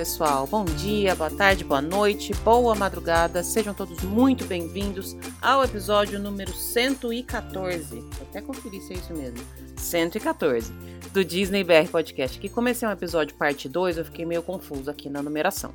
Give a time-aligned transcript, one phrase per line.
[0.00, 0.46] Pessoal.
[0.46, 3.42] Bom dia, boa tarde, boa noite, boa madrugada.
[3.42, 8.00] Sejam todos muito bem-vindos ao episódio número 114.
[8.00, 9.46] Vou até conferir se é isso mesmo.
[9.76, 10.72] 114
[11.12, 12.38] do Disney BR Podcast.
[12.38, 15.74] Que comecei um episódio parte 2, eu fiquei meio confuso aqui na numeração.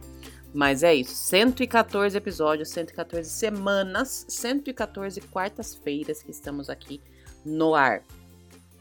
[0.52, 6.99] Mas é isso, 114 episódios, 114 semanas, 114 quartas-feiras que estamos aqui
[7.45, 8.02] no ar.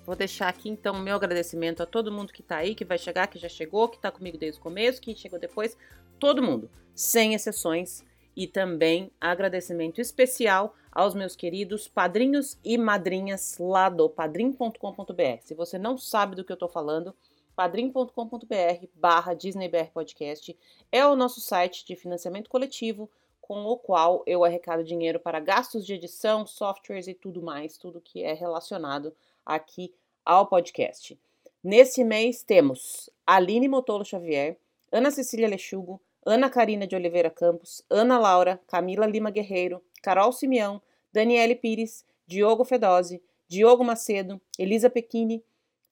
[0.05, 3.27] Vou deixar aqui então meu agradecimento a todo mundo que tá aí, que vai chegar,
[3.27, 5.79] que já chegou, que tá comigo desde o começo, que chegou depois,
[6.19, 8.05] todo mundo, sem exceções.
[8.37, 15.41] E também agradecimento especial aos meus queridos padrinhos e madrinhas lá do padrim.com.br.
[15.41, 17.15] Se você não sabe do que eu tô falando,
[17.55, 20.59] padrim.com.br barra DisneyBR Podcast
[20.91, 23.09] é o nosso site de financiamento coletivo
[23.41, 28.01] com o qual eu arrecado dinheiro para gastos de edição, softwares e tudo mais, tudo
[28.01, 29.15] que é relacionado
[29.45, 29.93] aqui
[30.25, 31.19] ao podcast.
[31.63, 34.59] Nesse mês temos Aline Motolo Xavier,
[34.93, 40.81] Ana Cecília Lechugo, Ana Karina de Oliveira Campos, Ana Laura, Camila Lima Guerreiro, Carol Simeão,
[41.13, 45.43] Daniele Pires, Diogo Fedose, Diogo Macedo, Elisa Pequini,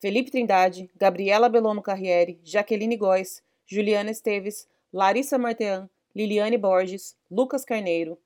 [0.01, 8.19] Felipe Trindade, Gabriela Belomo Carriere, Jaqueline Góes, Juliana Esteves, Larissa Martean, Liliane Borges, Lucas Carneiro,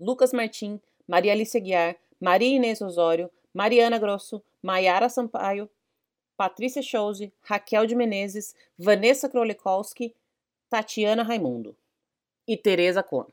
[0.00, 5.68] Lucas Martim, Maria Alice Guiar, Maria Inês Osório, Mariana Grosso, Maiara Sampaio,
[6.36, 10.14] Patrícia Chose, Raquel de Menezes, Vanessa Krolikowski,
[10.70, 11.76] Tatiana Raimundo
[12.46, 13.26] e Tereza Cohn.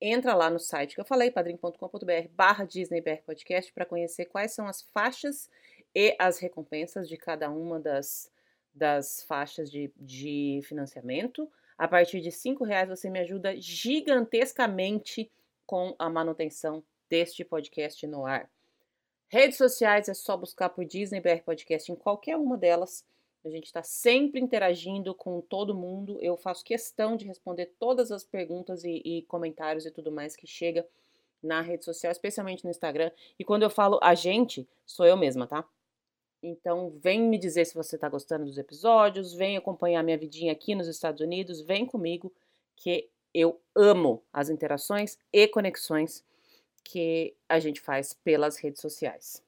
[0.00, 4.66] Entra lá no site que eu falei, padrim.com.br barra DisneyBR Podcast para conhecer quais são
[4.66, 5.50] as faixas
[5.94, 8.30] e as recompensas de cada uma das,
[8.74, 11.50] das faixas de, de financiamento.
[11.76, 15.30] A partir de cinco reais você me ajuda gigantescamente
[15.66, 18.50] com a manutenção deste podcast no ar.
[19.32, 23.06] Redes sociais é só buscar por Disney BR Podcast em qualquer uma delas.
[23.44, 26.18] A gente está sempre interagindo com todo mundo.
[26.20, 30.48] Eu faço questão de responder todas as perguntas e, e, comentários e tudo mais que
[30.48, 30.84] chega
[31.40, 33.12] na rede social, especialmente no Instagram.
[33.38, 35.64] E quando eu falo a gente, sou eu mesma, tá?
[36.42, 40.74] Então, vem me dizer se você está gostando dos episódios, vem acompanhar minha vidinha aqui
[40.74, 42.32] nos Estados Unidos, vem comigo,
[42.74, 46.24] que eu amo as interações e conexões
[46.84, 49.42] que a gente faz pelas redes sociais.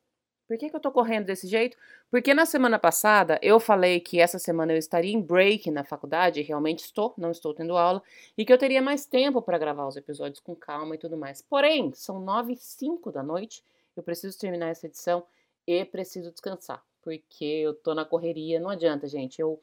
[0.46, 1.78] Por que, que eu tô correndo desse jeito?
[2.10, 6.42] Porque na semana passada eu falei que essa semana eu estaria em break na faculdade,
[6.42, 8.02] realmente estou, não estou tendo aula,
[8.36, 11.40] e que eu teria mais tempo para gravar os episódios com calma e tudo mais.
[11.40, 13.64] Porém, são nove e cinco da noite,
[13.96, 15.24] eu preciso terminar essa edição
[15.66, 19.40] e preciso descansar, porque eu tô na correria, não adianta, gente.
[19.40, 19.58] Eu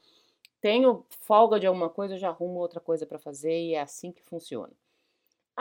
[0.60, 4.10] tenho folga de alguma coisa, eu já arrumo outra coisa para fazer e é assim
[4.10, 4.72] que funciona.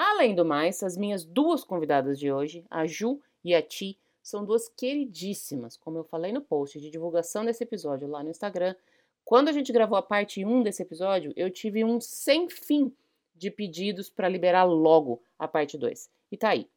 [0.02, 4.46] Além do mais, as minhas duas convidadas de hoje, a Ju e a Ti, são
[4.46, 8.74] duas queridíssimas, como eu falei no post de divulgação desse episódio lá no Instagram.
[9.26, 12.96] Quando a gente gravou a parte 1 desse episódio, eu tive um sem fim
[13.36, 16.10] de pedidos para liberar logo a parte 2.
[16.32, 16.70] E tá aí.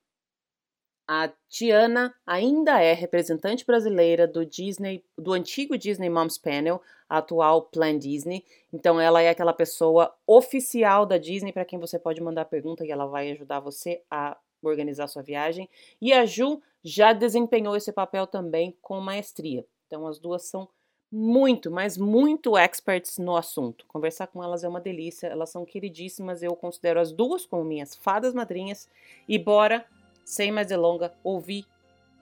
[1.06, 7.98] A Tiana ainda é representante brasileira do Disney, do antigo Disney Moms Panel, atual Plan
[7.98, 8.44] Disney.
[8.72, 12.90] Então ela é aquela pessoa oficial da Disney para quem você pode mandar pergunta e
[12.90, 15.68] ela vai ajudar você a organizar sua viagem.
[16.00, 19.64] E a Ju já desempenhou esse papel também com maestria.
[19.86, 20.68] Então as duas são
[21.10, 23.84] muito, mas muito experts no assunto.
[23.86, 27.94] Conversar com elas é uma delícia, elas são queridíssimas, eu considero as duas como minhas
[27.94, 28.88] fadas madrinhas.
[29.28, 29.84] E bora
[30.24, 31.66] sem mais delonga, ouvir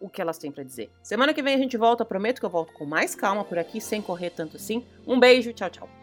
[0.00, 0.90] o que elas têm para dizer.
[1.02, 3.80] Semana que vem a gente volta, prometo que eu volto com mais calma por aqui,
[3.80, 4.84] sem correr tanto assim.
[5.06, 5.99] Um beijo, tchau, tchau.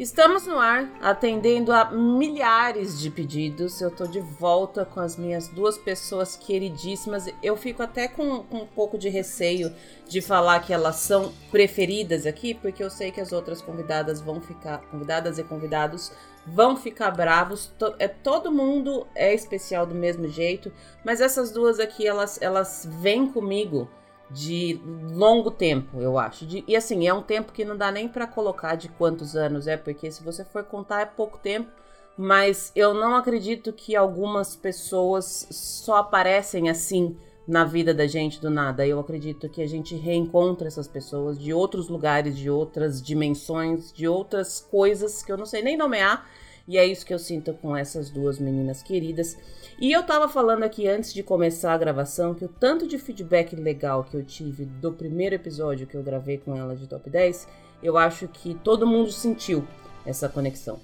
[0.00, 3.82] Estamos no ar, atendendo a milhares de pedidos.
[3.82, 7.26] Eu tô de volta com as minhas duas pessoas queridíssimas.
[7.42, 9.70] Eu fico até com, com, um pouco de receio
[10.08, 14.40] de falar que elas são preferidas aqui, porque eu sei que as outras convidadas vão
[14.40, 16.10] ficar, convidadas e convidados
[16.46, 17.70] vão ficar bravos.
[17.98, 20.72] é todo mundo é especial do mesmo jeito,
[21.04, 23.86] mas essas duas aqui elas elas vêm comigo
[24.30, 24.80] de
[25.12, 26.46] longo tempo, eu acho.
[26.46, 29.66] De, e assim, é um tempo que não dá nem para colocar de quantos anos
[29.66, 31.70] é, porque se você for contar é pouco tempo,
[32.16, 37.16] mas eu não acredito que algumas pessoas só aparecem assim
[37.46, 38.86] na vida da gente do nada.
[38.86, 44.06] Eu acredito que a gente reencontra essas pessoas de outros lugares, de outras dimensões, de
[44.06, 46.28] outras coisas que eu não sei nem nomear.
[46.70, 49.36] E é isso que eu sinto com essas duas meninas queridas.
[49.80, 53.56] E eu tava falando aqui antes de começar a gravação que o tanto de feedback
[53.56, 57.48] legal que eu tive do primeiro episódio que eu gravei com ela de top 10,
[57.82, 59.66] eu acho que todo mundo sentiu
[60.06, 60.78] essa conexão.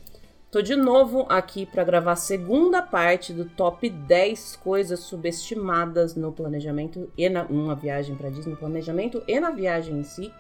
[0.50, 6.32] Tô de novo aqui para gravar a segunda parte do top 10 coisas subestimadas no
[6.32, 10.32] planejamento e na uma viagem para Disney, no planejamento e na viagem em si,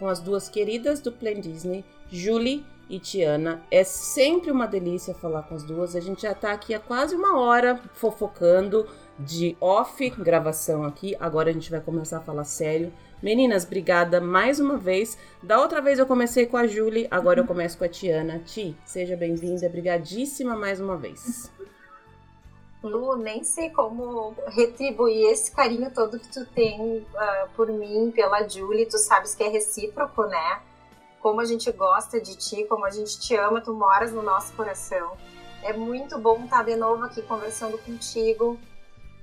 [0.00, 3.62] com as duas queridas do Plan Disney, Julie e Tiana.
[3.70, 5.94] É sempre uma delícia falar com as duas.
[5.94, 8.86] A gente já tá aqui há quase uma hora fofocando
[9.18, 11.16] de off gravação aqui.
[11.18, 12.92] Agora a gente vai começar a falar sério.
[13.22, 15.18] Meninas, obrigada mais uma vez.
[15.42, 18.38] Da outra vez eu comecei com a Julie, agora eu começo com a Tiana.
[18.38, 21.50] Ti, seja bem-vinda, brigadíssima mais uma vez.
[22.80, 28.46] Lu, nem sei como retribuir esse carinho todo que tu tem uh, por mim, pela
[28.48, 28.86] Julie.
[28.86, 30.62] Tu sabes que é recíproco, né?
[31.20, 34.52] Como a gente gosta de ti, como a gente te ama, tu moras no nosso
[34.54, 35.16] coração.
[35.62, 38.58] É muito bom estar de novo aqui conversando contigo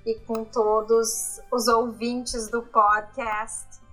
[0.05, 3.85] e com todos os ouvintes do podcast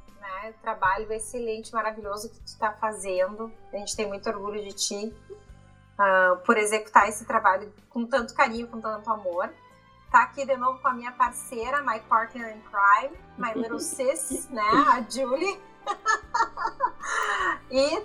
[0.43, 0.55] né?
[0.63, 3.53] Trabalho excelente, maravilhoso que tu está fazendo.
[3.73, 5.15] A gente tem muito orgulho de ti
[5.99, 9.53] uh, por executar esse trabalho com tanto carinho, com tanto amor.
[10.11, 14.49] Tá aqui de novo com a minha parceira, my partner in crime, my little sis,
[14.51, 14.63] né?
[14.63, 15.61] A Julie.
[17.71, 18.03] e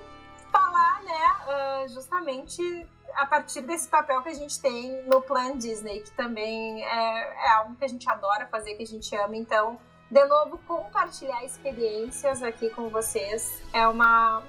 [0.51, 6.01] falar, né, uh, justamente a partir desse papel que a gente tem no Plan Disney,
[6.01, 9.35] que também é, é algo que a gente adora fazer, que a gente ama.
[9.35, 9.79] Então,
[10.09, 14.43] de novo, compartilhar experiências aqui com vocês é uma,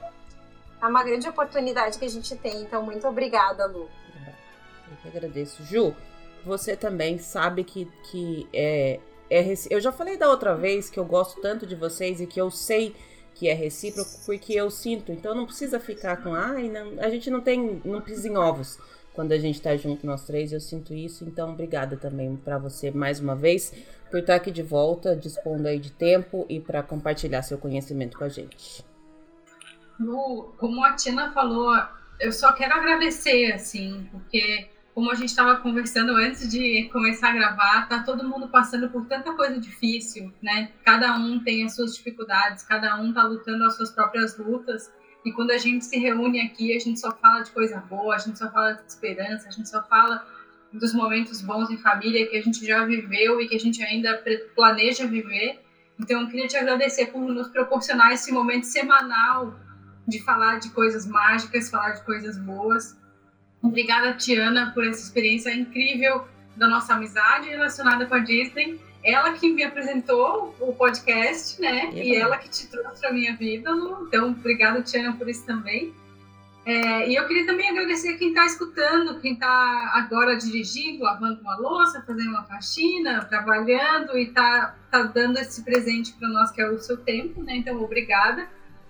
[0.82, 2.62] é uma grande oportunidade que a gente tem.
[2.62, 3.88] Então, muito obrigada, Lu.
[4.90, 5.64] Eu que agradeço.
[5.64, 5.94] Ju,
[6.44, 9.44] você também sabe que, que é, é.
[9.70, 12.50] Eu já falei da outra vez que eu gosto tanto de vocês e que eu
[12.50, 12.94] sei
[13.38, 15.12] que é recíproco porque eu sinto.
[15.12, 18.79] Então não precisa ficar com, ai, não, a gente não tem, não pisa em ovos
[19.14, 20.52] quando a gente tá junto nós três.
[20.52, 21.25] Eu sinto isso.
[21.25, 23.73] Então obrigada também para você mais uma vez
[24.11, 28.25] por estar aqui de volta, dispondo aí de tempo e para compartilhar seu conhecimento com
[28.25, 28.85] a gente.
[30.00, 31.73] Lu, como a Tina falou,
[32.19, 37.32] eu só quero agradecer, assim, porque como a gente estava conversando antes de começar a
[37.32, 40.72] gravar, tá todo mundo passando por tanta coisa difícil, né?
[40.84, 44.90] Cada um tem as suas dificuldades, cada um tá lutando as suas próprias lutas.
[45.24, 48.18] E quando a gente se reúne aqui, a gente só fala de coisa boa, a
[48.18, 50.26] gente só fala de esperança, a gente só fala
[50.72, 54.20] dos momentos bons em família que a gente já viveu e que a gente ainda
[54.56, 55.60] planeja viver.
[55.96, 59.60] Então, eu queria te agradecer por nos proporcionar esse momento semanal
[60.08, 62.98] de falar de coisas mágicas, falar de coisas boas.
[63.62, 66.26] Obrigada, Tiana, por essa experiência incrível
[66.56, 68.81] da nossa amizade relacionada com a Disney.
[69.02, 71.90] Ela que me apresentou o podcast, né?
[71.94, 73.70] E ela que te trouxe para minha vida.
[74.06, 75.94] Então, obrigada, Tiana, por isso também.
[76.69, 81.56] É, e eu queria também agradecer quem está escutando, quem está agora dirigindo, lavando uma
[81.56, 86.69] louça, fazendo uma faxina, trabalhando e está tá dando esse presente para nós, que é
[86.69, 87.56] o seu tempo, né?
[87.56, 88.46] Então, obrigada.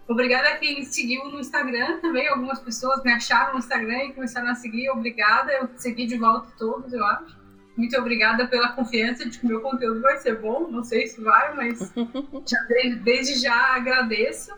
[0.08, 2.26] Obrigada a quem seguiu no Instagram também.
[2.28, 4.88] Algumas pessoas me acharam no Instagram e começaram a seguir.
[4.88, 5.52] Obrigada.
[5.52, 7.36] Eu segui de volta todos, eu acho.
[7.76, 10.66] Muito obrigada pela confiança de que o meu conteúdo vai ser bom.
[10.70, 11.92] Não sei se vai, mas
[12.48, 12.58] já,
[13.02, 14.50] desde já agradeço.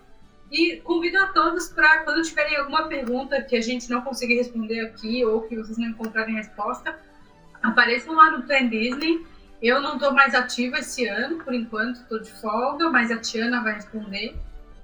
[0.53, 4.81] E convido a todos para, quando tiverem alguma pergunta que a gente não conseguir responder
[4.81, 6.97] aqui ou que vocês não encontrarem resposta,
[7.61, 9.27] apareçam lá no Plan Disney.
[9.61, 13.63] Eu não estou mais ativa esse ano, por enquanto, estou de folga, mas a Tiana
[13.63, 14.35] vai responder.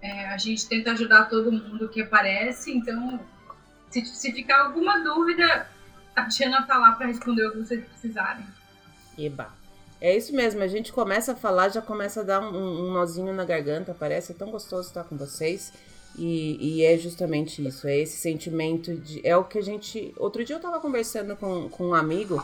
[0.07, 3.19] É, a gente tenta ajudar todo mundo que aparece, então,
[3.91, 5.69] se, se ficar alguma dúvida,
[6.15, 8.47] a Tiana está lá para responder o que vocês precisarem.
[9.19, 9.53] Eba.
[10.01, 13.33] É isso mesmo, a gente começa a falar, já começa a dar um, um nozinho
[13.33, 15.73] na garganta, parece é tão gostoso estar com vocês.
[16.17, 19.21] E, e, é justamente isso, é esse sentimento de.
[19.27, 20.15] É o que a gente.
[20.17, 22.43] Outro dia eu tava conversando com, com um amigo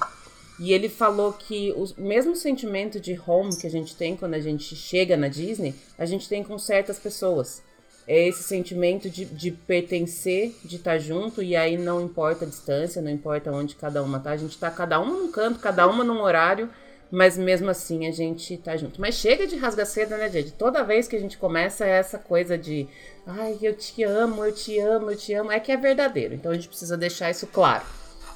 [0.62, 4.40] e ele falou que o mesmo sentimento de home que a gente tem quando a
[4.40, 7.61] gente chega na Disney, a gente tem com certas pessoas.
[8.07, 13.02] É esse sentimento de, de pertencer, de estar junto, e aí não importa a distância,
[13.02, 16.04] não importa onde cada uma tá, a gente tá cada uma num canto, cada uma
[16.04, 16.71] num horário,
[17.11, 19.00] mas mesmo assim a gente tá junto.
[19.00, 20.52] Mas chega de rasga-seda, né, gente?
[20.52, 22.87] Toda vez que a gente começa é essa coisa de
[23.26, 26.35] ai, eu te amo, eu te amo, eu te amo, é que é verdadeiro.
[26.35, 27.85] Então a gente precisa deixar isso claro.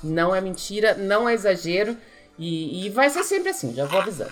[0.03, 1.97] Não é mentira, não é exagero.
[2.39, 4.31] E, e vai ser sempre assim, já vou avisando.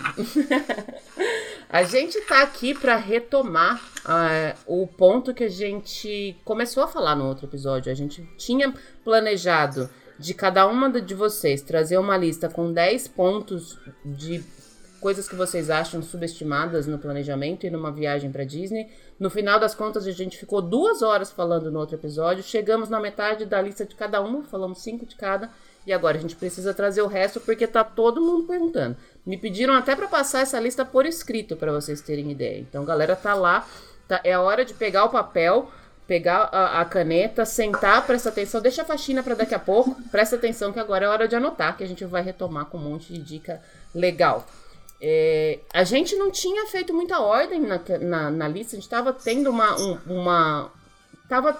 [1.71, 7.17] a gente tá aqui para retomar uh, o ponto que a gente começou a falar
[7.17, 7.91] no outro episódio.
[7.91, 13.79] A gente tinha planejado de cada uma de vocês trazer uma lista com 10 pontos
[14.05, 14.45] de
[15.01, 18.89] coisas que vocês acham subestimadas no planejamento e numa viagem para Disney.
[19.19, 22.43] No final das contas, a gente ficou duas horas falando no outro episódio.
[22.43, 25.51] Chegamos na metade da lista de cada uma, falamos cinco de cada.
[25.87, 28.97] E agora a gente precisa trazer o resto porque tá todo mundo perguntando.
[29.25, 32.61] Me pediram até para passar essa lista por escrito para vocês terem ideia.
[32.61, 33.67] Então, galera, tá lá.
[34.09, 35.71] Tá, é a hora de pegar o papel
[36.07, 40.37] pegar a, a, caneta, sentar, presta atenção, deixa a faxina para daqui a pouco, presta
[40.37, 43.13] atenção que agora é hora de anotar, que a gente vai retomar com um monte
[43.13, 43.63] de dica
[43.95, 44.47] legal.
[45.01, 49.13] É, a gente não tinha feito muita ordem na, na, na lista, a gente estava
[49.13, 50.73] tendo uma, um, uma.
[51.29, 51.57] Tava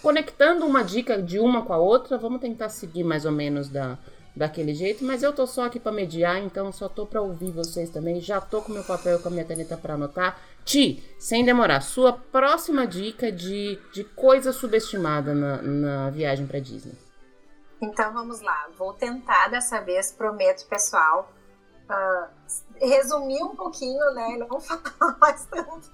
[0.00, 3.98] conectando uma dica de uma com a outra, vamos tentar seguir mais ou menos da,
[4.34, 7.90] daquele jeito, mas eu tô só aqui para mediar, então só tô para ouvir vocês
[7.90, 8.20] também.
[8.20, 10.40] Já tô com meu papel e com a minha caneta para anotar.
[10.64, 16.96] Ti, sem demorar, sua próxima dica de, de coisa subestimada na, na viagem para Disney.
[17.80, 21.32] Então vamos lá, vou tentar dessa vez, prometo, pessoal,
[21.88, 24.36] uh, resumir um pouquinho, né?
[24.38, 25.90] Não falar mais tanto.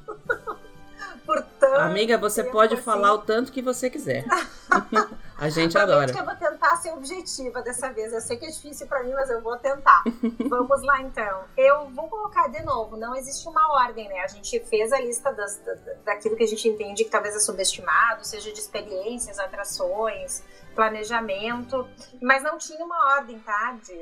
[1.24, 2.82] Portanto, Amiga, você pode assim...
[2.82, 4.24] falar o tanto que você quiser.
[5.36, 6.12] A gente adora.
[6.12, 8.12] Que eu vou tentar ser objetiva dessa vez.
[8.12, 10.04] Eu sei que é difícil para mim, mas eu vou tentar.
[10.48, 11.44] Vamos lá então.
[11.56, 12.96] Eu vou colocar de novo.
[12.96, 14.20] Não existe uma ordem, né?
[14.20, 17.40] A gente fez a lista das, da, daquilo que a gente entende que talvez é
[17.40, 20.42] subestimado, seja de experiências, atrações,
[20.74, 21.86] planejamento,
[22.22, 23.76] mas não tinha uma ordem, tá?
[23.82, 23.98] De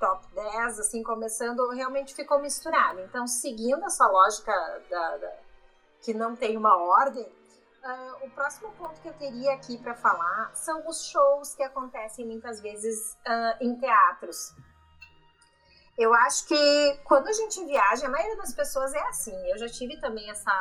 [0.00, 3.00] top 10, assim, começando, realmente ficou misturado.
[3.00, 4.52] Então, seguindo essa lógica
[4.90, 5.43] da, da
[6.04, 10.54] que não tem uma ordem, uh, o próximo ponto que eu teria aqui para falar
[10.54, 14.54] são os shows que acontecem muitas vezes uh, em teatros.
[15.96, 19.36] Eu acho que quando a gente viaja, a maioria das pessoas é assim.
[19.50, 20.52] Eu já tive também essa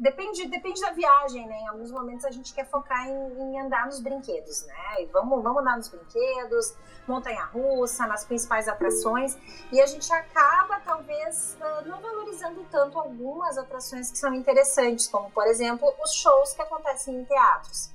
[0.00, 1.58] depende, depende da viagem, né?
[1.60, 5.02] Em alguns momentos a gente quer focar em, em andar nos brinquedos, né?
[5.02, 6.74] E vamos, vamos andar nos brinquedos,
[7.06, 9.36] montanha-russa, nas principais atrações,
[9.70, 15.30] e a gente acaba, talvez, ah, não valorizando tanto algumas atrações que são interessantes, como,
[15.30, 17.90] por exemplo, os shows que acontecem em teatros.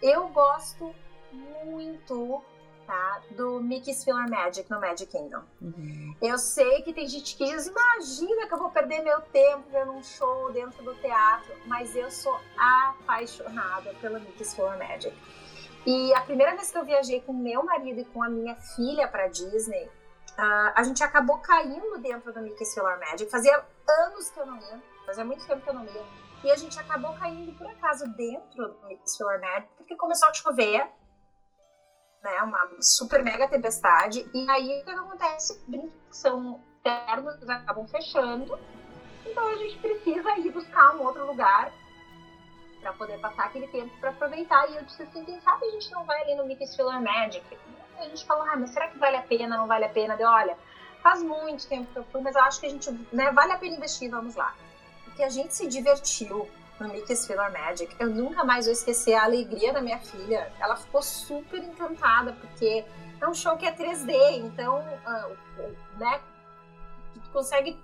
[0.00, 0.94] Eu gosto
[1.32, 2.42] muito
[2.90, 3.22] tá?
[3.36, 5.44] Do Mickey's Filler Magic no Magic Kingdom.
[5.62, 6.16] Uhum.
[6.20, 9.92] Eu sei que tem gente que diz, imagina que eu vou perder meu tempo vendo
[9.92, 15.16] um show dentro do teatro, mas eu sou apaixonada pelo Mickey's Filler Magic.
[15.86, 19.06] E a primeira vez que eu viajei com meu marido e com a minha filha
[19.06, 23.30] para Disney, uh, a gente acabou caindo dentro do Mickey's Filler Magic.
[23.30, 26.04] Fazia anos que eu não ia, fazia muito tempo que eu não ia.
[26.42, 30.34] E a gente acabou caindo, por acaso, dentro do Mickey's Filler Magic, porque começou a
[30.34, 30.90] chover
[32.22, 32.42] né?
[32.42, 34.28] Uma super mega tempestade.
[34.32, 35.60] E aí o que acontece?
[36.10, 38.58] São ternos acabam fechando.
[39.26, 41.72] Então a gente precisa ir buscar um outro lugar
[42.80, 44.68] para poder passar aquele tempo para aproveitar.
[44.70, 47.44] E eu disse assim, quem sabe a gente não vai ali no Mickey's Filler Magic?
[47.52, 50.16] E a gente falou, ah, mas será que vale a pena, não vale a pena?
[50.16, 50.56] Deu, olha,
[51.02, 53.58] faz muito tempo que eu fui, mas eu acho que a gente, né, vale a
[53.58, 54.54] pena investir, vamos lá.
[55.04, 56.48] Porque a gente se divertiu,
[56.80, 57.94] no Mickey's Filler Magic.
[57.98, 60.52] Eu nunca mais vou esquecer a alegria da minha filha.
[60.58, 62.84] Ela ficou super encantada, porque
[63.20, 66.20] é um show que é 3D, então, uh, né,
[67.14, 67.78] tu consegue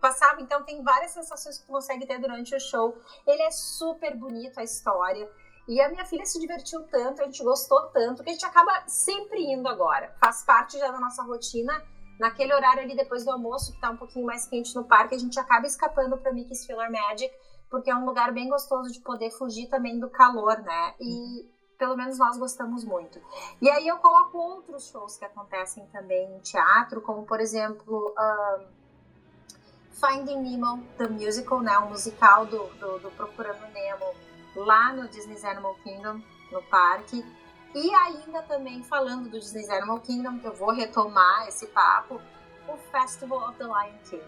[0.00, 2.96] passar, então tem várias sensações que tu consegue ter durante o show.
[3.26, 5.28] Ele é super bonito, a história.
[5.68, 8.84] E a minha filha se divertiu tanto, a gente gostou tanto, que a gente acaba
[8.86, 10.14] sempre indo agora.
[10.20, 11.82] Faz parte já da nossa rotina.
[12.20, 15.18] Naquele horário ali depois do almoço, que tá um pouquinho mais quente no parque, a
[15.18, 17.34] gente acaba escapando para Mickey's Filler Magic
[17.70, 20.94] porque é um lugar bem gostoso de poder fugir também do calor, né?
[21.00, 23.20] E pelo menos nós gostamos muito.
[23.60, 28.64] E aí eu coloco outros shows que acontecem também em teatro, como por exemplo um,
[29.92, 31.76] Finding Nemo, The Musical, né?
[31.78, 34.14] O musical do, do, do Procurando Nemo
[34.54, 36.20] lá no Disney's Animal Kingdom,
[36.50, 37.24] no parque.
[37.74, 42.20] E ainda também falando do Disney's Animal Kingdom, que eu vou retomar esse papo,
[42.68, 44.24] o Festival of the Lion King.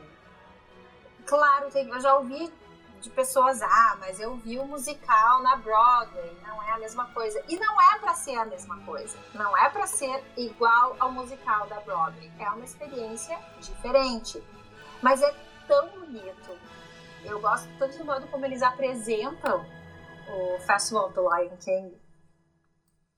[1.25, 2.53] Claro, eu já ouvi
[3.01, 7.43] de pessoas, ah, mas eu vi o musical na Broadway, não é a mesma coisa.
[7.49, 9.19] E não é para ser a mesma coisa.
[9.35, 12.31] Não é para ser igual ao musical da Broadway.
[12.39, 14.43] É uma experiência diferente.
[15.03, 15.35] Mas é
[15.67, 16.59] tão bonito.
[17.25, 19.65] Eu gosto tanto do modo como eles apresentam
[20.29, 22.09] o Festival do Lion King.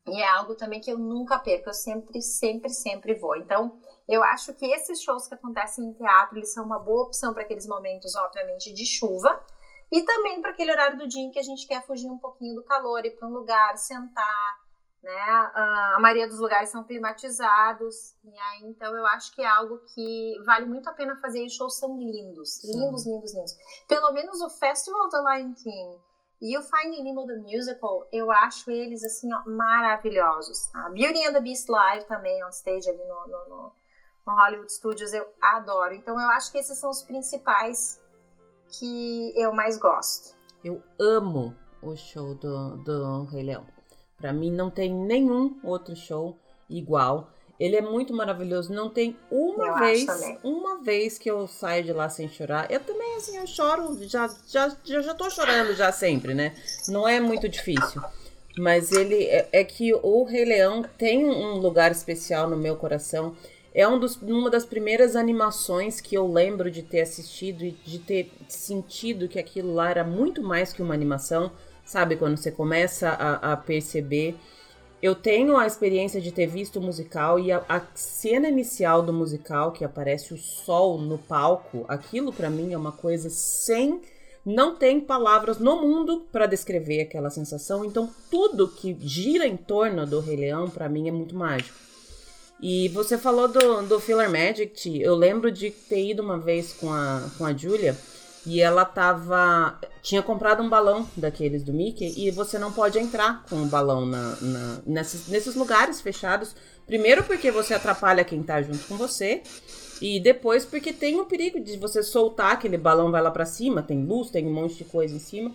[0.06, 3.36] E é algo também que eu nunca perco, eu sempre, sempre, sempre vou.
[3.36, 7.32] Então, eu acho que esses shows que acontecem em teatro, eles são uma boa opção
[7.32, 9.40] para aqueles momentos, obviamente, de chuva,
[9.90, 12.54] e também para aquele horário do dia em que a gente quer fugir um pouquinho
[12.54, 14.60] do calor, ir para um lugar, sentar,
[15.02, 15.20] né?
[15.20, 20.34] A maioria dos lugares são climatizados, e aí então eu acho que é algo que
[20.44, 21.42] vale muito a pena fazer.
[21.42, 23.56] E os shows são lindos, lindos, lindos, lindos.
[23.88, 25.98] Pelo menos o Festival do Lion King
[26.40, 30.74] e o Finding Nemo the Musical, eu acho eles assim ó, maravilhosos.
[30.74, 33.72] A Beauty and the Beast Live também on stage ali no, no, no,
[34.26, 35.94] no Hollywood Studios eu adoro.
[35.94, 38.00] Então eu acho que esses são os principais
[38.70, 40.34] que eu mais gosto.
[40.64, 43.64] Eu amo o show do, do Rei Leão.
[44.16, 46.36] Para mim não tem nenhum outro show
[46.68, 47.30] igual.
[47.58, 48.72] Ele é muito maravilhoso.
[48.72, 50.06] Não tem uma Eu vez,
[50.42, 52.70] uma vez que eu saio de lá sem chorar.
[52.70, 56.54] Eu também, assim, eu choro, já, já, já, já tô chorando já sempre, né?
[56.88, 58.02] Não é muito difícil.
[58.58, 63.36] Mas ele é, é que o Rei Leão tem um lugar especial no meu coração.
[63.72, 68.00] É um dos, uma das primeiras animações que eu lembro de ter assistido e de
[68.00, 71.52] ter sentido que aquilo lá era muito mais que uma animação,
[71.84, 72.16] sabe?
[72.16, 74.36] Quando você começa a, a perceber.
[75.02, 79.14] Eu tenho a experiência de ter visto o musical e a, a cena inicial do
[79.14, 84.02] musical, que aparece o sol no palco, aquilo pra mim é uma coisa sem.
[84.44, 90.06] Não tem palavras no mundo pra descrever aquela sensação, então tudo que gira em torno
[90.06, 91.89] do Rei Leão, pra mim, é muito mágico.
[92.62, 96.92] E você falou do, do Filler Magic, eu lembro de ter ido uma vez com
[96.92, 97.96] a, com a Julia
[98.46, 99.78] e ela tava.
[100.02, 104.06] Tinha comprado um balão daqueles do Mickey e você não pode entrar com o balão
[104.06, 106.54] na, na- nesses, nesses lugares fechados.
[106.86, 109.42] Primeiro porque você atrapalha quem tá junto com você.
[110.02, 113.82] E depois porque tem o perigo de você soltar aquele balão, vai lá pra cima,
[113.82, 115.52] tem luz, tem um monte de coisa em cima.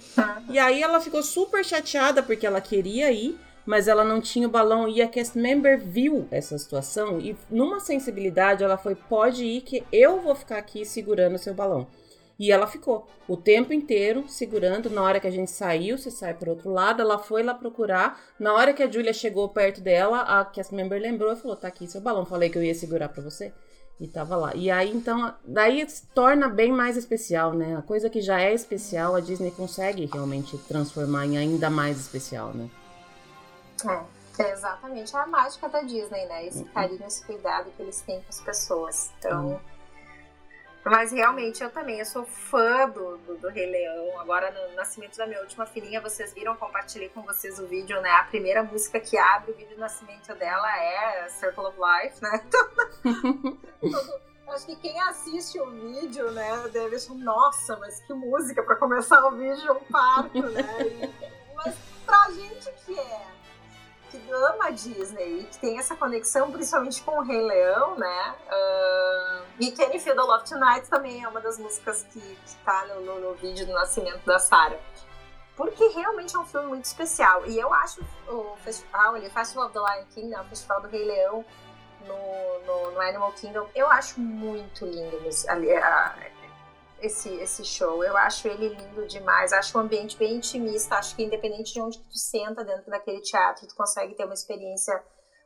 [0.50, 3.36] E aí ela ficou super chateada porque ela queria ir,
[3.66, 7.80] mas ela não tinha o balão e a cast member viu essa situação e numa
[7.80, 11.88] sensibilidade ela foi pode ir que eu vou ficar aqui segurando o seu balão.
[12.38, 14.90] E ela ficou o tempo inteiro segurando.
[14.90, 18.20] Na hora que a gente saiu, você sai pro outro lado, ela foi lá procurar.
[18.38, 21.70] Na hora que a Julia chegou perto dela, a cast member lembrou e falou: "Tá
[21.70, 23.54] aqui seu balão, falei que eu ia segurar pra você".
[23.98, 24.54] E tava lá.
[24.54, 27.78] E aí, então, daí se torna bem mais especial, né?
[27.78, 32.54] A coisa que já é especial, a Disney consegue realmente transformar em ainda mais especial,
[32.54, 32.70] né?
[33.90, 36.46] É, é exatamente a mágica da Disney, né?
[36.46, 39.12] Esse carinho, esse cuidado que eles têm com as pessoas.
[39.20, 39.60] Então.
[40.84, 44.20] Mas realmente eu também, eu sou fã do, do, do Rei Leão.
[44.20, 48.12] Agora, no nascimento da minha última filhinha, vocês viram, compartilhei com vocês o vídeo, né?
[48.12, 52.46] A primeira música que abre o vídeo do nascimento dela é Circle of Life, né?
[53.82, 58.76] Todo- acho que quem assiste o vídeo, né, deve achar, nossa, mas que música pra
[58.76, 60.62] começar o vídeo, um parto, né?
[60.84, 61.10] E-
[61.56, 63.22] mas pra gente que é
[64.20, 68.36] que ama a Disney e que tem essa conexão principalmente com o Rei Leão, né?
[68.50, 72.56] Ah, e Can You Feel the Love Tonight também é uma das músicas que, que
[72.66, 74.78] tá no, no, no vídeo do nascimento da Sarah.
[75.56, 77.46] Porque realmente é um filme muito especial.
[77.46, 80.82] E eu acho o festival, ele, o Festival of the Lion King, né, o Festival
[80.82, 81.46] do Rei Leão,
[82.06, 85.18] no, no, no Animal Kingdom, eu acho muito lindo
[85.82, 86.16] a-
[87.00, 88.04] esse, esse show.
[88.04, 89.52] Eu acho ele lindo demais.
[89.54, 90.96] Acho o ambiente bem intimista.
[90.96, 95.04] Acho que independente de onde tu senta dentro daquele teatro, tu consegue ter uma experiência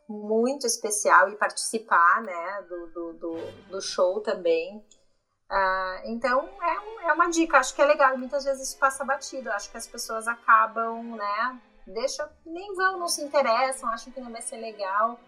[0.07, 4.83] muito especial e participar, né, do, do, do, do show também.
[5.51, 8.17] Ah, então é, um- é uma dica, acho que é legal.
[8.17, 9.51] Muitas vezes isso passa batido.
[9.51, 11.61] Acho que as pessoas acabam, né?
[11.87, 15.19] Deixam, nem vão, não se interessam, acham que não vai ser legal.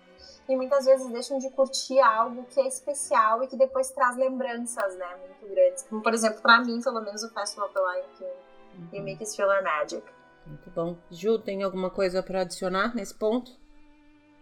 [0.50, 4.96] E muitas vezes deixam de curtir algo que é especial e que depois traz lembranças,
[4.98, 5.18] né?
[5.18, 5.84] Muito grandes.
[5.84, 8.52] Como, por exemplo, pra mim, pelo menos, o Festival of the Lion King
[8.94, 10.04] e Mickey's Filler Magic.
[10.46, 10.98] Muito bom.
[11.10, 13.52] Ju, tem alguma coisa pra adicionar nesse ponto?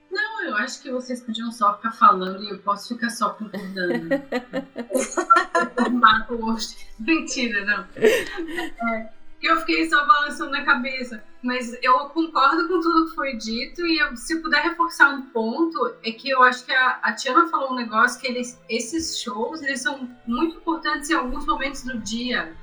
[0.09, 4.09] Não, eu acho que vocês podiam só ficar falando e eu posso ficar só concordando.
[5.93, 6.87] Marco hoje.
[6.97, 7.87] Mentira, não.
[7.95, 9.13] É,
[9.47, 11.23] eu fiquei só balançando na cabeça.
[11.41, 15.95] Mas eu concordo com tudo que foi dito e eu, se puder reforçar um ponto,
[16.03, 19.61] é que eu acho que a, a Tiana falou um negócio que eles, esses shows
[19.61, 22.55] eles são muito importantes em alguns momentos do dia.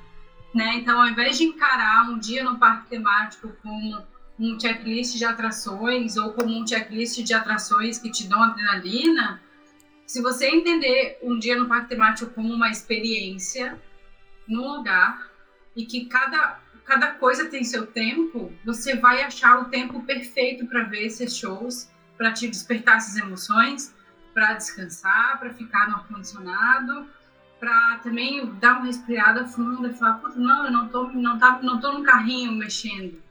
[0.53, 0.75] Né?
[0.75, 4.03] Então, ao invés de encarar um dia no parque temático como
[4.39, 9.41] um checklist de atrações ou como um checklist de atrações que te dão adrenalina,
[10.05, 13.81] se você entender um dia no parque temático como uma experiência
[14.47, 15.29] num lugar
[15.75, 20.83] e que cada, cada coisa tem seu tempo, você vai achar o tempo perfeito para
[20.83, 23.93] ver esses shows, para te despertar essas emoções,
[24.33, 27.05] para descansar, para ficar no ar-condicionado,
[27.59, 31.59] para também dar uma respirada funda e falar, Puta, não, eu não tô, não, tá,
[31.61, 33.21] não tô no carrinho mexendo.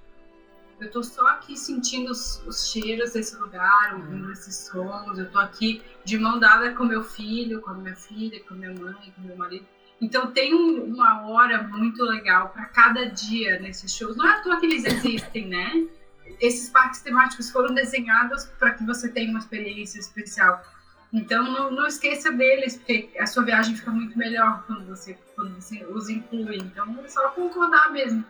[0.78, 5.18] Eu tô só aqui sentindo os, os cheiros desse lugar, ouvindo esses sons.
[5.18, 9.14] Eu tô aqui de mão dada com meu filho, com minha filha, com minha mãe,
[9.16, 9.66] com meu marido.
[10.00, 14.16] Então tem um- uma hora muito legal para cada dia nesses shows.
[14.16, 15.86] Não é à toa que eles existem, né?
[16.40, 20.62] Esses parques temáticos foram desenhados para que você tenha uma experiência especial.
[21.12, 25.54] Então não, não esqueça deles, porque a sua viagem fica muito melhor quando você, quando
[25.54, 26.56] você os inclui.
[26.58, 28.24] Então é só concordar mesmo.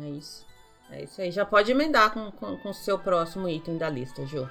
[0.00, 0.46] É isso.
[0.90, 1.30] É isso aí.
[1.30, 4.48] Já pode emendar com, com, com o seu próximo item da lista, Ju.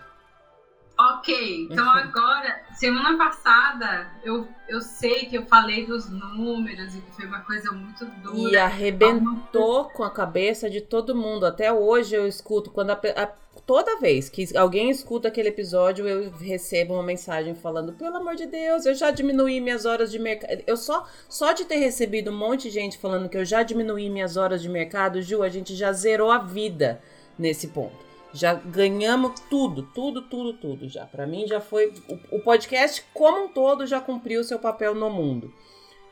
[1.22, 7.12] Ok, então agora, semana passada, eu, eu sei que eu falei dos números e que
[7.12, 8.50] foi uma coisa muito dura.
[8.50, 11.46] E arrebentou com a cabeça de todo mundo.
[11.46, 13.28] Até hoje eu escuto, quando a, a,
[13.68, 18.48] toda vez que alguém escuta aquele episódio, eu recebo uma mensagem falando: pelo amor de
[18.48, 20.64] Deus, eu já diminuí minhas horas de mercado.
[20.66, 24.10] Eu só, só de ter recebido um monte de gente falando que eu já diminuí
[24.10, 27.00] minhas horas de mercado, Ju, a gente já zerou a vida
[27.38, 28.11] nesse ponto.
[28.34, 31.06] Já ganhamos tudo, tudo, tudo, tudo já.
[31.06, 34.96] Para mim já foi o, o, podcast como um todo já cumpriu o seu papel
[34.96, 35.54] no mundo.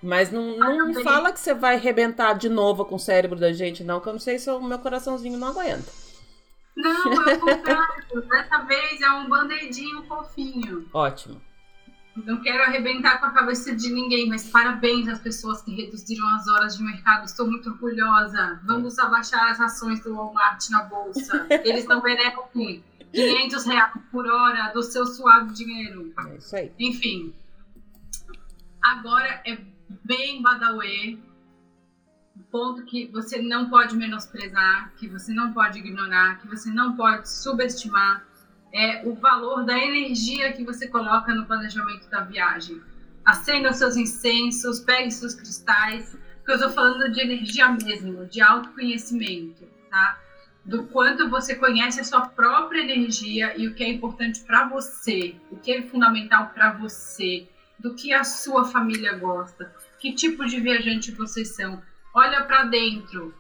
[0.01, 3.51] Mas não, não me fala que você vai arrebentar de novo com o cérebro da
[3.51, 5.91] gente, não, que eu não sei se o meu coraçãozinho não aguenta.
[6.75, 8.21] Não, é o contrário.
[8.29, 10.89] Dessa vez é um band-aidinho fofinho.
[10.93, 11.41] Ótimo.
[12.25, 16.47] Não quero arrebentar com a cabeça de ninguém, mas parabéns às pessoas que reduziram as
[16.47, 17.25] horas de mercado.
[17.25, 18.59] Estou muito orgulhosa.
[18.63, 21.47] Vamos abaixar as ações do Walmart na bolsa.
[21.63, 26.13] Eles não merecem 500 reais por hora do seu suado dinheiro.
[26.27, 26.71] É isso aí.
[26.79, 27.33] Enfim.
[28.81, 29.57] Agora é
[30.03, 31.17] bem badauê.
[32.51, 37.29] Ponto que você não pode menosprezar, que você não pode ignorar, que você não pode
[37.29, 38.25] subestimar
[38.73, 42.81] é o valor da energia que você coloca no planejamento da viagem.
[43.25, 49.67] Acenda seus incensos, pegue seus cristais, porque eu estou falando de energia mesmo, de autoconhecimento,
[49.89, 50.17] tá?
[50.65, 55.35] Do quanto você conhece a sua própria energia e o que é importante para você,
[55.51, 57.47] o que é fundamental para você,
[57.79, 61.81] do que a sua família gosta, que tipo de viajante vocês são.
[62.13, 63.33] Olha para dentro,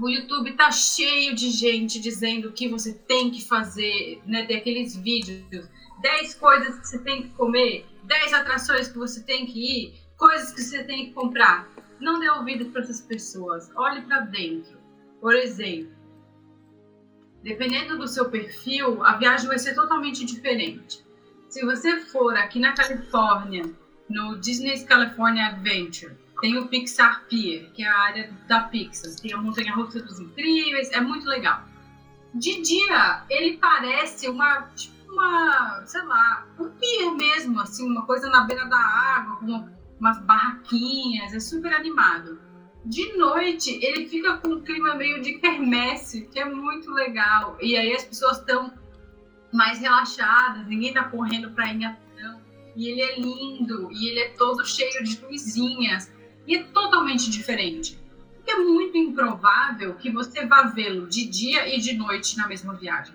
[0.00, 4.46] o YouTube tá cheio de gente dizendo o que você tem que fazer, né?
[4.46, 5.68] Tem aqueles vídeos,
[6.00, 10.52] 10 coisas que você tem que comer, 10 atrações que você tem que ir, coisas
[10.52, 11.68] que você tem que comprar.
[12.00, 13.70] Não dê ouvido para essas pessoas.
[13.76, 14.78] Olhe para dentro.
[15.20, 15.92] Por exemplo,
[17.42, 21.04] dependendo do seu perfil, a viagem vai ser totalmente diferente.
[21.48, 23.70] Se você for aqui na Califórnia,
[24.08, 29.14] no Disney's California Adventure, tem o Pixar Pier, que é a área da Pixar.
[29.22, 31.62] Tem a Montanha Russa dos Incríveis, é muito legal.
[32.34, 38.28] De dia, ele parece uma, tipo uma, sei lá, um pier mesmo, assim, uma coisa
[38.28, 39.68] na beira da água, com
[40.00, 42.40] umas barraquinhas, é super animado.
[42.84, 47.56] De noite, ele fica com um clima meio de quermesse, que é muito legal.
[47.60, 48.72] E aí as pessoas estão
[49.52, 52.40] mais relaxadas, ninguém tá correndo pra ir não.
[52.74, 56.10] E ele é lindo, e ele é todo cheio de luzinhas.
[56.46, 57.98] E é totalmente diferente.
[58.46, 63.14] É muito improvável que você vá vê-lo de dia e de noite na mesma viagem.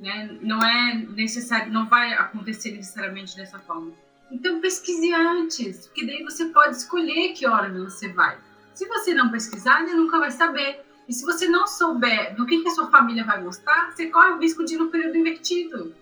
[0.00, 0.38] Né?
[0.42, 3.92] Não é necessário, não vai acontecer necessariamente dessa forma.
[4.30, 8.38] Então pesquise antes, porque daí você pode escolher que hora você vai.
[8.74, 10.84] Se você não pesquisar, você nunca vai saber.
[11.08, 14.32] E se você não souber do que, que a sua família vai gostar, você corre
[14.32, 15.94] o risco de ir no período invertido.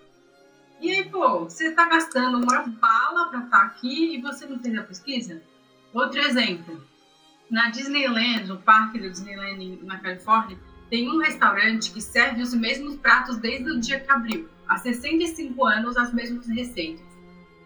[0.80, 4.58] E aí, pô, você está gastando uma bala para estar tá aqui e você não
[4.58, 5.40] fez a pesquisa?
[5.92, 6.85] Outro exemplo,
[7.51, 10.59] na Disneyland, no parque do Disneyland na Califórnia,
[10.90, 14.49] tem um restaurante que serve os mesmos pratos desde o dia que abriu.
[14.68, 17.07] Há 65 anos, as mesmas receitas.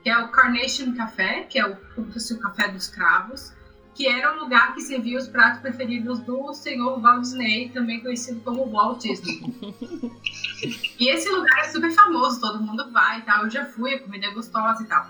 [0.02, 3.52] Que é o Carnation Café, que é o, como se o café dos cravos,
[3.94, 8.40] que era o lugar que servia os pratos preferidos do senhor Walt Disney, também conhecido
[8.40, 9.40] como Walt Disney.
[10.98, 13.44] e esse lugar é super famoso, todo mundo vai e tal.
[13.44, 15.06] Eu já fui, a comida é gostosa e tal.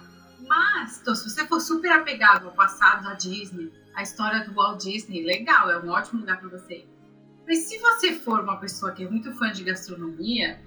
[0.50, 4.82] Mas, então, se você for super apegado ao passado da Disney, a história do Walt
[4.82, 6.84] Disney, legal, é um ótimo lugar para você.
[7.46, 10.60] Mas se você for uma pessoa que é muito fã de gastronomia,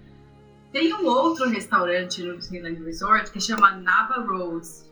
[0.71, 4.89] tem um outro restaurante no Disneyland Resort que chama Nava Rose,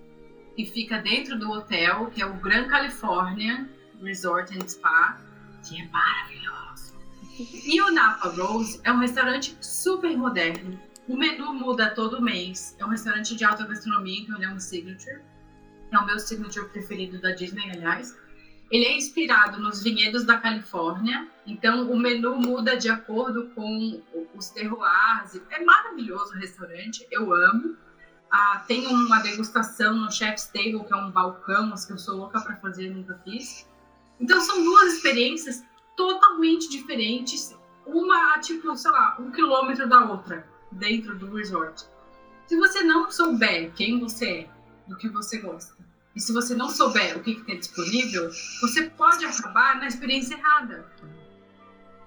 [0.58, 3.70] que fica dentro do hotel, que é o Grand California
[4.04, 5.22] Resort and Spa,
[5.64, 6.96] que é maravilhoso.
[7.66, 10.78] E o Napa Rose é um restaurante super moderno,
[11.08, 12.76] o menu muda todo mês.
[12.80, 15.22] É um restaurante de alta gastronomia, que é um signature.
[15.92, 18.18] É o meu signature preferido da Disney, aliás.
[18.70, 24.02] Ele é inspirado nos vinhedos da Califórnia, então o menu muda de acordo com
[24.34, 25.42] os terroirs.
[25.50, 27.76] É maravilhoso o restaurante, eu amo.
[28.32, 32.40] Ah, tem uma degustação no Chef's Table, que é um balcão, que eu sou louca
[32.40, 33.68] para fazer, nunca fiz.
[34.22, 35.66] Então são duas experiências
[35.98, 37.54] totalmente diferentes,
[37.86, 41.86] uma tipo, sei lá, um quilômetro da outra dentro do resort.
[42.48, 44.50] Se você não souber quem você é,
[44.88, 45.74] do que você gosta,
[46.16, 48.30] e se você não souber o que, que tem disponível,
[48.62, 50.86] você pode acabar na experiência errada.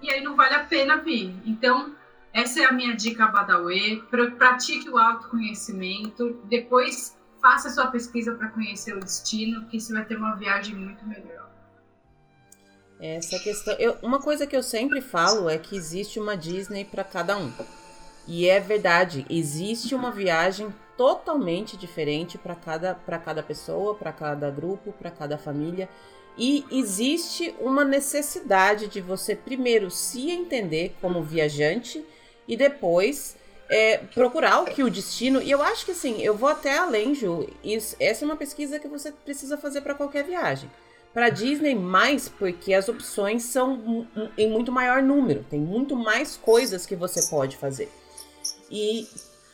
[0.01, 1.33] E aí não vale a pena vir.
[1.45, 1.95] Então,
[2.31, 4.03] essa é a minha dica Badawi.
[4.37, 6.39] Pratique o autoconhecimento.
[6.43, 11.03] Depois, faça sua pesquisa para conhecer o destino, que você vai ter uma viagem muito
[11.07, 11.49] melhor.
[12.99, 13.73] Essa questão.
[13.75, 17.51] Eu, uma coisa que eu sempre falo é que existe uma Disney para cada um.
[18.27, 24.91] E é verdade, existe uma viagem totalmente diferente para cada, cada pessoa, para cada grupo,
[24.93, 25.87] para cada família.
[26.37, 32.03] E existe uma necessidade de você primeiro se entender como viajante
[32.47, 33.37] e depois
[33.69, 35.41] é, procurar o que o destino.
[35.41, 37.47] E eu acho que assim, eu vou até além, Ju.
[37.63, 40.69] Isso, essa é uma pesquisa que você precisa fazer para qualquer viagem.
[41.13, 44.05] Para Disney, mais porque as opções são
[44.37, 47.89] em muito maior número, tem muito mais coisas que você pode fazer.
[48.69, 49.07] E,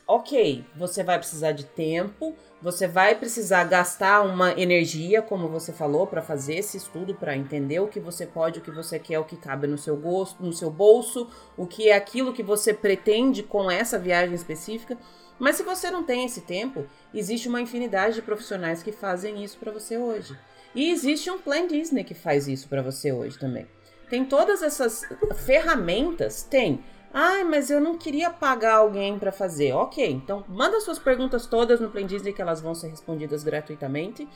[0.07, 6.05] ok, você vai precisar de tempo, você vai precisar gastar uma energia, como você falou,
[6.05, 9.25] para fazer esse estudo, para entender o que você pode, o que você quer, o
[9.25, 13.41] que cabe no seu gosto, no seu bolso, o que é aquilo que você pretende
[13.41, 14.97] com essa viagem específica.
[15.39, 19.57] Mas se você não tem esse tempo, existe uma infinidade de profissionais que fazem isso
[19.57, 20.37] para você hoje.
[20.75, 23.67] E existe um Plan Disney que faz isso para você hoje também.
[24.07, 25.03] Tem todas essas
[25.45, 29.73] ferramentas, tem ah, mas eu não queria pagar alguém para fazer.
[29.73, 34.27] Ok, então manda suas perguntas todas no Plan Disney que elas vão ser respondidas gratuitamente.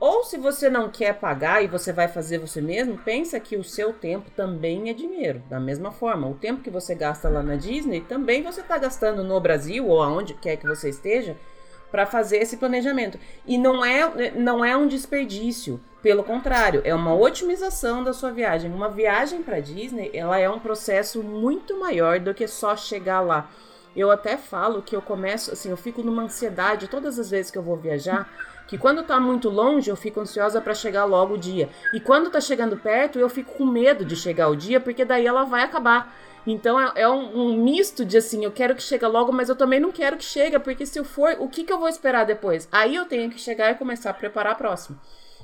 [0.00, 3.62] Ou se você não quer pagar e você vai fazer você mesmo, pensa que o
[3.62, 5.42] seu tempo também é dinheiro.
[5.50, 9.22] Da mesma forma, o tempo que você gasta lá na Disney também você está gastando
[9.22, 11.36] no Brasil ou aonde quer que você esteja
[11.90, 13.18] para fazer esse planejamento.
[13.44, 18.72] E não é, não é um desperdício, pelo contrário, é uma otimização da sua viagem.
[18.72, 23.50] Uma viagem para Disney, ela é um processo muito maior do que só chegar lá.
[23.94, 27.58] Eu até falo que eu começo, assim, eu fico numa ansiedade todas as vezes que
[27.58, 28.28] eu vou viajar,
[28.66, 31.68] que quando tá muito longe eu fico ansiosa para chegar logo o dia.
[31.92, 35.26] E quando tá chegando perto, eu fico com medo de chegar o dia, porque daí
[35.26, 36.14] ela vai acabar.
[36.46, 39.56] Então é, é um, um, misto de assim, eu quero que chegue logo, mas eu
[39.56, 42.24] também não quero que chegue, porque se eu for, o que, que eu vou esperar
[42.24, 42.68] depois?
[42.72, 44.98] Aí eu tenho que chegar e começar a preparar a próxima.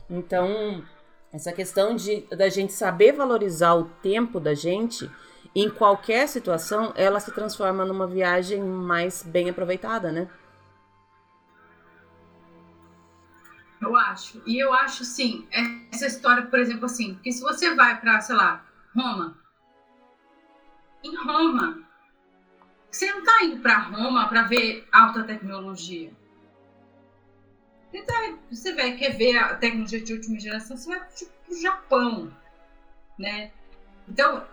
[0.09, 0.85] Então,
[1.33, 5.11] essa questão de da gente saber valorizar o tempo da gente
[5.55, 10.29] em qualquer situação, ela se transforma numa viagem mais bem aproveitada, né?
[13.81, 14.43] Eu acho.
[14.47, 15.47] E eu acho, sim,
[15.93, 18.65] essa história, por exemplo, assim, que se você vai para, sei lá,
[18.95, 19.37] Roma,
[21.03, 21.79] em Roma.
[22.91, 26.13] Você não está indo para Roma para ver alta tecnologia.
[27.97, 31.61] Você, tá, você vai, quer ver a tecnologia de última geração, você vai para o
[31.61, 32.37] Japão.
[33.19, 33.51] Né?
[34.07, 34.45] Então,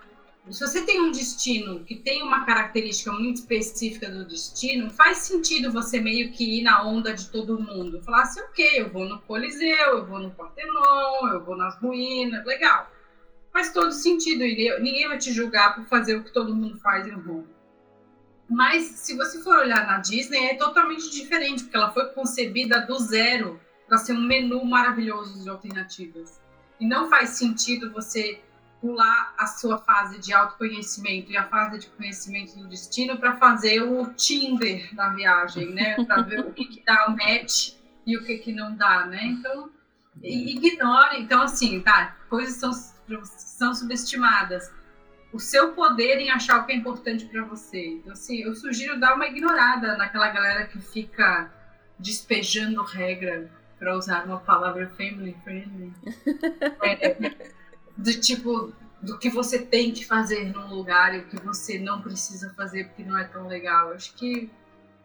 [0.49, 5.71] se você tem um destino que tem uma característica muito específica do destino, faz sentido
[5.71, 8.01] você meio que ir na onda de todo mundo.
[8.03, 12.45] Falar assim, ok, eu vou no Coliseu, eu vou no Partenon, eu vou nas ruínas,
[12.45, 12.89] legal
[13.53, 14.39] faz todo sentido.
[14.39, 17.52] Ninguém vai te julgar por fazer o que todo mundo faz em Roma.
[18.49, 22.97] Mas se você for olhar na Disney, é totalmente diferente, porque ela foi concebida do
[22.99, 26.39] zero para ser um menu maravilhoso de alternativas.
[26.79, 28.41] E não faz sentido você
[28.81, 33.81] pular a sua fase de autoconhecimento e a fase de conhecimento do destino para fazer
[33.81, 36.03] o Tinder da viagem, né?
[36.03, 37.75] Para ver o que, que dá o match
[38.05, 39.23] e o que, que não dá, né?
[39.23, 39.69] Então,
[40.21, 41.21] ignore.
[41.21, 42.73] Então, assim, tá, coisas são
[43.23, 44.71] são subestimadas.
[45.33, 47.87] O seu poder em achar o que é importante para você.
[47.87, 51.51] Então, assim, eu sugiro dar uma ignorada naquela galera que fica
[51.99, 53.49] despejando regra,
[53.83, 55.91] para usar uma palavra family friendly.
[56.81, 57.35] é,
[57.97, 62.01] do tipo, do que você tem que fazer num lugar e o que você não
[62.01, 63.91] precisa fazer porque não é tão legal.
[63.91, 64.49] Acho que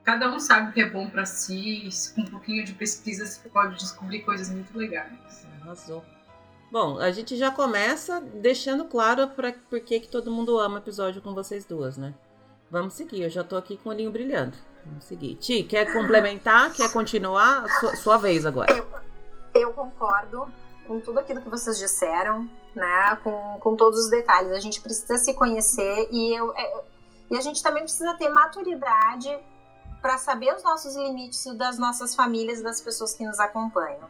[0.05, 3.49] cada um sabe o que é bom para si, com um pouquinho de pesquisa você
[3.49, 5.47] pode descobrir coisas muito legais.
[5.61, 6.05] Arrasou.
[6.70, 11.33] Bom, a gente já começa deixando claro pra, por que, todo mundo ama episódio com
[11.33, 12.14] vocês duas, né?
[12.70, 14.54] Vamos seguir, eu já tô aqui com o olhinho brilhando.
[14.85, 15.37] Vamos seguir.
[15.37, 16.72] Ti, quer complementar?
[16.74, 17.66] quer continuar?
[17.81, 18.70] Sua, sua vez agora.
[18.70, 18.87] Eu,
[19.54, 20.46] eu, concordo
[20.87, 23.16] com tudo aquilo que vocês disseram, né?
[23.24, 24.52] Com, com todos os detalhes.
[24.52, 26.83] A gente precisa se conhecer e, eu, é,
[27.31, 29.38] e a gente também precisa ter maturidade
[30.02, 34.04] para saber os nossos limites das nossas famílias, das pessoas que nos acompanham.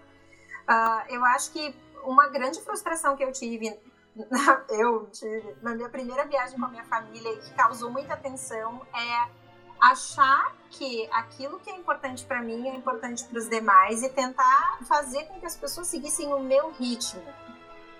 [0.69, 3.79] Uh, eu acho que uma grande frustração que eu tive,
[4.71, 8.87] eu tive na minha primeira viagem com a minha família e que causou muita tensão
[8.95, 9.29] é
[9.81, 14.79] achar que aquilo que é importante para mim é importante para os demais e tentar
[14.87, 17.23] fazer com que as pessoas seguissem o meu ritmo.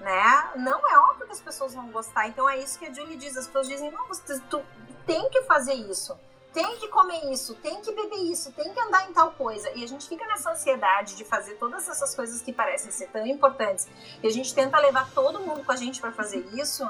[0.01, 0.51] Né?
[0.57, 2.29] Não é óbvio que as pessoas vão gostar.
[2.29, 3.37] Então é isso que a Julie diz.
[3.37, 4.63] As pessoas dizem: não, você, tu
[5.07, 6.17] tem que fazer isso
[6.53, 9.71] tem que comer isso, tem que beber isso, tem que andar em tal coisa.
[9.75, 13.27] E a gente fica nessa ansiedade de fazer todas essas coisas que parecem ser tão
[13.27, 13.87] importantes.
[14.23, 16.89] E a gente tenta levar todo mundo com a gente para fazer isso,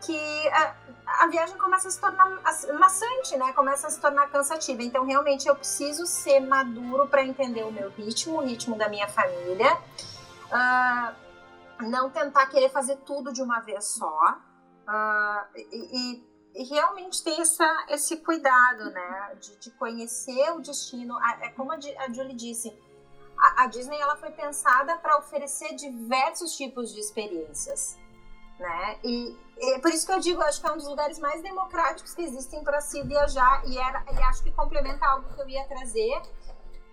[0.00, 0.74] que a,
[1.24, 2.26] a, viagem começa a se tornar
[2.78, 3.52] maçante, né?
[3.52, 4.82] Começa a se tornar cansativa.
[4.82, 9.08] Então, realmente, eu preciso ser maduro para entender o meu ritmo, o ritmo da minha
[9.08, 9.78] família.
[10.46, 11.14] Uh,
[11.88, 14.38] não tentar querer fazer tudo de uma vez só.
[14.88, 21.18] Uh, e, e realmente ter essa, esse cuidado, né, de, de conhecer o destino.
[21.40, 21.78] É como a,
[22.12, 22.76] Julie disse,
[23.38, 27.96] a, a Disney ela foi pensada para oferecer diversos tipos de experiências,
[28.58, 28.98] né?
[29.02, 32.14] E, e por isso que eu digo, acho que é um dos lugares mais democráticos
[32.14, 35.64] que existem para se viajar e era, e acho que complementa algo que eu ia
[35.64, 36.20] trazer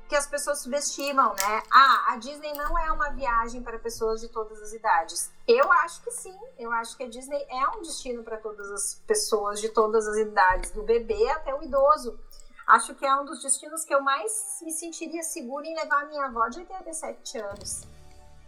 [0.08, 1.64] que as pessoas subestimam, né?
[1.72, 5.32] Ah, a Disney não é uma viagem para pessoas de todas as idades.
[5.48, 6.38] Eu acho que sim.
[6.58, 10.18] Eu acho que a Disney é um destino para todas as pessoas de todas as
[10.18, 12.18] idades, do bebê até o idoso.
[12.66, 16.06] Acho que é um dos destinos que eu mais me sentiria segura em levar a
[16.06, 17.84] minha avó de 87 anos.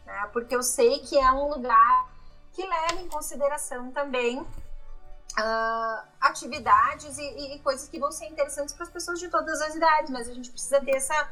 [0.05, 0.29] Né?
[0.33, 2.09] Porque eu sei que é um lugar
[2.53, 8.83] que leva em consideração também uh, atividades e, e, coisas que vão ser interessantes para
[8.83, 11.29] as pessoas de todas as idades, mas a gente precisa ter essa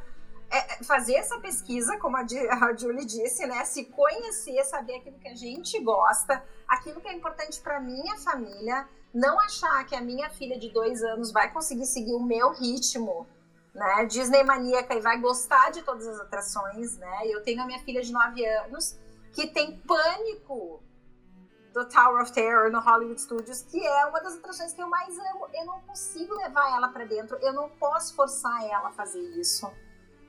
[0.50, 3.66] é, é, fazer essa pesquisa, como a, a Julie disse, né?
[3.66, 8.88] Se conhecer, saber aquilo que a gente gosta, aquilo que é importante para minha família,
[9.14, 13.28] não achar que a minha filha de dois anos vai conseguir seguir o meu ritmo,
[13.74, 14.06] né?
[14.06, 17.22] Disney maníaca e vai gostar de todas as atrações, né?
[17.26, 18.98] Eu tenho a minha filha de nove anos
[19.34, 20.82] que tem pânico
[21.74, 25.16] do Tower of Terror no Hollywood Studios, que é uma das atrações que eu mais
[25.20, 25.48] amo.
[25.54, 29.72] Eu não consigo levar ela para dentro, eu não posso forçar ela a fazer isso.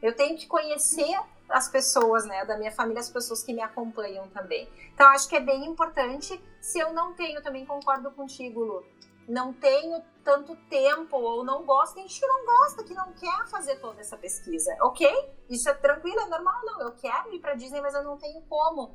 [0.02, 4.28] Eu tenho que conhecer as pessoas, né, da minha família, as pessoas que me acompanham
[4.28, 4.68] também.
[4.94, 6.40] Então, acho que é bem importante.
[6.60, 8.84] Se eu não tenho, também concordo contigo, Lu,
[9.28, 13.46] não tenho tanto tempo ou não gosto, tem gente que não gosta, que não quer
[13.48, 14.74] fazer toda essa pesquisa.
[14.82, 15.06] Ok?
[15.48, 16.80] Isso é tranquilo, é normal, não.
[16.82, 18.94] Eu quero ir para Disney, mas eu não tenho como.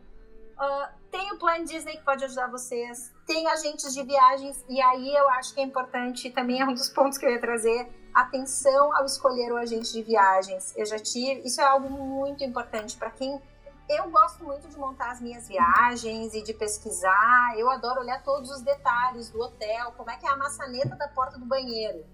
[0.54, 5.16] Uh, tem o Plan Disney que pode ajudar vocês, tem agentes de viagens, e aí
[5.16, 8.96] eu acho que é importante, também é um dos pontos que eu ia trazer, atenção
[8.96, 10.74] ao escolher o agente de viagens.
[10.76, 13.42] Eu já tive, isso é algo muito importante para quem
[13.90, 17.54] eu gosto muito de montar as minhas viagens e de pesquisar.
[17.58, 21.08] Eu adoro olhar todos os detalhes do hotel, como é que é a maçaneta da
[21.08, 22.06] porta do banheiro.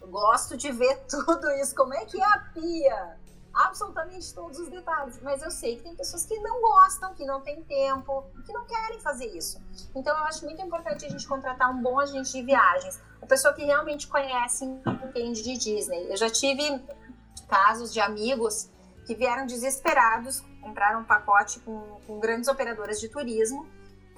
[0.00, 3.18] Eu gosto de ver tudo isso, como é que é a pia,
[3.52, 5.20] absolutamente todos os detalhes.
[5.22, 8.64] Mas eu sei que tem pessoas que não gostam, que não têm tempo, que não
[8.66, 9.60] querem fazer isso.
[9.94, 13.52] Então eu acho muito importante a gente contratar um bom agente de viagens a pessoa
[13.52, 16.10] que realmente conhece e entende de Disney.
[16.10, 16.82] Eu já tive
[17.48, 18.70] casos de amigos
[19.06, 23.66] que vieram desesperados, compraram um pacote com, com grandes operadoras de turismo.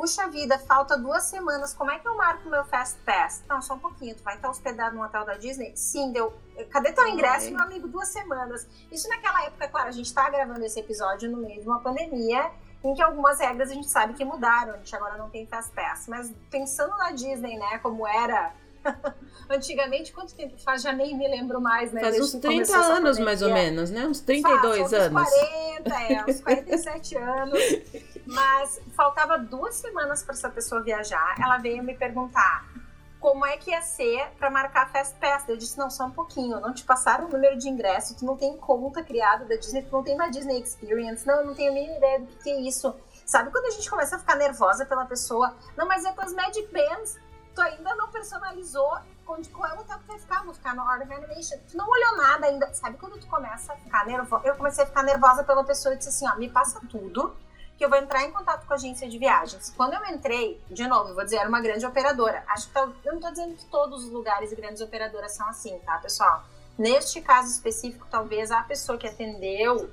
[0.02, 3.44] Puxa vida, falta duas semanas, como é que eu marco meu Fast Pass?
[3.48, 5.70] Não, só um pouquinho, tu vai estar hospedado no hotel da Disney?
[5.76, 6.32] Sim, deu.
[6.70, 7.86] Cadê teu ingresso, meu amigo?
[7.86, 8.66] Duas semanas.
[8.90, 12.50] Isso naquela época, claro, a gente está gravando esse episódio no meio de uma pandemia,
[12.82, 15.72] em que algumas regras a gente sabe que mudaram, a gente agora não tem Fast
[15.72, 16.08] Pass.
[16.08, 18.52] Mas pensando na Disney, né, como era
[19.48, 20.82] Antigamente, quanto tempo faz?
[20.82, 22.00] Já nem me lembro mais, né?
[22.00, 24.06] Faz uns 30 anos, mais ou menos, né?
[24.06, 25.22] Uns 32 faz, anos.
[25.22, 27.58] Uns 40, é, uns 47 anos.
[28.26, 31.34] Mas faltava duas semanas para essa pessoa viajar.
[31.40, 32.64] Ela veio me perguntar
[33.18, 35.48] como é que ia ser para marcar a Fast Pass.
[35.48, 38.36] Eu disse, não, só um pouquinho, não te passaram o número de ingresso, tu não
[38.36, 41.26] tem conta criada da Disney, tu não tem uma Disney Experience.
[41.26, 42.94] Não, eu não tenho a mínima ideia do que é isso.
[43.24, 45.54] Sabe quando a gente começa a ficar nervosa pela pessoa?
[45.76, 47.18] Não, mas é com as Magic Bands
[47.54, 50.82] tu ainda não personalizou onde, qual é o hotel que vai ficar, vou ficar no
[50.82, 51.56] Art of Animation.
[51.70, 52.72] Tu não olhou nada ainda.
[52.74, 54.46] Sabe quando tu começa a ficar nervosa?
[54.46, 57.34] Eu comecei a ficar nervosa pela pessoa e disse assim, ó, me passa tudo
[57.76, 59.72] que eu vou entrar em contato com a agência de viagens.
[59.76, 62.44] Quando eu entrei, de novo, eu vou dizer, era uma grande operadora.
[62.48, 65.78] Acho que eu não tô dizendo que todos os lugares e grandes operadoras são assim,
[65.80, 66.44] tá, pessoal?
[66.78, 69.90] Neste caso específico, talvez a pessoa que atendeu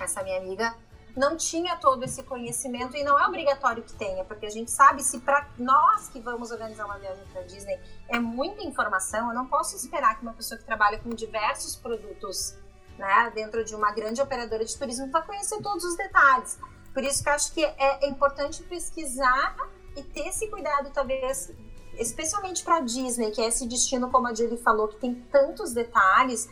[0.00, 0.74] essa minha amiga
[1.16, 5.02] não tinha todo esse conhecimento e não é obrigatório que tenha, porque a gente sabe
[5.02, 7.78] se para nós que vamos organizar uma viagem para Disney
[8.08, 12.56] é muita informação, eu não posso esperar que uma pessoa que trabalha com diversos produtos,
[12.98, 16.58] né, dentro de uma grande operadora de turismo vá conhecer todos os detalhes.
[16.94, 19.56] Por isso que eu acho que é, é importante pesquisar
[19.96, 21.52] e ter esse cuidado, talvez,
[21.98, 26.48] especialmente para Disney, que é esse destino, como a Julie falou, que tem tantos detalhes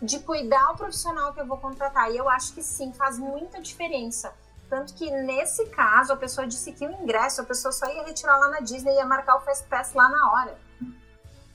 [0.00, 2.10] de cuidar o profissional que eu vou contratar.
[2.10, 4.32] E eu acho que sim, faz muita diferença.
[4.68, 8.38] Tanto que nesse caso, a pessoa disse que o ingresso, a pessoa só ia retirar
[8.38, 10.58] lá na Disney e ia marcar o Fast Pass lá na hora.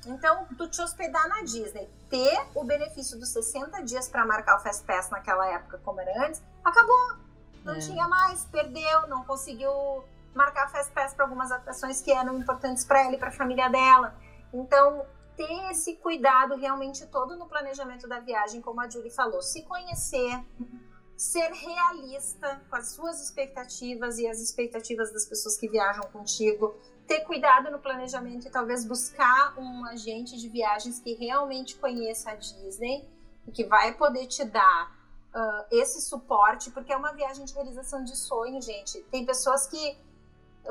[0.05, 4.59] Então, tu te hospedar na Disney, ter o benefício dos 60 dias para marcar o
[4.59, 7.24] Fast Pass naquela época, como era antes, acabou.
[7.65, 7.79] Não é.
[7.79, 9.71] tinha mais, perdeu, não conseguiu
[10.35, 13.67] marcar Fast Pass para algumas atrações que eram importantes para ela e para a família
[13.69, 14.15] dela.
[14.53, 15.05] Então,
[15.35, 20.45] ter esse cuidado realmente todo no planejamento da viagem, como a Julie falou, se conhecer,
[21.17, 26.75] ser realista com as suas expectativas e as expectativas das pessoas que viajam contigo,
[27.07, 32.35] ter cuidado no planejamento e talvez buscar um agente de viagens que realmente conheça a
[32.35, 33.09] Disney
[33.47, 34.94] e que vai poder te dar
[35.35, 39.01] uh, esse suporte, porque é uma viagem de realização de sonho, gente.
[39.11, 39.99] Tem pessoas que,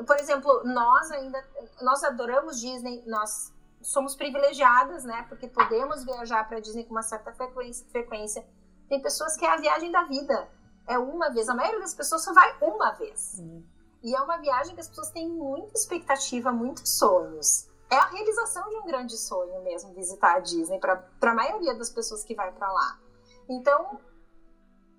[0.05, 1.47] por exemplo, nós ainda,
[1.81, 5.25] nós adoramos Disney, nós somos privilegiadas, né?
[5.29, 8.45] Porque podemos viajar para Disney com uma certa frequência, frequência.
[8.89, 10.49] Tem pessoas que é a viagem da vida.
[10.87, 11.47] É uma vez.
[11.47, 13.37] A maioria das pessoas só vai uma vez.
[13.39, 13.63] Uhum.
[14.03, 17.67] E é uma viagem que as pessoas têm muita expectativa, muitos sonhos.
[17.89, 21.89] É a realização de um grande sonho mesmo visitar a Disney para a maioria das
[21.89, 22.99] pessoas que vai para lá.
[23.47, 23.99] Então,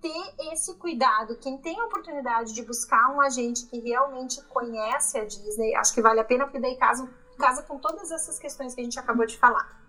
[0.06, 5.24] ter esse cuidado, quem tem a oportunidade de buscar um agente que realmente conhece a
[5.24, 8.80] Disney, acho que vale a pena, porque daí casa, casa com todas essas questões que
[8.80, 9.82] a gente acabou de falar.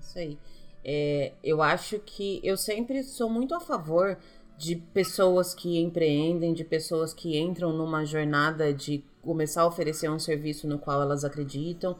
[0.00, 0.38] Isso aí.
[0.84, 4.16] É, eu acho que eu sempre sou muito a favor
[4.56, 10.18] de pessoas que empreendem, de pessoas que entram numa jornada de começar a oferecer um
[10.18, 11.96] serviço no qual elas acreditam.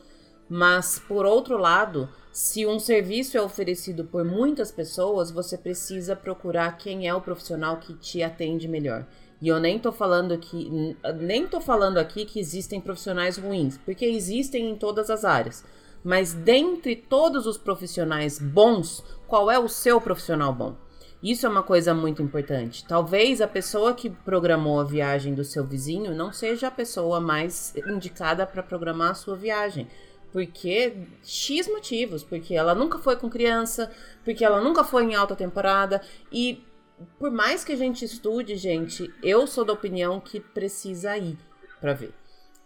[0.52, 6.76] Mas, por outro lado, se um serviço é oferecido por muitas pessoas, você precisa procurar
[6.76, 9.06] quem é o profissional que te atende melhor.
[9.40, 14.04] E eu nem tô falando aqui, nem tô falando aqui que existem profissionais ruins, porque
[14.04, 15.64] existem em todas as áreas.
[16.02, 20.74] Mas dentre todos os profissionais bons, qual é o seu profissional bom?
[21.22, 22.84] Isso é uma coisa muito importante.
[22.86, 27.74] Talvez a pessoa que programou a viagem do seu vizinho não seja a pessoa mais
[27.86, 29.86] indicada para programar a sua viagem.
[30.32, 33.90] Porque X motivos, porque ela nunca foi com criança,
[34.24, 36.00] porque ela nunca foi em alta temporada
[36.30, 36.64] e
[37.18, 41.38] por mais que a gente estude, gente, eu sou da opinião que precisa ir
[41.80, 42.12] para ver.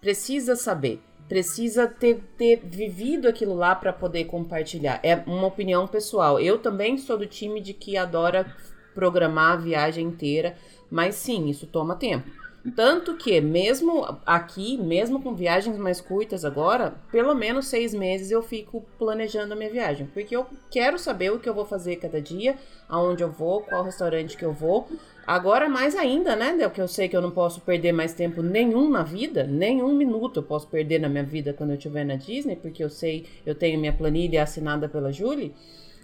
[0.00, 5.00] Precisa saber, precisa ter, ter vivido aquilo lá para poder compartilhar.
[5.02, 6.38] É uma opinião pessoal.
[6.40, 8.52] Eu também sou do time de que adora
[8.94, 10.56] programar a viagem inteira,
[10.90, 12.30] mas sim, isso toma tempo.
[12.74, 18.42] Tanto que, mesmo aqui, mesmo com viagens mais curtas agora, pelo menos seis meses eu
[18.42, 20.06] fico planejando a minha viagem.
[20.06, 22.56] Porque eu quero saber o que eu vou fazer cada dia,
[22.88, 24.88] aonde eu vou, qual restaurante que eu vou.
[25.26, 26.56] Agora mais ainda, né?
[26.66, 30.38] Porque eu sei que eu não posso perder mais tempo nenhum na vida, nenhum minuto
[30.40, 33.54] eu posso perder na minha vida quando eu estiver na Disney, porque eu sei, eu
[33.54, 35.54] tenho minha planilha assinada pela Julie.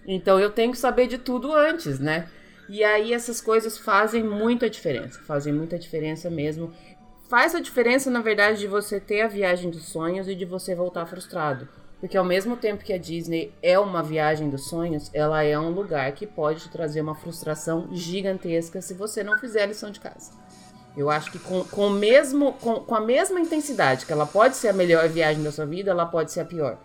[0.06, 2.28] Então eu tenho que saber de tudo antes, né?
[2.72, 6.72] E aí essas coisas fazem muita diferença, fazem muita diferença mesmo.
[7.28, 10.72] Faz a diferença, na verdade, de você ter a viagem dos sonhos e de você
[10.72, 11.68] voltar frustrado.
[11.98, 15.70] Porque ao mesmo tempo que a Disney é uma viagem dos sonhos, ela é um
[15.70, 19.98] lugar que pode te trazer uma frustração gigantesca se você não fizer a lição de
[19.98, 20.30] casa.
[20.96, 24.68] Eu acho que com, com, mesmo, com, com a mesma intensidade que ela pode ser
[24.68, 26.78] a melhor viagem da sua vida, ela pode ser a pior.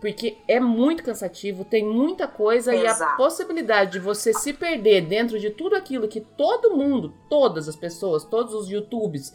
[0.00, 3.02] Porque é muito cansativo, tem muita coisa Exato.
[3.02, 7.68] e a possibilidade de você se perder dentro de tudo aquilo que todo mundo, todas
[7.68, 9.34] as pessoas, todos os YouTubes,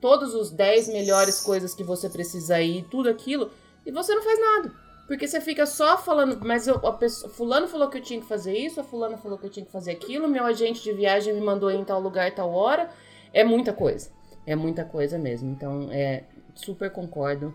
[0.00, 3.50] todos os 10 melhores coisas que você precisa ir, tudo aquilo,
[3.84, 4.72] e você não faz nada.
[5.06, 8.26] Porque você fica só falando, mas eu, a pessoa, fulano falou que eu tinha que
[8.26, 11.34] fazer isso, a fulano falou que eu tinha que fazer aquilo, meu agente de viagem
[11.34, 12.90] me mandou ir em tal lugar, tal hora.
[13.32, 14.10] É muita coisa.
[14.46, 15.50] É muita coisa mesmo.
[15.50, 17.54] Então, é super concordo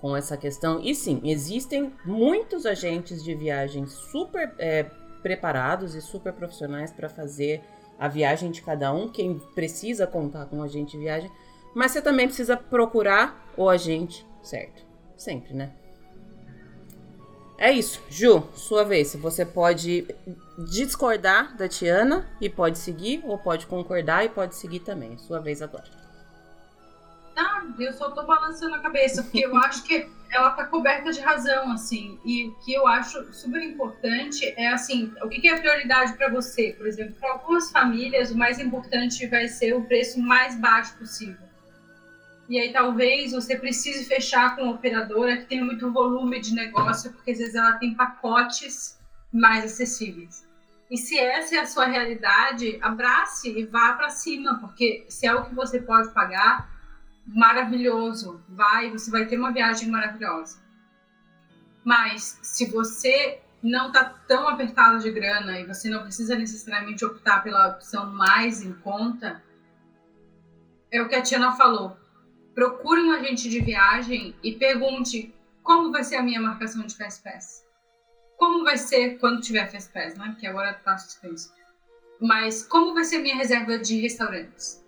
[0.00, 0.80] com essa questão.
[0.80, 4.84] E sim, existem muitos agentes de viagem super é,
[5.22, 7.62] preparados e super profissionais para fazer
[7.98, 11.30] a viagem de cada um, quem precisa contar com o agente de viagem,
[11.74, 14.84] mas você também precisa procurar o agente certo.
[15.16, 15.72] Sempre, né?
[17.58, 18.02] É isso.
[18.10, 19.14] Ju, sua vez.
[19.16, 20.06] Você pode
[20.70, 25.16] discordar da Tiana e pode seguir, ou pode concordar e pode seguir também.
[25.16, 26.05] Sua vez agora.
[27.36, 31.20] Ah, eu só tô balançando a cabeça, porque eu acho que ela tá coberta de
[31.20, 32.18] razão, assim.
[32.24, 36.30] E o que eu acho super importante é, assim, o que, que é prioridade para
[36.30, 36.74] você?
[36.76, 41.46] Por exemplo, para algumas famílias, o mais importante vai ser o preço mais baixo possível.
[42.48, 47.12] E aí talvez você precise fechar com uma operadora que tem muito volume de negócio,
[47.12, 48.98] porque às vezes ela tem pacotes
[49.32, 50.46] mais acessíveis.
[50.88, 55.34] E se essa é a sua realidade, abrace e vá para cima, porque se é
[55.34, 56.70] o que você pode pagar,
[57.26, 60.62] maravilhoso, vai, você vai ter uma viagem maravilhosa.
[61.84, 67.42] Mas se você não está tão apertado de grana e você não precisa necessariamente optar
[67.42, 69.42] pela opção mais em conta,
[70.90, 71.96] é o que a Tiana falou.
[72.54, 77.22] Procure um agente de viagem e pergunte como vai ser a minha marcação de Fast
[77.22, 77.66] Pass.
[78.38, 80.28] Como vai ser quando tiver Fast Pass, né?
[80.30, 81.52] Porque agora está suspenso.
[82.20, 84.85] Mas como vai ser a minha reserva de restaurantes?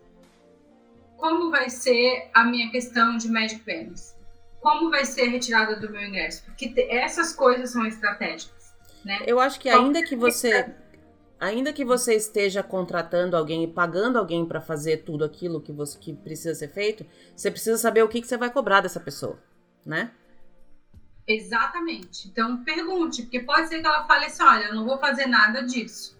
[1.19, 4.17] Como vai ser a minha questão de Magic Pennies?
[4.61, 6.45] Como vai ser a retirada do meu ingresso?
[6.45, 9.23] Porque essas coisas são estratégicas, né?
[9.27, 10.75] Eu acho que ainda que você
[11.39, 15.99] ainda que você esteja contratando alguém e pagando alguém para fazer tudo aquilo que você
[15.99, 17.05] que precisa ser feito,
[17.37, 19.39] você precisa saber o que, que você vai cobrar dessa pessoa,
[19.85, 20.13] né?
[21.27, 22.29] Exatamente.
[22.29, 25.63] Então pergunte, porque pode ser que ela fale assim, olha, eu não vou fazer nada
[25.63, 26.19] disso,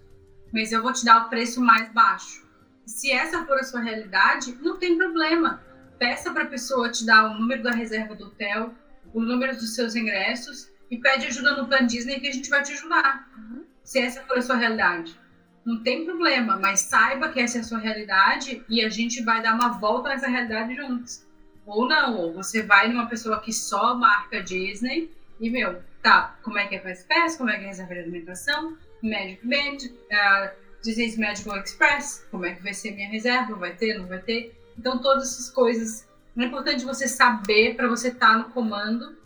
[0.53, 2.48] mas eu vou te dar o preço mais baixo
[2.89, 5.61] se essa for a sua realidade, não tem problema.
[5.99, 8.73] Peça para a pessoa te dar o número da reserva do hotel,
[9.13, 12.63] o número dos seus ingressos e pede ajuda no Plan Disney que a gente vai
[12.63, 13.29] te ajudar.
[13.37, 13.63] Uhum.
[13.83, 15.19] Se essa for a sua realidade.
[15.65, 19.41] Não tem problema, mas saiba que essa é a sua realidade e a gente vai
[19.41, 21.25] dar uma volta nessa realidade juntos.
[21.65, 26.57] Ou não, ou você vai numa pessoa que só marca Disney e, meu, tá, como
[26.57, 30.68] é que é Fast Pass, como é que é reserva de alimentação, Magic Band, uh,
[30.83, 34.57] Disney's Magical Express, como é que vai ser minha reserva, vai ter, não vai ter.
[34.77, 36.07] Então, todas essas coisas.
[36.37, 39.17] É importante você saber para você estar tá no comando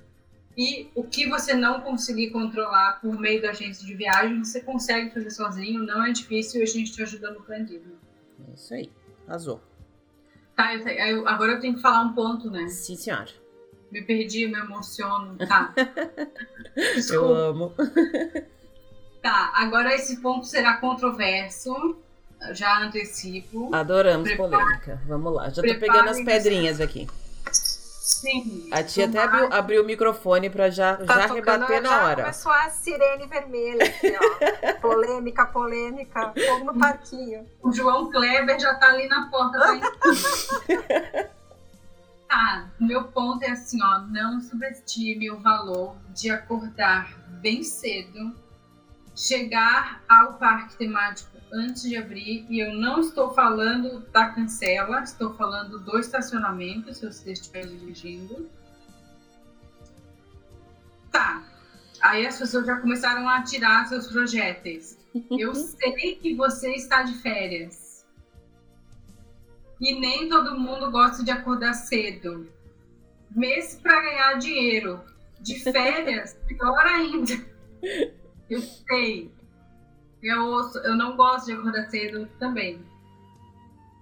[0.58, 5.12] e o que você não conseguir controlar por meio da agência de viagem, você consegue
[5.12, 8.00] fazer sozinho, não é difícil e a gente te ajuda no planilho.
[8.48, 8.92] É isso aí,
[9.28, 9.62] arrasou.
[10.56, 12.68] Tá, eu, eu, agora eu tenho que falar um ponto, né?
[12.68, 13.30] Sim, senhora.
[13.92, 15.38] Me perdi, me emociono.
[15.38, 15.74] Tá.
[17.12, 17.74] eu amo.
[19.24, 21.98] Tá, agora esse ponto será controverso.
[22.52, 23.74] Já antecipo.
[23.74, 24.52] Adoramos Prepare...
[24.52, 25.02] polêmica.
[25.08, 25.50] Vamos lá.
[25.50, 27.08] Já tô pegando as pedrinhas aqui.
[27.50, 28.68] Sim.
[28.70, 32.22] A tia até abriu, abriu, o microfone para já, tá já rebater na já hora.
[32.24, 34.74] Começou a sirene vermelha aqui, ó.
[34.82, 36.34] polêmica, polêmica.
[36.46, 37.48] Fogo no parquinho.
[37.62, 39.58] O João Kleber já tá ali na porta.
[42.28, 44.00] tá, meu ponto é assim, ó.
[44.00, 48.36] Não subestime o valor de acordar bem cedo,
[49.16, 55.36] chegar ao parque temático antes de abrir, e eu não estou falando da cancela, estou
[55.36, 58.50] falando do estacionamento, se você estiver dirigindo.
[61.12, 61.44] Tá.
[62.02, 64.98] Aí as pessoas já começaram a tirar seus projéteis.
[65.30, 68.04] Eu sei que você está de férias.
[69.80, 72.50] E nem todo mundo gosta de acordar cedo.
[73.30, 75.02] Mês para ganhar dinheiro.
[75.40, 77.34] De férias, pior ainda.
[78.50, 79.32] Eu sei.
[80.22, 82.84] Eu, eu não gosto de acordar cedo também.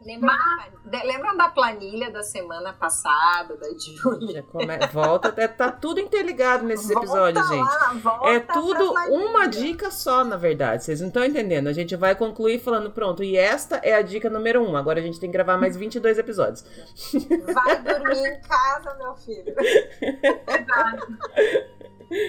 [0.04, 1.06] Lembra, Mas...
[1.06, 4.44] Lembram da planilha da semana passada, da Júlia?
[4.52, 4.66] Come...
[4.92, 8.36] Volta, até tá tudo interligado nesses volta episódios, lá, gente.
[8.36, 10.84] é tudo uma dica só, na verdade.
[10.84, 11.68] Vocês não estão entendendo.
[11.68, 14.76] A gente vai concluir falando, pronto, e esta é a dica número um.
[14.76, 16.66] Agora a gente tem que gravar mais 22 episódios.
[17.54, 19.54] Vai dormir em casa, meu filho.
[20.02, 21.08] Exato.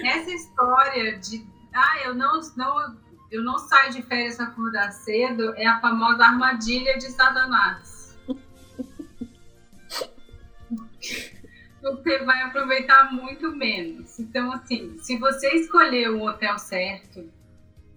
[0.05, 1.52] Essa história de.
[1.73, 2.97] Ah, eu não, não
[3.31, 8.15] eu não saio de férias acordar cedo é a famosa armadilha de Satanás.
[11.81, 14.19] você vai aproveitar muito menos.
[14.19, 17.29] Então, assim, se você escolher o hotel certo,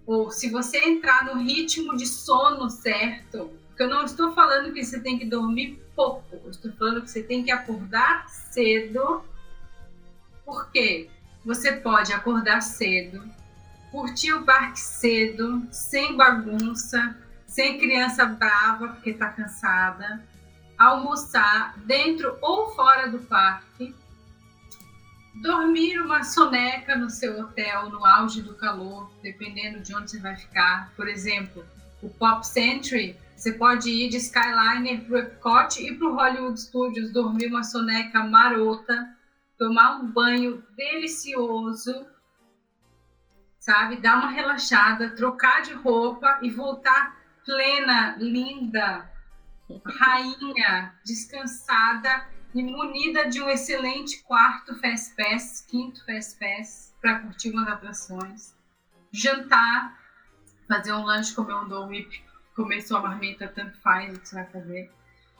[0.05, 4.83] ou se você entrar no ritmo de sono certo, porque eu não estou falando que
[4.83, 9.23] você tem que dormir pouco, eu estou falando que você tem que acordar cedo,
[10.45, 11.09] porque
[11.45, 13.23] você pode acordar cedo,
[13.91, 20.23] curtir o parque cedo, sem bagunça, sem criança brava porque está cansada,
[20.77, 23.95] almoçar dentro ou fora do parque,
[25.41, 30.35] dormir uma soneca no seu hotel no auge do calor, dependendo de onde você vai
[30.35, 30.91] ficar.
[30.95, 31.65] Por exemplo,
[32.01, 36.59] o Pop Century, você pode ir de Skyliner para o Epcot e para o Hollywood
[36.59, 39.07] Studios, dormir uma soneca marota,
[39.57, 42.05] tomar um banho delicioso
[43.67, 43.97] sabe?
[43.97, 49.11] Dar uma relaxada, trocar de roupa e voltar plena, linda,
[49.85, 57.51] rainha, descansada e munida de um excelente quarto Fast Pass, quinto Fast Pass, para curtir
[57.51, 58.55] umas atrações.
[59.11, 59.99] Jantar,
[60.65, 62.23] fazer um lanche, comer um Dole Whip,
[62.55, 64.91] comer sua marmita, tanto faz o que você vai fazer.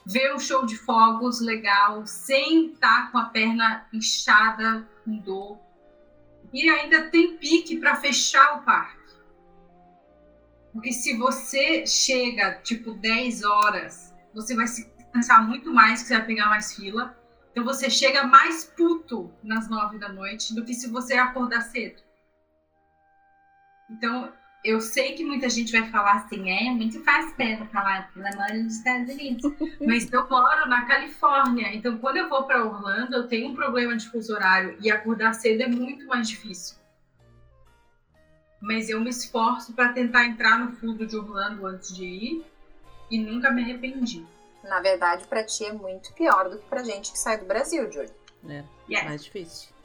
[0.06, 5.67] Ver um show de fogos legal, sem estar com a perna inchada, com dor
[6.52, 8.98] e ainda tem pique para fechar o parque.
[10.72, 16.16] Porque se você chega tipo 10 horas, você vai se cansar muito mais, que você
[16.18, 17.16] vai pegar mais fila.
[17.50, 22.00] Então você chega mais puto nas 9 da noite do que se você acordar cedo.
[23.90, 24.32] Então,
[24.64, 28.54] eu sei que muita gente vai falar assim, é muito fácil para falar, ela mora
[28.54, 29.52] nos Estados Unidos.
[29.84, 33.96] Mas eu moro na Califórnia, então quando eu vou para Orlando, eu tenho um problema
[33.96, 36.76] de fuso horário e acordar cedo é muito mais difícil.
[38.60, 42.46] Mas eu me esforço para tentar entrar no fundo de Orlando antes de ir
[43.10, 44.26] e nunca me arrependi.
[44.64, 47.90] Na verdade, para ti é muito pior do que pra gente que sai do Brasil,
[47.90, 48.10] Júlio.
[48.48, 49.04] É, yes.
[49.04, 49.77] mais difícil.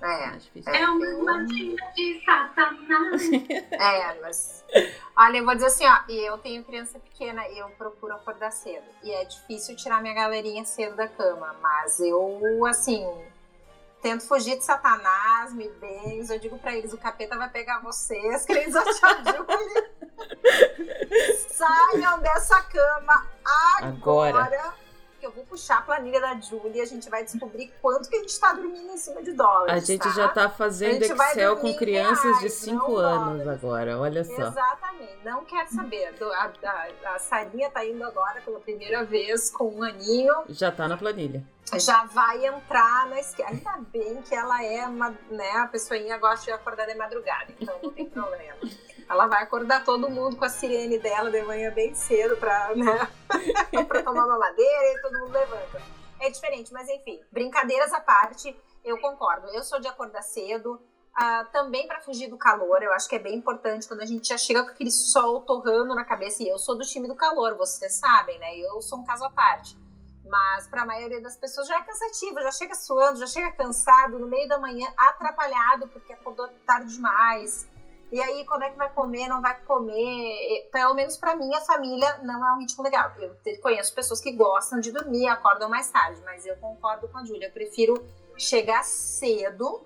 [0.00, 3.22] É, é, é uma armadilha de satanás.
[3.72, 4.64] É, mas.
[5.16, 8.52] Olha, eu vou dizer assim, ó, e eu tenho criança pequena e eu procuro acordar
[8.52, 8.86] cedo.
[9.02, 13.04] E é difícil tirar minha galerinha cedo da cama, mas eu, assim,
[14.00, 16.32] tento fugir de Satanás, me benzo.
[16.32, 18.98] Eu digo pra eles: o capeta vai pegar vocês, que eles acham
[21.48, 23.26] Saiam dessa cama
[23.82, 24.44] agora.
[24.44, 24.74] agora.
[25.18, 28.20] Que eu vou puxar a planilha da Julia, a gente vai descobrir quanto que a
[28.20, 29.82] gente está dormindo em cima de dólares.
[29.82, 30.10] A gente tá?
[30.10, 33.48] já está fazendo Excel com crianças reais, de 5 anos dólares.
[33.48, 34.32] agora, olha só.
[34.32, 36.14] Exatamente, não quer saber.
[36.20, 40.34] A, a, a Sarinha tá indo agora pela primeira vez com um aninho.
[40.48, 41.42] Já tá na planilha.
[41.76, 43.52] Já vai entrar na esquerda.
[43.52, 47.76] Ainda bem que ela é uma, né, a pessoinha gosta de acordar de madrugada, então
[47.82, 48.56] não tem problema.
[49.08, 53.08] Ela vai acordar todo mundo com a sirene dela de manhã bem cedo pra, né,
[53.86, 55.82] pra tomar uma madeira e todo mundo levanta.
[56.20, 58.54] É diferente, mas enfim, brincadeiras à parte,
[58.84, 59.48] eu concordo.
[59.48, 60.80] Eu sou de acordar cedo,
[61.18, 64.28] Uh, também para fugir do calor, eu acho que é bem importante quando a gente
[64.28, 66.44] já chega com aquele sol torrando na cabeça.
[66.44, 68.56] E eu sou do time do calor, vocês sabem, né?
[68.56, 69.76] Eu sou um caso à parte.
[70.24, 74.16] Mas para a maioria das pessoas já é cansativo, já chega suando, já chega cansado,
[74.20, 77.66] no meio da manhã, atrapalhado, porque acordou tarde demais.
[78.10, 79.28] E aí, como é que vai comer?
[79.28, 80.68] Não vai comer?
[80.72, 83.12] Pelo menos para mim, a família não é um ritmo legal.
[83.18, 87.24] Eu conheço pessoas que gostam de dormir, acordam mais tarde, mas eu concordo com a
[87.24, 87.48] Júlia.
[87.48, 88.02] Eu prefiro
[88.36, 89.84] chegar cedo,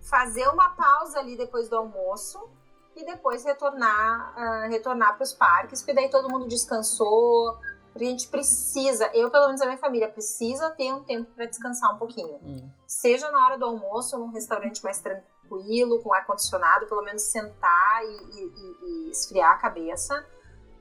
[0.00, 2.48] fazer uma pausa ali depois do almoço
[2.94, 7.58] e depois retornar uh, retornar para os parques, porque daí todo mundo descansou.
[7.92, 11.92] A gente precisa, eu pelo menos a minha família precisa ter um tempo para descansar
[11.92, 12.38] um pouquinho.
[12.40, 12.70] Hum.
[12.86, 18.04] Seja na hora do almoço, num restaurante mais tranquilo tranquilo, com ar-condicionado, pelo menos sentar
[18.04, 20.24] e, e, e, esfriar a cabeça.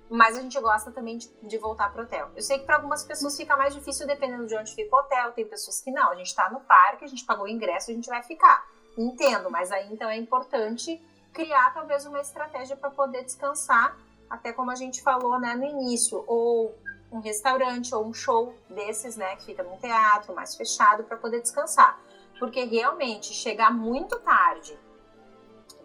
[0.09, 2.29] Mas a gente gosta também de, de voltar pro hotel.
[2.35, 5.31] Eu sei que para algumas pessoas fica mais difícil dependendo de onde fica o hotel.
[5.33, 6.11] Tem pessoas que não.
[6.11, 8.67] A gente está no parque, a gente pagou o ingresso, a gente vai ficar.
[8.97, 10.99] Entendo, mas aí então é importante
[11.31, 13.95] criar talvez uma estratégia para poder descansar,
[14.27, 16.75] até como a gente falou né, no início, ou
[17.11, 21.39] um restaurante ou um show desses, né, que fica num teatro mais fechado para poder
[21.41, 21.99] descansar.
[22.39, 24.79] Porque realmente chegar muito tarde,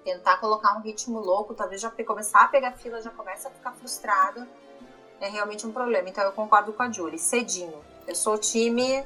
[0.05, 3.73] tentar colocar um ritmo louco, talvez já começar a pegar fila, já começa a ficar
[3.73, 4.47] frustrado,
[5.21, 6.09] é realmente um problema.
[6.09, 7.83] Então eu concordo com a Julie, cedinho.
[8.07, 9.05] Eu sou time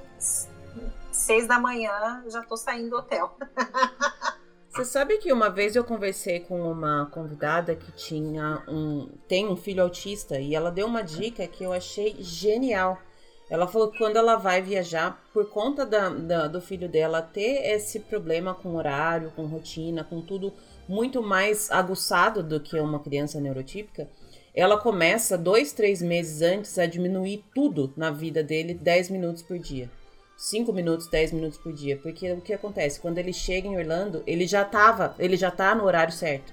[1.11, 3.35] seis da manhã, já tô saindo do hotel.
[4.71, 9.57] Você sabe que uma vez eu conversei com uma convidada que tinha um tem um
[9.57, 12.99] filho autista e ela deu uma dica que eu achei genial.
[13.51, 17.65] Ela falou que quando ela vai viajar, por conta da, da, do filho dela ter
[17.75, 20.53] esse problema com horário, com rotina, com tudo
[20.87, 24.09] muito mais aguçado do que uma criança neurotípica,
[24.55, 29.59] ela começa dois, três meses antes a diminuir tudo na vida dele 10 minutos por
[29.59, 29.91] dia.
[30.37, 31.97] 5 minutos, 10 minutos por dia.
[31.97, 33.01] Porque o que acontece?
[33.01, 36.53] Quando ele chega em Orlando, ele já tava, ele já tá no horário certo.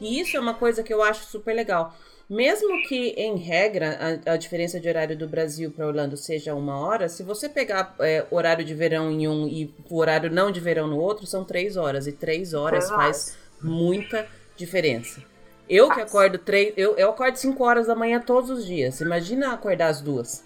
[0.00, 1.94] E isso é uma coisa que eu acho super legal.
[2.32, 6.80] Mesmo que, em regra, a, a diferença de horário do Brasil para Orlando seja uma
[6.80, 10.58] hora, se você pegar é, horário de verão em um e o horário não de
[10.58, 12.06] verão no outro, são três horas.
[12.06, 14.26] E três horas faz muita
[14.56, 15.22] diferença.
[15.68, 16.72] Eu que acordo três.
[16.74, 19.02] Eu, eu acordo 5 horas da manhã todos os dias.
[19.02, 20.42] Imagina acordar às duas.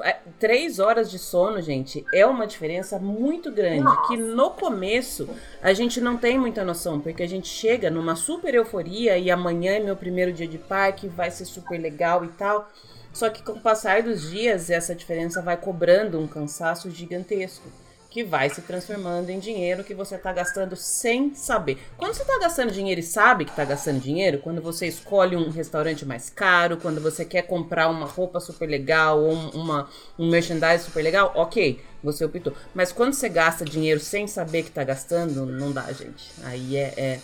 [0.00, 3.84] É, três horas de sono, gente, é uma diferença muito grande.
[3.84, 4.08] Nossa.
[4.08, 5.28] Que no começo
[5.62, 9.72] a gente não tem muita noção, porque a gente chega numa super euforia e amanhã
[9.72, 12.68] é meu primeiro dia de parque, vai ser super legal e tal.
[13.12, 17.83] Só que com o passar dos dias, essa diferença vai cobrando um cansaço gigantesco
[18.14, 21.78] que vai se transformando em dinheiro que você está gastando sem saber.
[21.96, 25.50] Quando você está gastando dinheiro e sabe que está gastando dinheiro, quando você escolhe um
[25.50, 30.84] restaurante mais caro, quando você quer comprar uma roupa super legal ou uma, um merchandise
[30.84, 32.52] super legal, ok, você optou.
[32.72, 36.30] Mas quando você gasta dinheiro sem saber que está gastando, não dá, gente.
[36.44, 37.20] Aí é, é,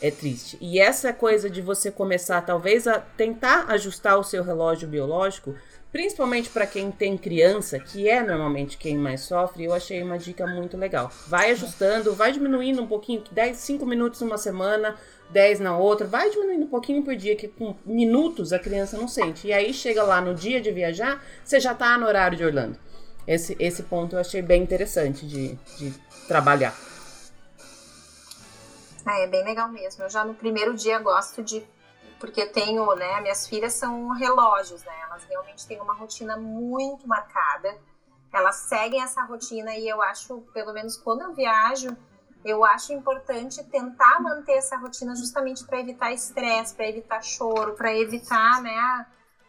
[0.00, 0.56] é triste.
[0.58, 5.54] E essa coisa de você começar, talvez, a tentar ajustar o seu relógio biológico
[5.94, 10.44] principalmente para quem tem criança, que é normalmente quem mais sofre, eu achei uma dica
[10.44, 11.08] muito legal.
[11.28, 14.96] Vai ajustando, vai diminuindo um pouquinho, 10, 5 minutos uma semana,
[15.30, 19.06] 10 na outra, vai diminuindo um pouquinho por dia, que com minutos a criança não
[19.06, 19.46] sente.
[19.46, 22.76] E aí chega lá no dia de viajar, você já tá no horário de Orlando.
[23.24, 25.94] Esse, esse ponto eu achei bem interessante de, de
[26.26, 26.76] trabalhar.
[29.06, 30.02] É, é bem legal mesmo.
[30.02, 31.62] Eu já no primeiro dia gosto de
[32.24, 34.94] porque tenho, né, minhas filhas são relógios, né?
[35.02, 37.76] Elas realmente têm uma rotina muito marcada.
[38.32, 41.94] Elas seguem essa rotina e eu acho, pelo menos quando eu viajo,
[42.42, 47.94] eu acho importante tentar manter essa rotina justamente para evitar estresse, para evitar choro, para
[47.94, 49.06] evitar, né,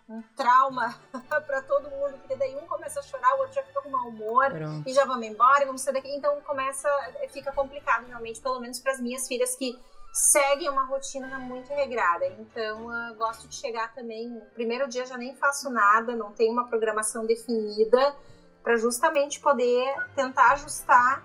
[0.09, 0.93] um trauma
[1.47, 4.09] para todo mundo, porque daí um começa a chorar, o outro já fica com mau
[4.09, 4.87] humor Pronto.
[4.87, 6.13] e já vamos embora e vamos sair daqui.
[6.13, 6.89] Então começa,
[7.29, 9.79] fica complicado realmente, pelo menos para as minhas filhas que
[10.15, 12.25] seguem uma rotina muito regrada.
[12.39, 14.29] Então, eu gosto de chegar também.
[14.29, 18.15] No primeiro dia já nem faço nada, não tenho uma programação definida,
[18.63, 21.21] para justamente poder tentar ajustar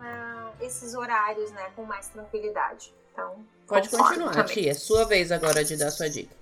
[0.00, 2.94] uh, esses horários né, com mais tranquilidade.
[3.12, 4.46] Então, Pode continuar, também.
[4.46, 4.70] tia.
[4.70, 6.34] É sua vez agora de dar sua dica.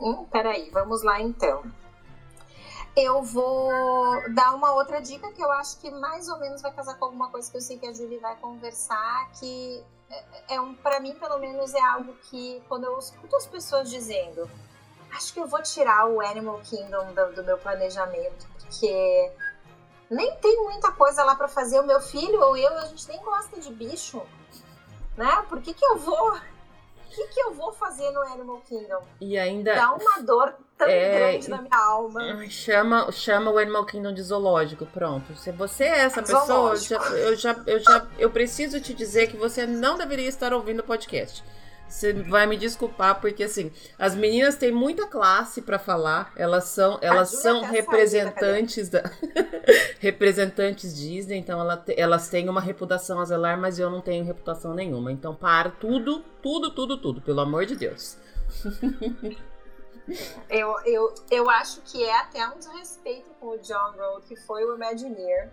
[0.00, 1.62] Hum, peraí, vamos lá então.
[2.96, 3.70] eu vou
[4.32, 7.30] dar uma outra dica que eu acho que mais ou menos vai casar com alguma
[7.30, 11.14] coisa que eu sei que a Julie vai conversar, que é, é um, para mim
[11.14, 14.48] pelo menos é algo que quando eu escuto as pessoas dizendo,
[15.12, 19.32] acho que eu vou tirar o Animal Kingdom do, do meu planejamento, porque
[20.10, 21.80] nem tem muita coisa lá para fazer.
[21.80, 24.22] O meu filho ou eu, a gente nem gosta de bicho,
[25.16, 25.44] né?
[25.48, 26.38] Por que que eu vou
[27.12, 29.02] que, que eu vou fazer no Animal Kingdom?
[29.20, 29.74] E ainda.
[29.74, 32.48] Dá uma dor tão é, grande na minha alma.
[32.48, 35.36] Chama, chama o Animal Kingdom de zoológico, pronto.
[35.36, 39.28] Se você é essa pessoa, eu já, eu já, eu já eu preciso te dizer
[39.28, 41.44] que você não deveria estar ouvindo o podcast.
[41.92, 46.98] Você vai me desculpar porque assim, as meninas têm muita classe para falar, elas são
[47.02, 49.02] elas são representantes da,
[50.00, 54.72] representantes Disney, então ela, elas têm uma reputação a zelar, mas eu não tenho reputação
[54.72, 55.12] nenhuma.
[55.12, 58.16] Então para tudo, tudo, tudo, tudo, pelo amor de Deus.
[60.48, 64.64] eu, eu, eu acho que é até um desrespeito com o John Road, que foi
[64.64, 65.50] o Imagineer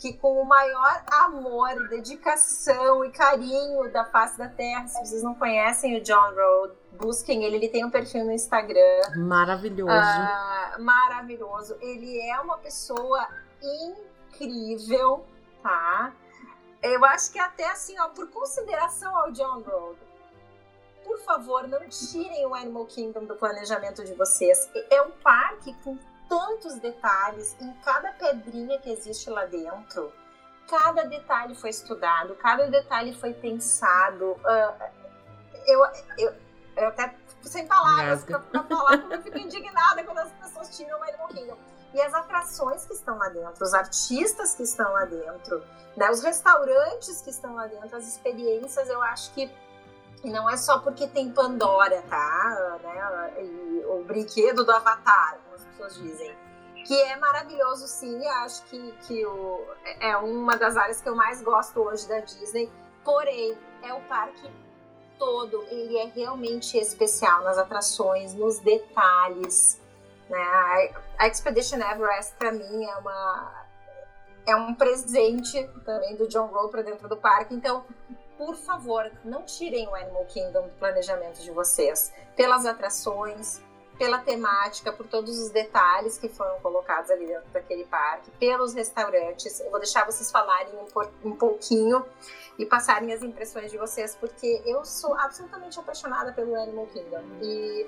[0.00, 5.34] que com o maior amor, dedicação e carinho da face da Terra, se vocês não
[5.34, 9.02] conhecem o John Road, busquem ele, ele tem um perfil no Instagram.
[9.18, 9.92] Maravilhoso.
[9.92, 11.76] Uh, maravilhoso.
[11.82, 13.28] Ele é uma pessoa
[13.62, 15.22] incrível,
[15.62, 16.14] tá?
[16.82, 19.98] Eu acho que até assim, ó, por consideração ao John Road,
[21.04, 24.70] por favor, não tirem o Animal Kingdom do planejamento de vocês.
[24.88, 25.98] É um parque com
[26.30, 30.12] tantos detalhes em cada pedrinha que existe lá dentro.
[30.68, 34.30] Cada detalhe foi estudado, cada detalhe foi pensado.
[34.34, 34.90] Uh,
[35.66, 35.80] eu,
[36.16, 36.34] eu,
[36.76, 41.02] eu até sem palavras pra falar, porque eu fico indignada quando as pessoas tiram o
[41.02, 41.58] Animal Kingdom.
[41.92, 45.64] E as atrações que estão lá dentro, os artistas que estão lá dentro,
[45.96, 49.50] né, os restaurantes que estão lá dentro, as experiências, eu acho que
[50.22, 52.78] não é só porque tem Pandora, tá?
[52.80, 55.40] Né, e o brinquedo do Avatar
[55.80, 56.36] pessoas dizem.
[56.84, 58.26] Que é maravilhoso, sim.
[58.26, 59.64] Acho que, que o,
[60.00, 62.70] é uma das áreas que eu mais gosto hoje da Disney.
[63.04, 64.50] Porém, é o parque
[65.18, 65.62] todo.
[65.64, 69.80] Ele é realmente especial nas atrações, nos detalhes.
[70.28, 70.92] Né?
[71.18, 73.60] A Expedition Everest, para mim, é uma
[74.46, 77.54] é um presente também do John Rowe para dentro do parque.
[77.54, 77.84] Então,
[78.38, 82.12] por favor, não tirem o Animal Kingdom do planejamento de vocês.
[82.34, 83.60] Pelas atrações,
[84.00, 89.60] pela temática, por todos os detalhes que foram colocados ali dentro daquele parque, pelos restaurantes.
[89.60, 92.02] Eu vou deixar vocês falarem um, um pouquinho
[92.58, 97.22] e passarem as impressões de vocês, porque eu sou absolutamente apaixonada pelo Animal Kingdom.
[97.42, 97.86] E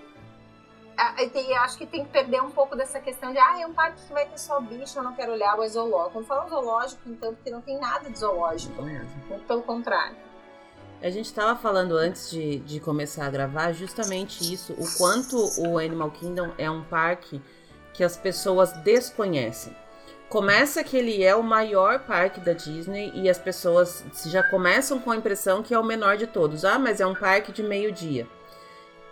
[1.32, 4.02] tem, acho que tem que perder um pouco dessa questão de ah, é um parque
[4.06, 6.12] que vai ter só bicho, eu não quero olhar o zoológico.
[6.12, 8.82] Quando falo zoológico, então, porque não tem nada de zoológico.
[8.82, 10.14] Muito pelo contrário.
[11.03, 15.76] A gente estava falando antes de, de começar a gravar justamente isso, o quanto o
[15.76, 17.42] Animal Kingdom é um parque
[17.92, 19.74] que as pessoas desconhecem.
[20.28, 25.11] Começa que ele é o maior parque da Disney e as pessoas já começam com
[25.11, 26.64] a impressão que é o menor de todos.
[26.64, 28.26] Ah, mas é um parque de meio-dia.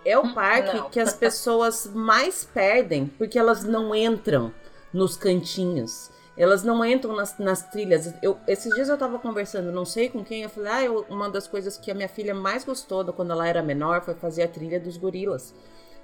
[0.04, 0.90] É o hum, parque não.
[0.90, 4.54] que as pessoas mais perdem porque elas não entram
[4.92, 8.14] nos cantinhos elas não entram nas, nas trilhas.
[8.22, 11.28] Eu, esses dias eu tava conversando, não sei com quem, eu falei, ah, eu, uma
[11.28, 14.48] das coisas que a minha filha mais gostou quando ela era menor foi fazer a
[14.48, 15.54] trilha dos gorilas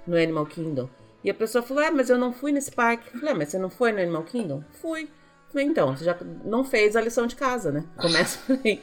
[0.05, 0.89] no Animal Kingdom.
[1.23, 3.07] E a pessoa falou, ah, mas eu não fui nesse parque.
[3.13, 4.63] Eu falei, ah, mas você não foi no Animal Kingdom?
[4.81, 5.09] Fui.
[5.49, 7.83] Falei, então, você já não fez a lição de casa, né?
[7.97, 8.81] Começa por aí.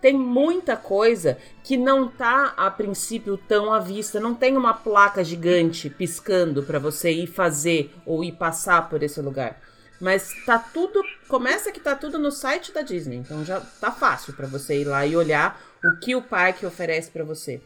[0.00, 5.24] Tem muita coisa que não tá a princípio tão à vista, não tem uma placa
[5.24, 9.60] gigante piscando para você ir fazer ou ir passar por esse lugar.
[10.00, 11.02] Mas tá tudo.
[11.28, 13.16] Começa que tá tudo no site da Disney.
[13.16, 17.10] Então já tá fácil para você ir lá e olhar o que o parque oferece
[17.10, 17.60] para você.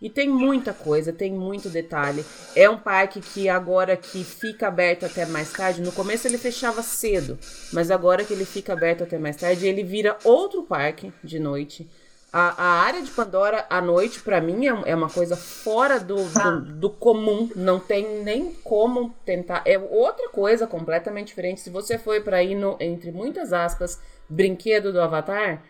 [0.00, 2.24] E tem muita coisa, tem muito detalhe.
[2.56, 6.82] É um parque que agora que fica aberto até mais tarde, no começo ele fechava
[6.82, 7.38] cedo,
[7.70, 11.86] mas agora que ele fica aberto até mais tarde, ele vira outro parque de noite.
[12.32, 16.16] A, a área de Pandora à noite, para mim, é, é, uma coisa fora do,
[16.16, 17.50] do, do, comum.
[17.56, 19.62] Não tem nem como tentar.
[19.66, 21.60] É outra coisa completamente diferente.
[21.60, 25.64] Se você foi para ir no, entre muitas aspas, brinquedo do Avatar,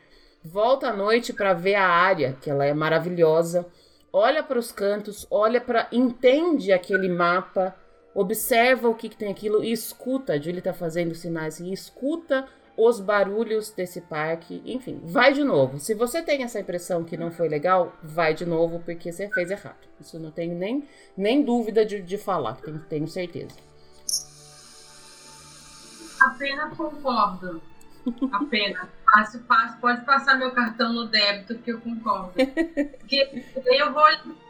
[0.44, 3.66] volta à noite para ver a área, que ela é maravilhosa.
[4.12, 5.88] Olha para os cantos, olha para.
[5.90, 7.74] Entende aquele mapa,
[8.14, 10.34] observa o que, que tem aquilo e escuta.
[10.34, 12.46] A Julie tá fazendo sinais e escuta
[12.82, 15.78] os barulhos desse parque, enfim, vai de novo.
[15.78, 19.50] Se você tem essa impressão que não foi legal, vai de novo porque você fez
[19.50, 19.86] errado.
[20.00, 23.54] Isso não tenho nem, nem dúvida de, de falar, tenho, tenho certeza.
[26.20, 27.62] Apenas concordo.
[28.32, 28.88] Apenas.
[29.04, 29.78] Fácil, fácil.
[29.78, 32.32] Pode passar meu cartão no débito que eu concordo.
[32.32, 34.04] Porque eu vou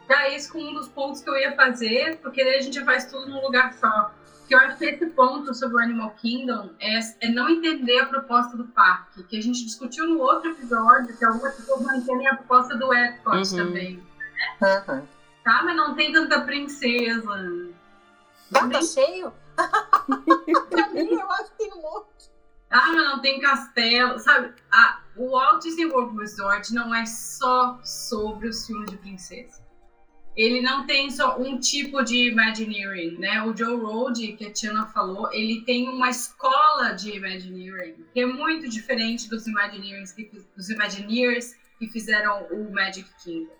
[0.07, 3.11] dar isso com um dos pontos que eu ia fazer, porque daí a gente faz
[3.11, 4.13] tudo num lugar só
[4.51, 8.07] que eu acho que esse ponto sobre o Animal Kingdom é, é, não entender a
[8.07, 12.27] proposta do parque, que a gente discutiu no outro episódio, que algumas pessoas não entendem
[12.27, 13.55] a proposta do Epcot uhum.
[13.55, 14.03] também.
[14.59, 14.83] Né?
[14.89, 15.07] Uhum.
[15.45, 17.71] Tá, mas não tem tanta princesa.
[18.51, 19.31] Tá, tá cheio?
[20.95, 22.29] eu acho que tem um monte.
[22.69, 24.53] Ah, mas não tem castelo, sabe?
[24.69, 29.60] A, o Walt Disney World Resort não é só sobre os filmes de princesa
[30.35, 33.43] ele não tem só um tipo de Imagineering, né?
[33.43, 38.25] O Joe Road, que a Tiana falou, ele tem uma escola de Imagineering, que é
[38.25, 43.51] muito diferente dos Imagineers que, dos Imagineers que fizeram o Magic Kingdom.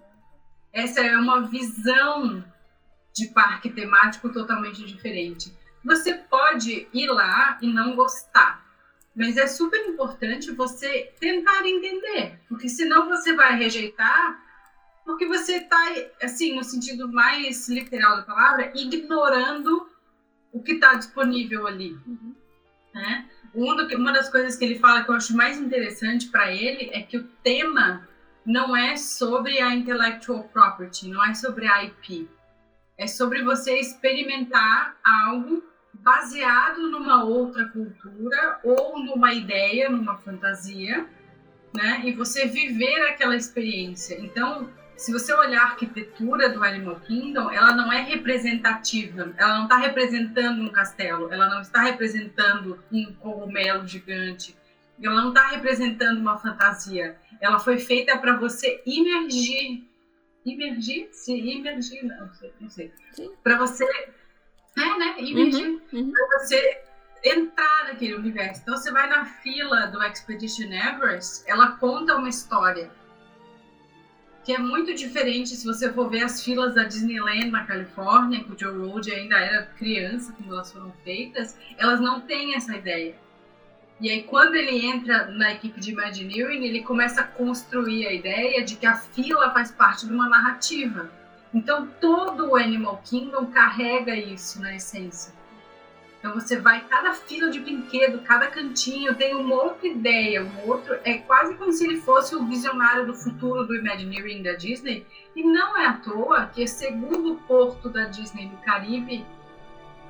[0.71, 2.43] Essa é uma visão
[3.13, 5.53] de parque temático totalmente diferente.
[5.83, 8.65] Você pode ir lá e não gostar,
[9.13, 14.50] mas é super importante você tentar entender, porque senão você vai rejeitar
[15.05, 15.81] porque você está,
[16.21, 19.89] assim, no sentido mais literal da palavra, ignorando
[20.51, 21.97] o que está disponível ali.
[22.05, 22.35] Uhum.
[22.93, 23.29] Né?
[23.53, 27.17] Uma das coisas que ele fala que eu acho mais interessante para ele é que
[27.17, 28.07] o tema
[28.45, 32.29] não é sobre a intellectual property, não é sobre a IP.
[32.97, 41.07] É sobre você experimentar algo baseado numa outra cultura ou numa ideia, numa fantasia,
[41.73, 42.01] né?
[42.05, 44.19] E você viver aquela experiência.
[44.19, 44.69] Então,
[45.01, 49.77] se você olhar a arquitetura do Animal Kingdom, ela não é representativa, ela não está
[49.77, 54.55] representando um castelo, ela não está representando um cogumelo gigante,
[55.01, 57.17] ela não está representando uma fantasia.
[57.41, 59.83] Ela foi feita para você imergir.
[60.45, 61.09] Imergir?
[61.11, 62.53] Se imergir, não sei.
[62.59, 62.93] Não sei.
[63.43, 63.83] Para você.
[64.77, 65.15] É, né?
[65.17, 65.67] Imergir.
[65.67, 66.11] Uhum, uhum.
[66.11, 66.83] Para você
[67.23, 68.61] entrar naquele universo.
[68.61, 72.91] Então, você vai na fila do Expedition Everest, ela conta uma história
[74.43, 78.51] que é muito diferente se você for ver as filas da Disneyland na Califórnia, que
[78.51, 83.15] o Joe Road ainda era criança quando elas foram feitas, elas não têm essa ideia.
[83.99, 88.65] E aí, quando ele entra na equipe de Imagineering, ele começa a construir a ideia
[88.65, 91.11] de que a fila faz parte de uma narrativa.
[91.53, 95.31] Então, todo o Animal Kingdom carrega isso na essência.
[96.21, 100.99] Então você vai, cada fila de brinquedo, cada cantinho tem uma outra ideia, um outro.
[101.03, 105.03] É quase como se ele fosse o visionário do futuro do Imagineering da Disney.
[105.35, 109.25] E não é à toa que o segundo porto da Disney no Caribe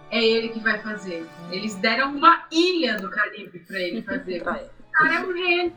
[0.09, 1.25] é ele que vai fazer.
[1.49, 4.41] Eles deram uma ilha do Caribe para ele fazer.
[4.43, 5.73] o cara é um gênio.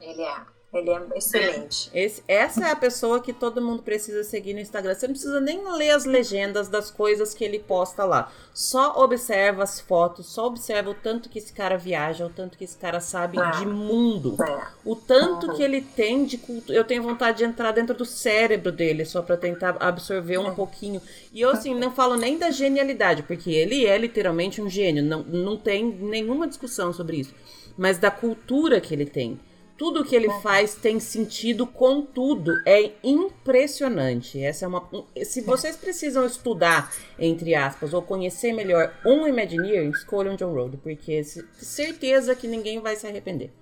[0.00, 0.55] Ele é.
[0.78, 1.90] Ele é excelente.
[1.94, 4.94] Esse, essa é a pessoa que todo mundo precisa seguir no Instagram.
[4.94, 8.30] Você não precisa nem ler as legendas das coisas que ele posta lá.
[8.52, 12.64] Só observa as fotos, só observa o tanto que esse cara viaja, o tanto que
[12.64, 13.50] esse cara sabe é.
[13.52, 14.36] de mundo.
[14.42, 14.66] É.
[14.84, 15.56] O tanto uhum.
[15.56, 16.76] que ele tem de cultura.
[16.76, 20.54] Eu tenho vontade de entrar dentro do cérebro dele só para tentar absorver um é.
[20.54, 21.00] pouquinho.
[21.32, 25.02] E eu, assim, não falo nem da genialidade, porque ele é literalmente um gênio.
[25.02, 27.34] Não, não tem nenhuma discussão sobre isso.
[27.76, 29.38] Mas da cultura que ele tem
[29.76, 32.52] tudo que ele faz tem sentido com tudo.
[32.66, 34.42] É impressionante.
[34.42, 34.88] Essa é uma.
[35.24, 41.22] Se vocês precisam estudar, entre aspas, ou conhecer melhor um Imagineer, escolham John Road, porque
[41.24, 43.52] certeza que ninguém vai se arrepender.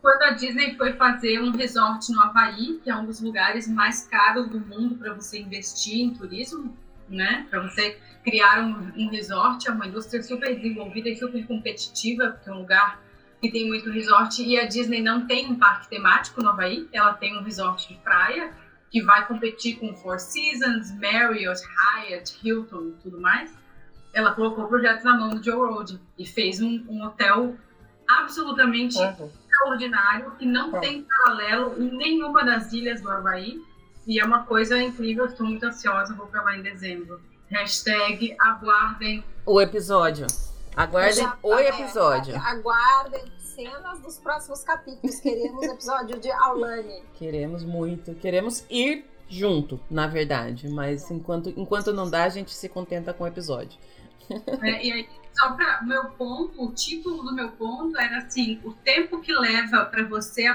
[0.00, 4.06] Quando a Disney foi fazer um resort no Havaí, que é um dos lugares mais
[4.06, 6.76] caros do mundo para você investir em turismo,
[7.08, 7.46] né?
[7.48, 12.50] Para você criar um, um resort, é uma indústria super desenvolvida e super competitiva, porque
[12.50, 13.03] é um lugar
[13.44, 17.12] que tem muito resort, e a Disney não tem um parque temático no Havaí, ela
[17.12, 18.50] tem um resort de praia,
[18.90, 23.54] que vai competir com Four Seasons, Marriott, Hyatt, Hilton e tudo mais.
[24.14, 27.54] Ela colocou o projeto na mão do Joe Road e fez um, um hotel
[28.08, 29.30] absolutamente uhum.
[29.50, 30.80] extraordinário, que não uhum.
[30.80, 33.60] tem paralelo em nenhuma das ilhas do Havaí.
[34.06, 37.20] E é uma coisa incrível, estou muito ansiosa, vou para lá em dezembro.
[37.50, 40.26] Hashtag aguardem o episódio.
[40.74, 42.34] Aguardem Já, o episódio.
[42.34, 45.20] É, aguardem cenas dos próximos capítulos.
[45.20, 47.02] Queremos episódio de Aulane.
[47.14, 48.14] Queremos muito.
[48.14, 50.68] Queremos ir junto, na verdade.
[50.68, 53.78] Mas enquanto, enquanto não dá, a gente se contenta com o episódio.
[54.62, 58.72] É, e aí, só para meu ponto, o título do meu ponto era assim: o
[58.72, 60.46] tempo que leva para você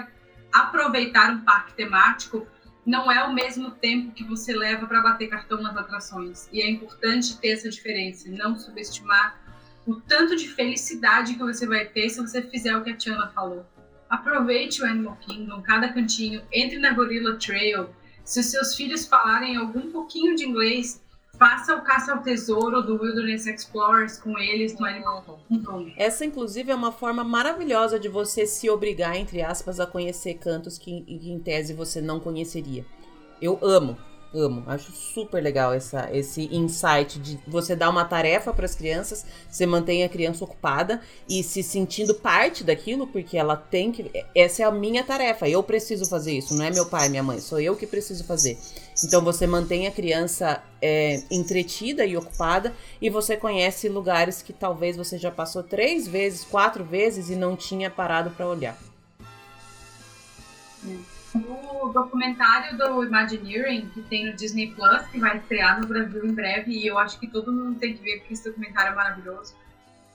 [0.52, 2.46] aproveitar um parque temático
[2.86, 6.50] não é o mesmo tempo que você leva para bater cartão nas atrações.
[6.52, 9.40] E é importante ter essa diferença, não subestimar
[9.86, 13.32] o tanto de felicidade que você vai ter se você fizer o que a Tiana
[13.34, 13.66] falou.
[14.10, 17.90] Aproveite o Animal Kingdom, cada cantinho, entre na Gorilla Trail.
[18.24, 21.02] Se os seus filhos falarem algum pouquinho de inglês,
[21.38, 25.92] faça o caça ao tesouro do Wilderness Explorers com eles no Animal Kingdom.
[25.96, 30.78] Essa, inclusive, é uma forma maravilhosa de você se obrigar, entre aspas, a conhecer cantos
[30.78, 32.86] que, em tese você não conheceria.
[33.42, 33.98] Eu amo.
[34.32, 39.26] Amo, acho super legal essa, esse insight de você dar uma tarefa para as crianças,
[39.50, 44.12] você mantém a criança ocupada e se sentindo parte daquilo, porque ela tem que.
[44.36, 47.40] Essa é a minha tarefa, eu preciso fazer isso, não é meu pai, minha mãe,
[47.40, 48.60] sou eu que preciso fazer.
[49.04, 52.72] Então você mantém a criança é, entretida e ocupada
[53.02, 57.56] e você conhece lugares que talvez você já passou três vezes, quatro vezes e não
[57.56, 58.78] tinha parado para olhar.
[61.36, 66.34] O documentário do Imagineering, que tem no Disney Plus, que vai estrear no Brasil em
[66.34, 69.56] breve, e eu acho que todo mundo tem que ver, porque esse documentário é maravilhoso.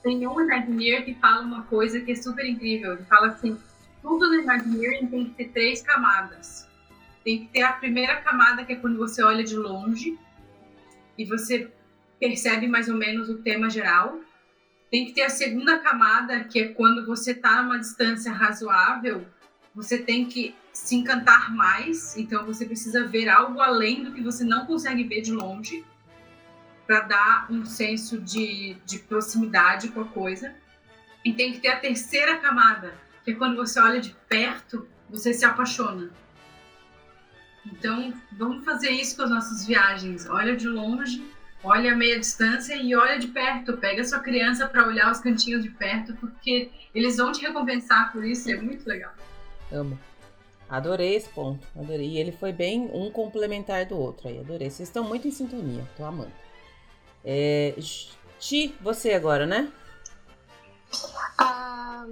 [0.03, 2.95] Tem um Imagineer que fala uma coisa que é super incrível.
[2.95, 3.57] Ele fala assim:
[4.03, 6.69] tudo no Imagineering tem que ter três camadas.
[7.25, 10.19] Tem que ter a primeira camada, que é quando você olha de longe
[11.17, 11.73] e você
[12.21, 14.21] percebe mais ou menos o tema geral.
[14.91, 19.27] Tem que ter a segunda camada, que é quando você está numa distância razoável,
[19.75, 24.45] você tem que se encantar mais, então você precisa ver algo além do que você
[24.45, 25.85] não consegue ver de longe,
[26.85, 30.55] para dar um senso de, de proximidade com a coisa.
[31.25, 32.93] E tem que ter a terceira camada,
[33.25, 36.11] que é quando você olha de perto, você se apaixona.
[37.65, 40.29] Então, vamos fazer isso com as nossas viagens.
[40.29, 41.25] Olha de longe,
[41.63, 43.79] olha a meia distância e olha de perto.
[43.79, 48.23] Pega sua criança para olhar os cantinhos de perto, porque eles vão te recompensar por
[48.23, 48.51] isso.
[48.51, 49.15] É muito legal.
[49.73, 49.99] Amo.
[50.75, 52.09] Adorei esse ponto, adorei.
[52.09, 54.69] E ele foi bem um complementar do outro aí, adorei.
[54.69, 56.33] Vocês estão muito em sintonia, tô amando.
[57.25, 57.75] É,
[58.41, 59.73] Ti, você agora, né?
[61.39, 62.07] Ah,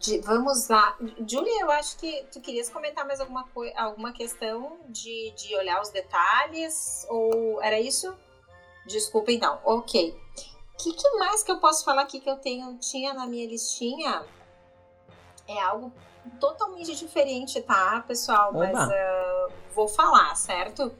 [0.00, 0.96] de, vamos lá.
[1.28, 3.46] Julia, eu acho que tu querias comentar mais alguma,
[3.76, 8.16] alguma questão de, de olhar os detalhes, ou era isso?
[8.86, 9.60] Desculpa, então.
[9.64, 10.18] Ok.
[10.74, 13.46] O que, que mais que eu posso falar aqui que eu tenho, tinha na minha
[13.46, 14.24] listinha?
[15.46, 15.92] É algo
[16.40, 18.50] totalmente diferente, tá, pessoal?
[18.50, 18.70] Oba.
[18.72, 20.92] Mas uh, vou falar, certo?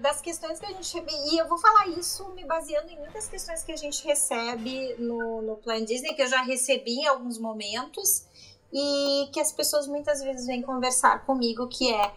[0.00, 3.28] Das questões que a gente recebe, e eu vou falar isso me baseando em muitas
[3.28, 7.38] questões que a gente recebe no, no Plan Disney, que eu já recebi em alguns
[7.38, 8.26] momentos,
[8.72, 12.12] e que as pessoas muitas vezes vêm conversar comigo, que é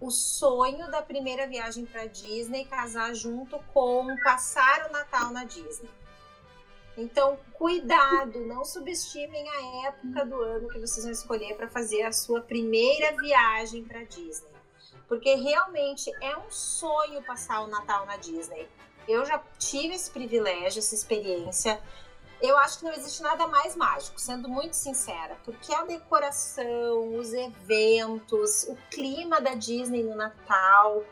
[0.00, 5.90] o sonho da primeira viagem para Disney casar junto com passar o Natal na Disney.
[6.98, 12.10] Então, cuidado, não subestimem a época do ano que vocês vão escolher para fazer a
[12.10, 14.50] sua primeira viagem para Disney.
[15.06, 18.68] Porque realmente é um sonho passar o Natal na Disney.
[19.06, 21.80] Eu já tive esse privilégio, essa experiência.
[22.42, 27.32] Eu acho que não existe nada mais mágico, sendo muito sincera, porque a decoração, os
[27.32, 31.04] eventos, o clima da Disney no Natal,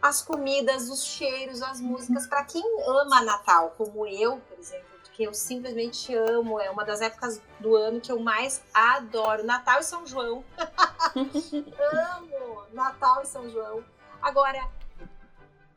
[0.00, 5.22] as comidas, os cheiros, as músicas, para quem ama Natal, como eu, por exemplo, que
[5.22, 6.60] eu simplesmente amo.
[6.60, 9.44] É uma das épocas do ano que eu mais adoro.
[9.44, 10.44] Natal e São João.
[12.18, 13.82] amo Natal e São João.
[14.20, 14.68] Agora,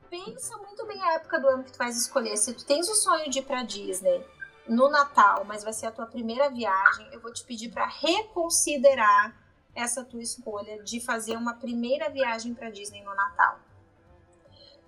[0.09, 2.35] pensa muito bem a época do ano que tu vais escolher.
[2.35, 4.25] Se tu tens o sonho de ir pra Disney
[4.67, 9.33] no Natal, mas vai ser a tua primeira viagem, eu vou te pedir para reconsiderar
[9.75, 13.59] essa tua escolha de fazer uma primeira viagem para Disney no Natal.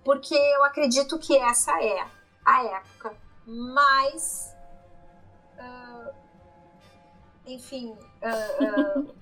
[0.04, 2.06] Porque eu acredito que essa é
[2.44, 3.14] a época
[3.46, 4.54] mais.
[5.58, 6.12] Uh,
[7.46, 7.96] enfim.
[8.22, 9.14] Uh, uh,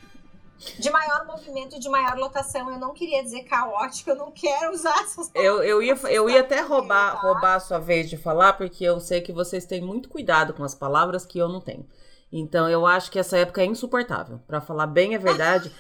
[0.79, 2.71] de maior movimento e de maior lotação.
[2.71, 6.41] Eu não queria dizer caótico, eu não quero usar essas eu, eu ia Eu ia
[6.41, 7.21] até roubar, tá?
[7.21, 10.65] roubar a sua vez de falar, porque eu sei que vocês têm muito cuidado com
[10.65, 11.87] as palavras que eu não tenho.
[12.31, 14.41] Então eu acho que essa época é insuportável.
[14.47, 15.73] para falar bem a verdade,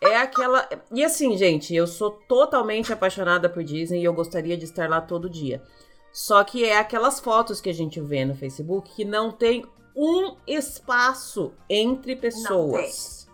[0.00, 0.68] é aquela.
[0.92, 5.00] E assim, gente, eu sou totalmente apaixonada por Disney e eu gostaria de estar lá
[5.00, 5.62] todo dia.
[6.14, 10.36] Só que é aquelas fotos que a gente vê no Facebook que não tem um
[10.46, 13.28] espaço entre pessoas.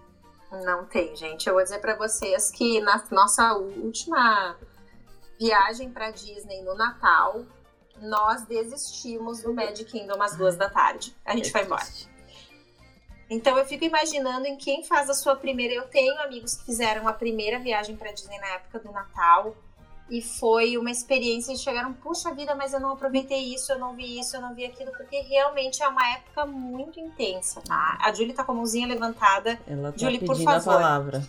[0.50, 1.46] Não tem, não tem gente.
[1.46, 4.56] Eu vou dizer para vocês que na nossa última
[5.38, 7.44] viagem para Disney no Natal,
[8.00, 11.14] nós desistimos do Magic Kingdom às duas da tarde.
[11.22, 11.86] A gente foi embora.
[13.28, 15.74] Então eu fico imaginando em quem faz a sua primeira.
[15.74, 19.54] Eu tenho amigos que fizeram a primeira viagem para Disney na época do Natal
[20.10, 21.52] e foi uma experiência.
[21.52, 24.54] Eles chegaram, puxa vida, mas eu não aproveitei isso, eu não vi isso, eu não
[24.54, 27.96] vi aquilo, porque realmente é uma época muito intensa, tá?
[28.00, 29.58] A Julie tá com a mãozinha levantada.
[29.66, 30.74] Ela tá Julie, por favor.
[30.74, 31.28] a palavra.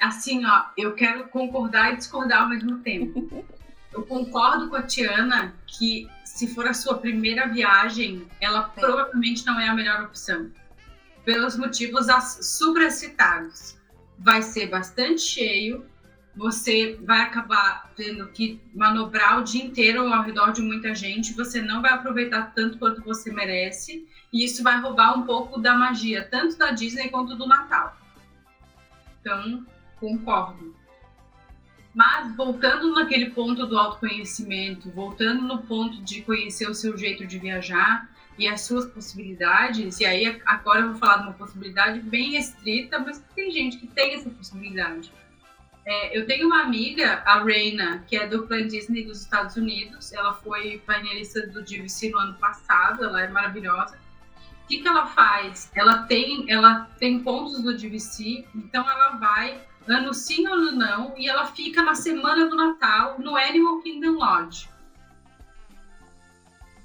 [0.00, 3.44] Assim, ó, eu quero concordar e discordar ao mesmo tempo.
[3.92, 8.80] eu concordo com a Tiana que se for a sua primeira viagem, ela é.
[8.80, 10.50] provavelmente não é a melhor opção.
[11.24, 12.06] Pelos motivos
[12.40, 13.78] supracitados.
[14.18, 15.89] Vai ser bastante cheio,
[16.40, 21.60] você vai acabar tendo que manobrar o dia inteiro ao redor de muita gente, você
[21.60, 26.26] não vai aproveitar tanto quanto você merece, e isso vai roubar um pouco da magia,
[26.30, 27.94] tanto da Disney quanto do Natal.
[29.20, 29.66] Então,
[29.96, 30.74] concordo.
[31.94, 37.38] Mas voltando naquele ponto do autoconhecimento, voltando no ponto de conhecer o seu jeito de
[37.38, 42.30] viajar e as suas possibilidades, e aí agora eu vou falar de uma possibilidade bem
[42.30, 45.12] restrita, mas tem gente que tem essa possibilidade.
[45.86, 50.12] É, eu tenho uma amiga, a Reina, que é do Plan Disney dos Estados Unidos.
[50.12, 53.98] Ela foi painelista do DVC no ano passado, ela é maravilhosa.
[54.64, 55.70] O que, que ela faz?
[55.74, 61.28] Ela tem, ela tem pontos do DVC, então ela vai ano sim, ano não, e
[61.28, 64.68] ela fica na semana do Natal no Animal Kingdom Lodge.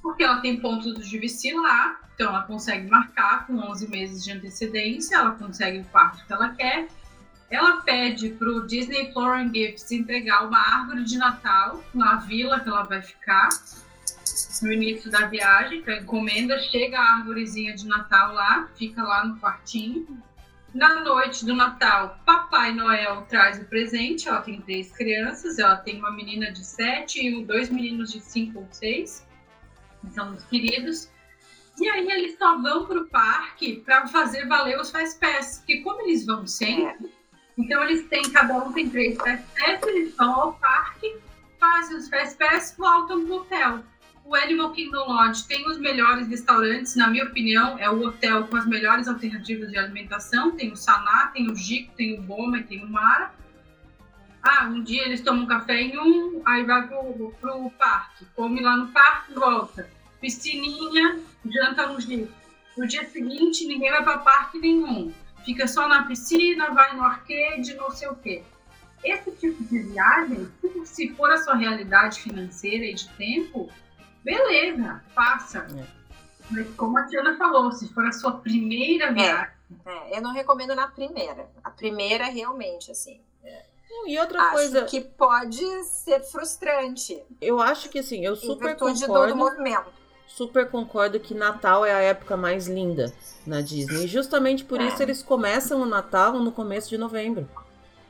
[0.02, 4.32] Porque ela tem pontos do GVC lá, então ela consegue marcar com 11 meses de
[4.32, 6.88] antecedência, ela consegue o quarto que ela quer.
[7.50, 12.70] Ela pede para o Disney Floral Gifts entregar uma árvore de Natal na vila que
[12.70, 13.50] ela vai ficar
[14.62, 19.38] no início da viagem, para encomenda, chega a árvorezinha de Natal lá, fica lá no
[19.40, 20.08] quartinho.
[20.74, 24.28] Na noite do Natal, Papai Noel traz o presente.
[24.28, 25.58] Ela tem três crianças.
[25.58, 29.26] Ela tem uma menina de sete e dois meninos de cinco ou seis.
[30.12, 31.10] São os queridos.
[31.80, 35.60] E aí eles só vão para o parque para fazer valer os fast pass.
[35.60, 37.10] Porque como eles vão sempre,
[37.58, 41.16] então eles têm, cada um tem três fast pass, eles vão ao parque,
[41.60, 43.84] fazem os fast pass, voltam pro hotel
[44.26, 48.58] o Animal Kingdom Lodge tem os melhores restaurantes, na minha opinião, é o hotel com
[48.58, 50.52] as melhores alternativas de alimentação.
[50.52, 53.32] Tem o Saná, tem o Gico, tem o Boma e tem o Mara.
[54.42, 58.76] Ah, um dia eles tomam café em um, aí vai pro, pro parque, come lá
[58.76, 59.90] no parque volta.
[60.20, 62.34] Piscininha, janta no Gico.
[62.76, 65.14] No dia seguinte, ninguém vai para parque nenhum.
[65.46, 68.44] Fica só na piscina, vai no arcade, não sei o quê.
[69.04, 70.52] Esse tipo de viagem,
[70.84, 73.70] se for a sua realidade financeira e de tempo,
[74.24, 75.68] beleza, faça.
[75.80, 75.86] É.
[76.50, 79.56] Mas como a Tiana falou, se for a sua primeira é, viagem.
[79.86, 81.48] É, é, eu não recomendo na primeira.
[81.64, 83.22] A primeira realmente, assim.
[83.44, 83.64] É.
[84.08, 84.86] E outra acho coisa.
[84.86, 87.22] que pode ser frustrante.
[87.40, 89.34] Eu acho que assim, eu super concordo.
[89.34, 90.05] do movimento.
[90.28, 93.14] Super concordo que Natal é a época mais linda
[93.46, 94.06] na Disney.
[94.06, 94.88] E justamente por é.
[94.88, 97.48] isso eles começam o Natal no começo de novembro.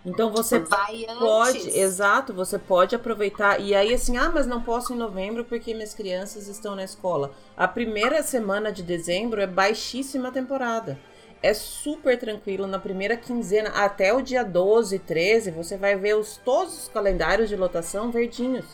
[0.05, 1.75] Então você Vai pode, antes.
[1.75, 3.59] exato, você pode aproveitar.
[3.59, 7.31] E aí, assim, ah, mas não posso em novembro porque minhas crianças estão na escola.
[7.57, 10.99] A primeira semana de dezembro é baixíssima temporada.
[11.41, 12.67] É super tranquilo.
[12.67, 17.49] Na primeira quinzena, até o dia 12, 13, você vai ver os, todos os calendários
[17.49, 18.65] de lotação verdinhos.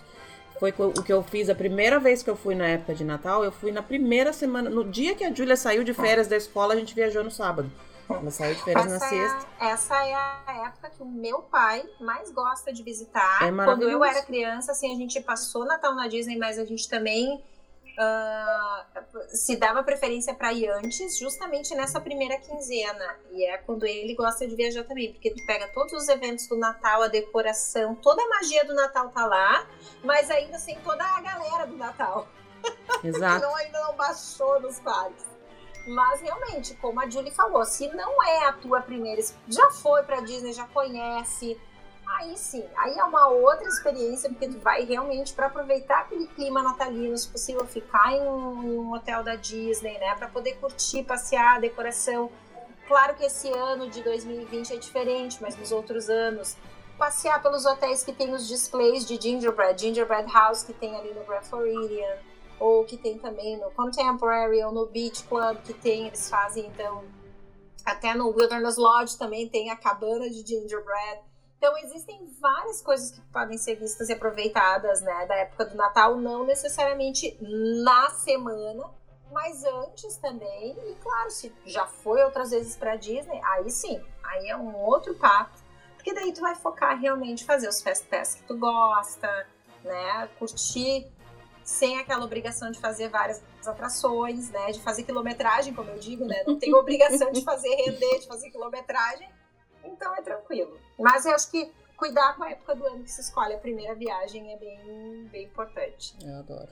[0.62, 3.44] Foi o que eu fiz a primeira vez que eu fui na época de Natal.
[3.44, 4.70] Eu fui na primeira semana.
[4.70, 7.72] No dia que a Júlia saiu de férias da escola, a gente viajou no sábado.
[8.08, 9.48] Ela saiu de férias essa na sexta.
[9.60, 13.40] É, essa é a época que o meu pai mais gosta de visitar.
[13.42, 16.88] É Quando eu era criança, assim, a gente passou Natal na Disney, mas a gente
[16.88, 17.44] também
[17.98, 23.18] uh, se dava preferência para ir antes, justamente nessa primeira quinzena.
[23.32, 26.58] E é quando ele gosta de viajar também, porque tu pega todos os eventos do
[26.58, 29.68] Natal, a decoração, toda a magia do Natal tá lá,
[30.04, 32.28] mas ainda sem toda a galera do Natal.
[33.04, 33.46] Exato.
[33.46, 35.26] não, ainda não baixou nos parques.
[35.88, 40.22] Mas realmente, como a Julie falou, se não é a tua primeira, já foi para
[40.22, 41.60] Disney, já conhece,
[42.18, 46.62] aí sim, aí é uma outra experiência, porque tu vai realmente para aproveitar aquele clima
[46.62, 52.32] natalino, se possível ficar em um, hotel da Disney, né, para poder curtir, passear, decoração.
[52.88, 56.58] Claro que esse ano de 2020 é diferente, mas nos outros anos
[56.98, 61.24] passear pelos hotéis que tem os displays de gingerbread, gingerbread house que tem ali no
[61.24, 62.18] Grand Floridian
[62.60, 67.04] ou que tem também no Contemporary ou no Beach Club, que tem, eles fazem então,
[67.84, 71.31] até no Wilderness Lodge também tem a cabana de gingerbread.
[71.62, 76.18] Então existem várias coisas que podem ser vistas e aproveitadas, né, da época do Natal,
[76.18, 78.90] não necessariamente na semana,
[79.32, 80.76] mas antes também.
[80.90, 85.14] E claro, se já foi outras vezes para Disney, aí sim, aí é um outro
[85.14, 85.56] papo,
[85.94, 89.46] porque daí tu vai focar realmente fazer os fast pass que tu gosta,
[89.84, 91.12] né, curtir
[91.64, 94.72] sem aquela obrigação de fazer várias atrações, né?
[94.72, 96.44] De fazer quilometragem, como eu digo, né?
[96.46, 99.31] Não tem obrigação de fazer render, de fazer quilometragem.
[99.84, 100.78] Então é tranquilo.
[101.00, 103.94] Mas eu acho que cuidar com a época do ano que se escolhe a primeira
[103.94, 106.16] viagem é bem, bem importante.
[106.24, 106.70] Eu adoro.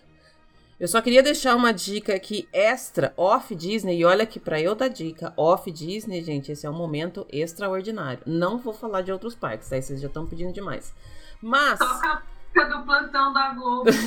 [0.79, 4.73] Eu só queria deixar uma dica aqui extra, off Disney, e olha que para eu
[4.73, 8.21] dar dica, off Disney, gente, esse é um momento extraordinário.
[8.25, 10.93] Não vou falar de outros parques, aí vocês já estão pedindo demais.
[11.41, 12.23] Mas Toca
[12.53, 13.89] do plantão da Globo.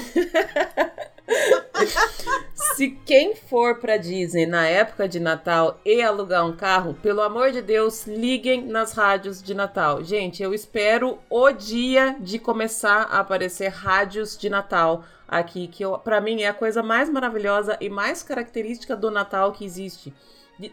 [2.75, 7.51] Se quem for pra Disney na época de Natal e alugar um carro, pelo amor
[7.51, 10.03] de Deus, liguem nas rádios de Natal.
[10.03, 16.21] Gente, eu espero o dia de começar a aparecer rádios de Natal aqui, que para
[16.21, 20.13] mim é a coisa mais maravilhosa e mais característica do Natal que existe.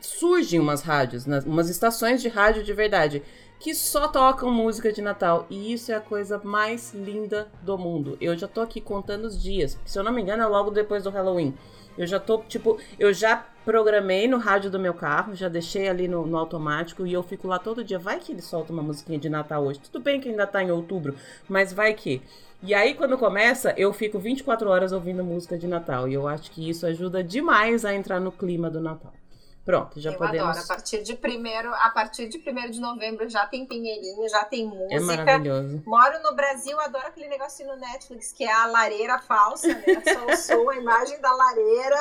[0.01, 3.23] Surgem umas rádios, umas estações de rádio de verdade
[3.59, 5.45] que só tocam música de Natal.
[5.49, 8.17] E isso é a coisa mais linda do mundo.
[8.21, 9.77] Eu já tô aqui contando os dias.
[9.85, 11.53] Se eu não me engano, é logo depois do Halloween.
[11.99, 16.07] Eu já tô, tipo, eu já programei no rádio do meu carro, já deixei ali
[16.07, 17.99] no, no, automático e eu fico lá todo dia.
[17.99, 19.81] Vai que ele solta uma musiquinha de Natal hoje.
[19.81, 21.13] Tudo bem que ainda tá em outubro,
[21.49, 22.21] mas vai que.
[22.63, 26.07] E aí, quando começa, eu fico 24 horas ouvindo música de Natal.
[26.07, 29.11] E eu acho que isso ajuda demais a entrar no clima do Natal.
[29.69, 30.49] Pronto, já eu podemos.
[30.49, 30.63] Adoro.
[30.63, 34.65] A partir de primeiro, a partir de primeiro de novembro já tem pinheirinho, já tem
[34.65, 34.95] música.
[34.95, 35.83] É maravilhoso.
[35.85, 40.01] Moro no Brasil, adoro aquele negocinho no Netflix que é a lareira falsa, né?
[40.11, 41.99] Só o som, a imagem da lareira.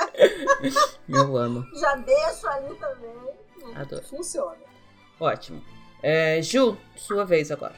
[1.06, 1.62] Eu amo.
[1.78, 3.74] já deixo ali também.
[3.76, 4.04] Adoro.
[4.04, 4.56] Funciona.
[5.20, 5.62] Ótimo.
[6.02, 7.76] É, Ju, sua vez agora.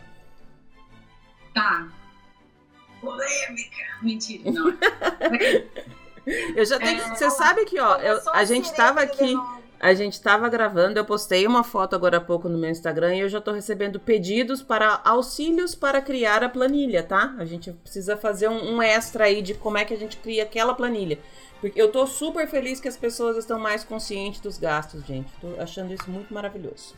[1.52, 1.88] Tá.
[3.00, 3.98] Polêmica.
[4.02, 4.70] Mentira, não.
[6.54, 7.02] eu já tenho.
[7.02, 9.34] É, você sabe que, ó, eu, a gente tava aqui.
[9.81, 13.20] A gente estava gravando, eu postei uma foto agora há pouco no meu Instagram e
[13.20, 17.35] eu já estou recebendo pedidos para auxílios para criar a planilha, tá?
[17.39, 20.43] A gente precisa fazer um, um, extra aí de como é que a gente cria
[20.43, 21.19] aquela planilha.
[21.62, 25.32] Porque eu tô super feliz que as pessoas estão mais conscientes dos gastos, gente.
[25.40, 26.94] Tô achando isso muito maravilhoso.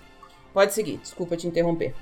[0.52, 1.94] Pode seguir, desculpa te interromper.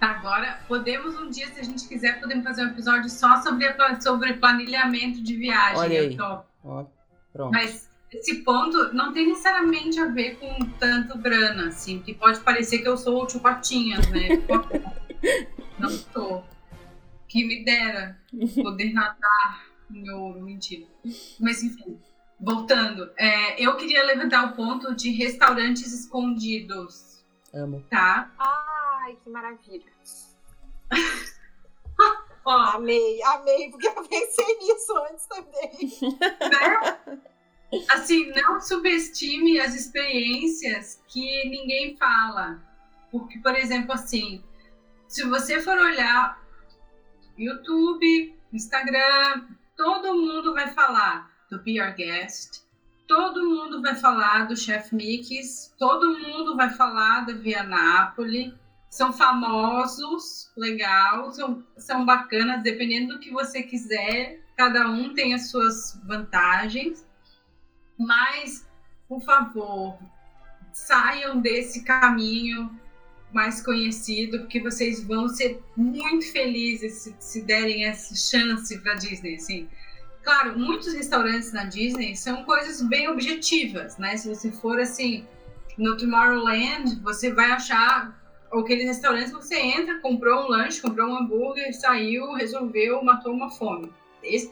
[0.00, 4.32] Agora, podemos um dia, se a gente quiser, podemos fazer um episódio só sobre, sobre
[4.34, 5.78] planilhamento de viagem.
[5.78, 6.16] Olha aí.
[6.64, 6.86] Ó,
[7.32, 7.52] pronto.
[7.52, 12.78] Mas esse ponto não tem necessariamente a ver com tanto grana, assim, que pode parecer
[12.78, 14.28] que eu sou o tio Patinhas, né?
[15.78, 16.44] não estou.
[17.26, 18.20] Que me dera
[18.62, 20.86] poder nadar em ouro, mentira.
[21.40, 21.98] Mas enfim,
[22.38, 27.24] voltando, é, eu queria levantar o ponto de restaurantes escondidos.
[27.54, 27.82] Amo.
[27.88, 28.30] Tá?
[28.38, 29.90] Ai, que maravilha.
[32.44, 35.70] Ó, amei, amei, porque eu pensei nisso antes também.
[36.20, 37.20] Né?
[37.90, 42.62] Assim, não subestime as experiências que ninguém fala.
[43.10, 44.42] Porque, por exemplo, assim,
[45.08, 46.42] se você for olhar
[47.38, 49.46] YouTube, Instagram,
[49.76, 52.62] todo mundo vai falar do Be Your Guest,
[53.06, 58.54] todo mundo vai falar do Chef Mickey's, todo mundo vai falar da Via Napoli.
[58.88, 65.50] São famosos, legal, são, são bacanas, dependendo do que você quiser, cada um tem as
[65.50, 67.06] suas vantagens.
[67.98, 68.66] Mas,
[69.08, 69.98] por favor,
[70.72, 72.70] saiam desse caminho
[73.32, 79.36] mais conhecido, porque vocês vão ser muito felizes se, se derem essa chance para Disney,
[79.36, 79.68] assim.
[80.22, 84.16] Claro, muitos restaurantes na Disney são coisas bem objetivas, né?
[84.16, 85.26] Se você for assim
[85.76, 88.20] no Tomorrowland, você vai achar
[88.52, 93.90] aqueles restaurantes você entra, comprou um lanche, comprou um hambúrguer, saiu, resolveu, matou uma fome.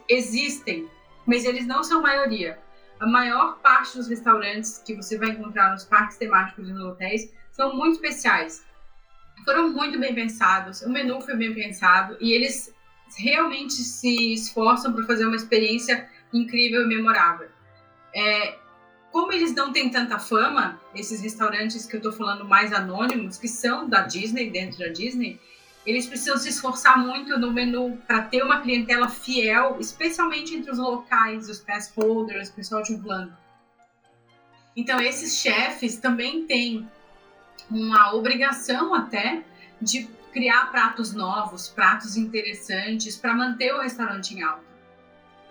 [0.09, 0.89] Existem,
[1.27, 2.59] mas eles não são maioria
[3.01, 7.33] a maior parte dos restaurantes que você vai encontrar nos parques temáticos e nos hotéis
[7.51, 8.63] são muito especiais.
[9.45, 12.75] Foram muito bem pensados, o menu foi bem pensado e eles
[13.17, 17.49] realmente se esforçam para fazer uma experiência incrível e memorável.
[18.15, 18.59] É,
[19.11, 23.49] como eles não têm tanta fama, esses restaurantes que eu estou falando mais anônimos, que
[23.49, 25.41] são da Disney, dentro da Disney,
[25.87, 30.79] eles precisam se esforçar muito no menu para ter uma clientela fiel, especialmente entre os
[30.79, 33.37] locais, os pass holders, o pessoal de Orlando.
[34.77, 36.89] Então, esses chefes também têm
[37.71, 39.43] uma obrigação até
[39.81, 44.71] de criar pratos novos, pratos interessantes para manter o restaurante em alta.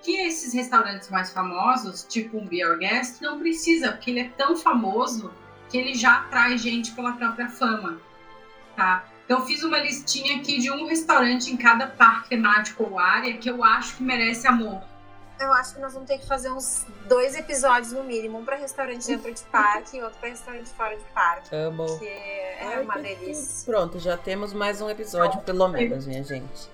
[0.02, 4.30] Que esses restaurantes mais famosos, tipo um Be Our Guest, não precisa, porque ele é
[4.30, 5.34] tão famoso
[5.70, 8.00] que ele já atrai gente pela própria fama,
[8.76, 9.06] tá?
[9.30, 13.48] Então, fiz uma listinha aqui de um restaurante em cada parque temático ou área que
[13.48, 14.82] eu acho que merece amor.
[15.40, 18.56] Eu acho que nós vamos ter que fazer uns dois episódios no mínimo, um para
[18.56, 21.56] restaurante dentro de parque e outro para restaurante fora de parque.
[21.56, 22.00] Amo.
[22.00, 23.72] Que é Ai, uma delícia.
[23.72, 26.68] Pronto, já temos mais um episódio, pelo menos, minha gente.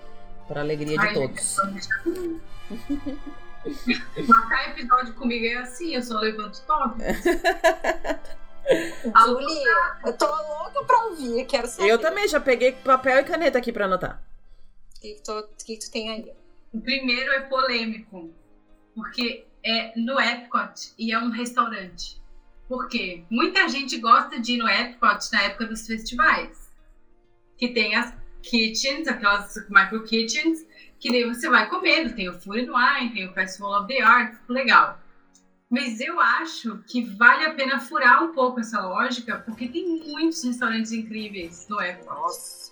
[0.48, 1.58] Para alegria de Ai, todos.
[4.30, 7.00] Marcar episódio comigo é assim, eu só levanto top.
[9.26, 11.90] Julia, eu tô louca pra ouvir, quero saber.
[11.90, 14.22] Eu também já peguei papel e caneta aqui pra anotar.
[14.98, 16.32] O que, que, tu, que, que tu tem aí?
[16.74, 18.34] O primeiro é polêmico,
[18.96, 22.22] porque é no Epcot e é um restaurante.
[22.68, 23.24] Por quê?
[23.30, 26.72] Muita gente gosta de ir no Epcot na época dos festivais.
[27.58, 30.66] Que tem as kitchens, aquelas micro kitchens,
[31.00, 32.16] que daí você vai comendo.
[32.16, 35.00] Tem o Food and Wine, tem o Festival of the Arts, legal.
[35.70, 40.44] Mas eu acho que vale a pena furar um pouco essa lógica, porque tem muitos
[40.44, 42.06] restaurantes incríveis no Epcot.
[42.08, 42.72] Nossa.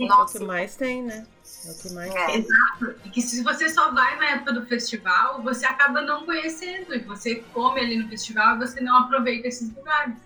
[0.00, 1.24] É o que mais tem, né?
[1.64, 2.26] É o que mais É.
[2.26, 2.34] tem.
[2.40, 2.96] Exato.
[3.04, 6.92] E que se você só vai na época do festival, você acaba não conhecendo.
[6.94, 10.16] E você come ali no festival e você não aproveita esses lugares.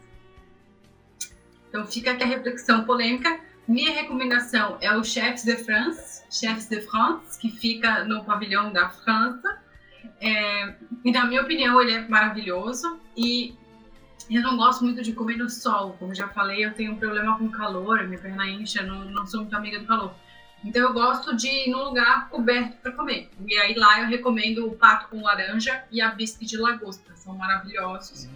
[1.69, 3.39] Então fica aqui a reflexão polêmica.
[3.69, 8.89] Minha recomendação é o Chefs de France, Chefs de France, que fica no pavilhão da
[8.89, 9.59] França.
[10.21, 10.75] É,
[11.05, 12.99] e na minha opinião ele é maravilhoso.
[13.17, 13.55] E
[14.31, 15.95] eu não gosto muito de comer no sol.
[15.99, 19.41] Como já falei, eu tenho um problema com calor, minha perna incha, não, não sou
[19.41, 20.13] muito amiga do calor.
[20.65, 23.31] Então eu gosto de ir num lugar coberto para comer.
[23.47, 27.15] E aí lá eu recomendo o pato com laranja e a bisque de lagosta.
[27.15, 28.29] São maravilhosos.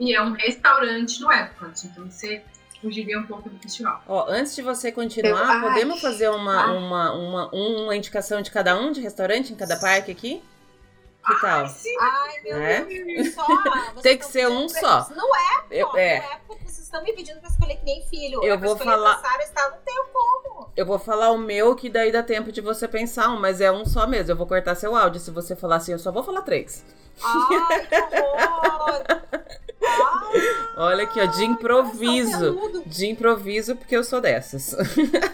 [0.00, 1.86] E é um restaurante no Epcot.
[1.86, 2.42] Então você
[2.80, 4.02] fugiria um pouco do festival.
[4.06, 5.60] Ó, antes de você continuar, Eu- ai.
[5.60, 6.72] podemos fazer uma, Ah.
[6.72, 10.42] uma, uma, uma indicação de cada um de restaurante em cada parque aqui?
[11.26, 11.66] Que tal?
[11.68, 11.94] sim.
[12.00, 12.84] Ai, meu É?
[12.84, 13.46] Deus, só.
[14.02, 15.08] Tem que ser um só.
[15.14, 17.84] Não é, Eu, pô, é, não é porque vocês estão me pedindo pra escolher que
[17.84, 18.42] nem filho.
[18.44, 20.08] Eu É vou falar- está no tempo.
[20.12, 20.70] como.
[20.76, 23.70] eu vou falar o meu, que daí dá tempo de você pensar um, mas é
[23.72, 24.32] um só mesmo.
[24.32, 26.84] Eu vou cortar seu áudio se você falar assim, eu só vou falar três.
[27.22, 29.02] Ai, que horror.
[29.08, 32.82] Ai, Olha aqui, ó, de improviso.
[32.86, 34.74] De improviso, porque eu sou dessas.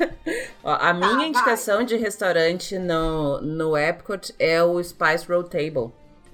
[0.62, 1.28] Ó, a minha vai.
[1.28, 5.79] indicação de restaurante no, no Epcot é o Spice Road Table.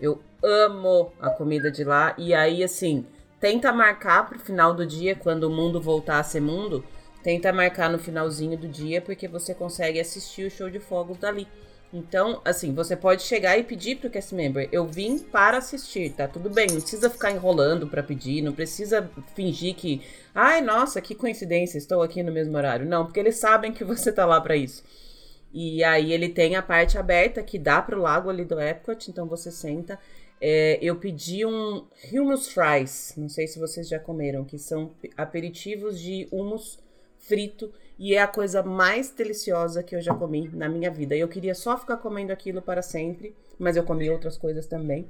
[0.00, 2.14] Eu amo a comida de lá.
[2.18, 3.06] E aí, assim,
[3.40, 6.84] tenta marcar pro final do dia, quando o mundo voltar a ser mundo.
[7.22, 11.48] Tenta marcar no finalzinho do dia, porque você consegue assistir o show de fogos dali.
[11.92, 16.26] Então, assim, você pode chegar e pedir pro cast member, eu vim para assistir, tá
[16.26, 20.02] tudo bem, não precisa ficar enrolando pra pedir, não precisa fingir que,
[20.34, 22.84] ai, nossa, que coincidência, estou aqui no mesmo horário.
[22.84, 24.82] Não, porque eles sabem que você tá lá pra isso.
[25.58, 29.26] E aí ele tem a parte aberta que dá pro lago ali do Epcot, então
[29.26, 29.98] você senta.
[30.38, 35.98] É, eu pedi um hummus fries, não sei se vocês já comeram, que são aperitivos
[35.98, 36.78] de hummus
[37.18, 41.16] frito e é a coisa mais deliciosa que eu já comi na minha vida.
[41.16, 45.08] Eu queria só ficar comendo aquilo para sempre, mas eu comi outras coisas também.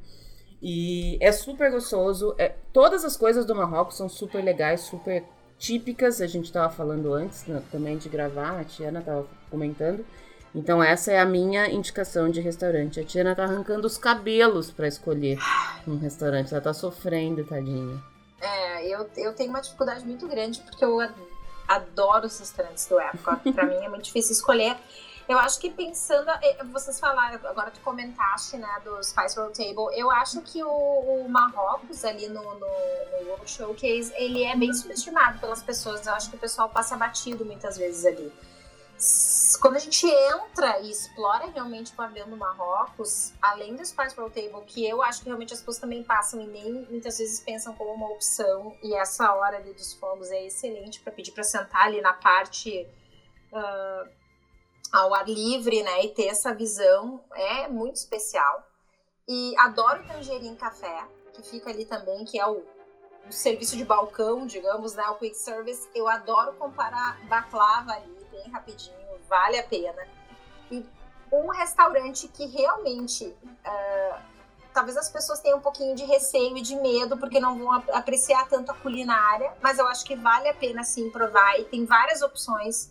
[0.63, 2.37] E é super gostoso.
[2.39, 5.25] É, todas as coisas do Marrocos são super legais, super
[5.59, 6.21] típicas.
[6.21, 10.07] A gente tava falando antes né, também de gravar, a Tiana tava comentando.
[10.55, 12.99] Então essa é a minha indicação de restaurante.
[13.01, 15.39] A Tiana tá arrancando os cabelos para escolher
[15.87, 16.53] um restaurante.
[16.53, 18.03] Ela tá sofrendo, tadinha.
[18.41, 21.15] É, eu, eu tenho uma dificuldade muito grande porque eu ad-
[21.69, 23.41] adoro os restaurantes do Epcot.
[23.53, 24.77] pra mim é muito difícil escolher.
[25.29, 29.93] Eu acho que pensando, eh, vocês falaram, agora tu comentaste, né, do Spice Road Table,
[29.99, 34.73] eu acho que o, o Marrocos ali no, no, no World Showcase, ele é bem
[34.73, 36.07] subestimado pelas pessoas.
[36.07, 38.33] Eu acho que o pessoal passa batido muitas vezes ali.
[39.61, 44.35] Quando a gente entra e explora realmente o pavilhão do Marrocos, além do Spice Road
[44.35, 47.75] Table, que eu acho que realmente as pessoas também passam e nem muitas vezes pensam
[47.75, 51.87] como uma opção, e essa hora ali dos fogos é excelente para pedir para sentar
[51.87, 52.87] ali na parte
[53.53, 54.07] ah,
[54.93, 58.67] ao ar livre, né, e ter essa visão, é muito especial.
[59.29, 62.65] E adoro o Tangerine Café, que fica ali também, que é o,
[63.29, 65.89] o serviço de balcão, digamos, né, o quick service.
[65.95, 70.07] Eu adoro comparar baklava ali, bem rapidinho, vale a pena.
[70.71, 70.85] E
[71.33, 73.35] um restaurante que realmente
[73.65, 74.23] ah,
[74.73, 77.91] talvez as pessoas tenham um pouquinho de receio e de medo porque não vão ap-
[77.91, 81.85] apreciar tanto a culinária, mas eu acho que vale a pena sim provar e tem
[81.87, 82.91] várias opções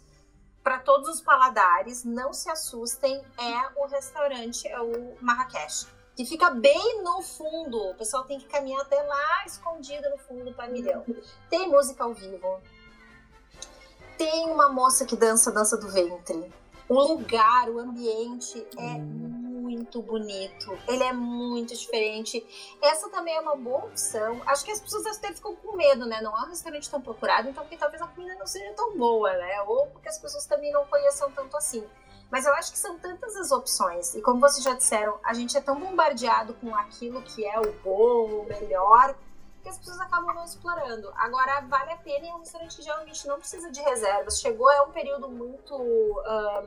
[0.63, 2.03] para todos os paladares.
[2.03, 5.85] Não se assustem, é o restaurante é o Marrakech,
[6.15, 7.77] que fica bem no fundo.
[7.91, 11.05] O pessoal tem que caminhar até lá escondido no fundo do pavilhão.
[11.49, 12.61] Tem música ao vivo.
[14.17, 16.51] Tem uma moça que dança a dança do ventre.
[16.87, 20.77] O lugar, o ambiente é muito bonito.
[20.87, 22.45] Ele é muito diferente.
[22.81, 24.41] Essa também é uma boa opção.
[24.45, 26.21] Acho que as pessoas até ficam com medo, né?
[26.21, 29.33] Não é um restaurante tão procurado, então porque talvez a comida não seja tão boa,
[29.33, 29.61] né?
[29.63, 31.83] Ou porque as pessoas também não conheçam tanto assim.
[32.31, 34.15] Mas eu acho que são tantas as opções.
[34.15, 37.71] E como vocês já disseram, a gente é tão bombardeado com aquilo que é o
[37.83, 39.15] bom, o melhor,
[39.65, 41.11] que as pessoas acabam não explorando.
[41.17, 44.39] Agora, vale a pena é um restaurante que geralmente não precisa de reservas.
[44.39, 45.73] Chegou, é um período muito
[46.23, 46.63] ah,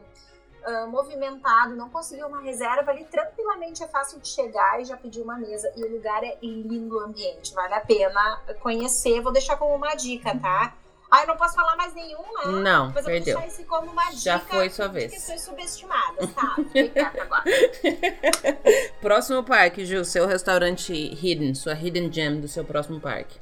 [0.65, 5.23] ah, movimentado, não conseguiu uma reserva ali, tranquilamente é fácil de chegar e já pedir
[5.23, 5.73] uma mesa.
[5.77, 9.21] E o lugar é lindo o ambiente, vale a pena conhecer.
[9.21, 10.75] Vou deixar como uma dica, tá?
[11.11, 12.61] Ah, eu não posso falar mais nenhum, né?
[12.63, 13.35] Não, Mas eu vou perdeu.
[13.39, 15.13] deixar esse como uma dica Já foi sua de vez.
[15.13, 16.55] questões subestimadas, tá?
[19.01, 23.39] Próximo parque, Ju, seu restaurante hidden, sua hidden gem do seu próximo parque.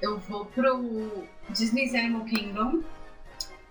[0.00, 2.80] Eu vou pro Disney's Animal Kingdom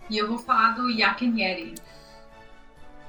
[0.09, 1.75] e eu vou falar do Yak and Yeti.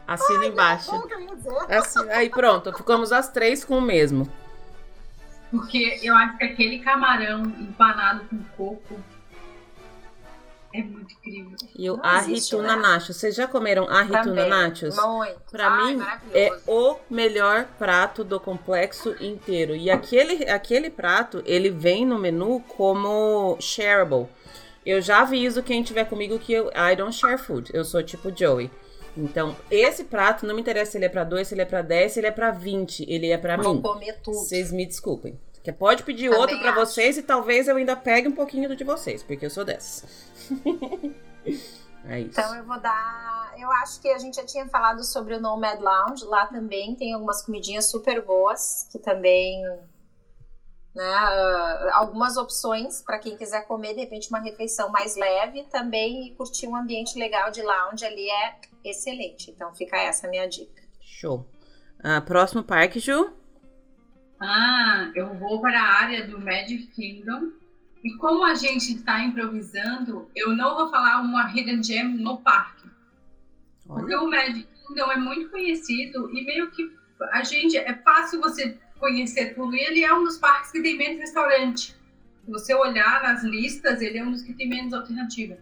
[0.07, 0.91] Assina embaixo.
[0.91, 1.73] Como que eu ia dizer?
[1.77, 4.27] Assi- Aí pronto, ficamos as três com o mesmo.
[5.51, 9.01] Porque eu acho que aquele camarão empanado com coco
[10.73, 11.57] é muito incrível.
[11.77, 12.83] E o arrituna né?
[12.83, 13.17] nachos.
[13.17, 14.97] Vocês já comeram arrituna nachos?
[14.97, 15.41] Muito.
[15.51, 16.03] Pra Ai, mim,
[16.33, 19.75] é o melhor prato do complexo inteiro.
[19.75, 24.29] E aquele, aquele prato, ele vem no menu como shareable.
[24.85, 27.71] Eu já aviso quem tiver comigo que eu I don't share food.
[27.75, 28.71] Eu sou tipo Joey.
[29.17, 31.83] Então, esse prato não me interessa se ele é para 2, se ele é para
[31.83, 33.65] 10, se ele é para 20, ele é para mim.
[33.65, 34.37] Vou comer tudo.
[34.37, 35.39] Vocês me desculpem.
[35.63, 38.77] Que pode pedir Também outro para vocês e talvez eu ainda pegue um pouquinho do
[38.77, 40.31] de vocês, porque eu sou dessas.
[42.07, 42.41] é isso.
[42.41, 43.55] Então eu vou dar.
[43.59, 46.25] Eu acho que a gente já tinha falado sobre o Nomad Lounge.
[46.25, 49.63] Lá também tem algumas comidinhas super boas que também
[50.95, 51.05] né?
[51.05, 56.35] Uh, algumas opções para quem quiser comer, de repente, uma refeição mais leve também e
[56.35, 59.51] curtir um ambiente legal de lounge ali é excelente.
[59.51, 60.83] Então fica essa minha dica.
[61.01, 61.47] Show.
[62.01, 63.33] Uh, próximo parque, Ju?
[64.41, 67.51] Ah, eu vou para a área do Magic Kingdom.
[68.03, 72.89] E como a gente está improvisando, eu não vou falar uma Hidden Gem no parque.
[73.87, 74.01] Olha.
[74.01, 76.91] Porque o Magic Kingdom é muito conhecido e meio que
[77.33, 79.77] a gente é fácil você conhecer tudo.
[79.77, 81.95] E ele é um dos parques que tem menos restaurante.
[82.45, 85.59] Se você olhar nas listas, ele é um dos que tem menos alternativa.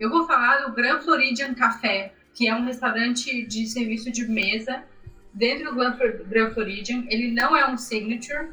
[0.00, 4.84] Eu vou falar do Grand Floridian Café, que é um restaurante de serviço de mesa
[5.36, 7.04] dentro do Grand Floridian.
[7.08, 8.48] Ele não é um signature,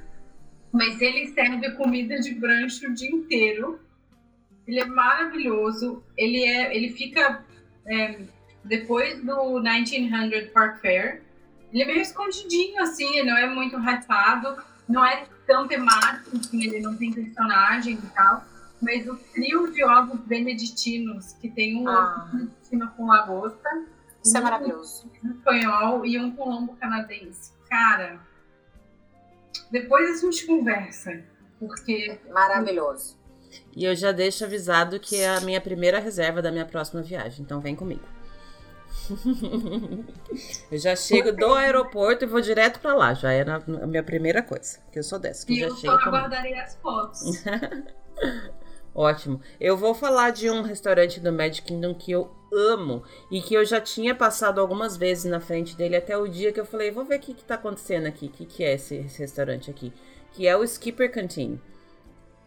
[0.71, 3.79] mas ele serve comida de brancho o dia inteiro.
[4.67, 6.03] Ele é maravilhoso.
[6.17, 7.43] Ele é, ele fica
[7.87, 8.19] é,
[8.63, 11.21] depois do 1900 Park Fair.
[11.71, 16.63] Ele é meio escondidinho, assim, ele não é muito hypado, não é tão temático, assim,
[16.63, 18.45] ele não tem personagem e tal.
[18.79, 22.27] Mas o trio de ovos beneditinos, que tem um ah.
[22.27, 23.69] ovo beneditino com lagosta.
[24.23, 25.11] Isso é um é maravilhoso.
[25.23, 27.51] Um espanhol e um colombo canadense.
[27.69, 28.19] Cara,
[29.71, 31.23] depois a gente conversa,
[31.59, 32.19] porque...
[32.31, 33.21] Maravilhoso.
[33.75, 37.43] E eu já deixo avisado que é a minha primeira reserva da minha próxima viagem,
[37.43, 38.03] então vem comigo.
[40.71, 43.13] eu já chego do aeroporto e vou direto para lá.
[43.13, 44.79] Já era a minha primeira coisa.
[44.91, 45.45] Que eu sou dessa.
[45.45, 47.43] Que e já eu só aguardarei as fotos.
[48.95, 49.41] Ótimo.
[49.59, 53.65] Eu vou falar de um restaurante do Magic Kingdom que eu amo e que eu
[53.65, 57.05] já tinha passado algumas vezes na frente dele até o dia que eu falei, vou
[57.05, 59.91] ver o que, que tá acontecendo aqui, o que, que é esse, esse restaurante aqui.
[60.31, 61.59] Que é o Skipper Canteen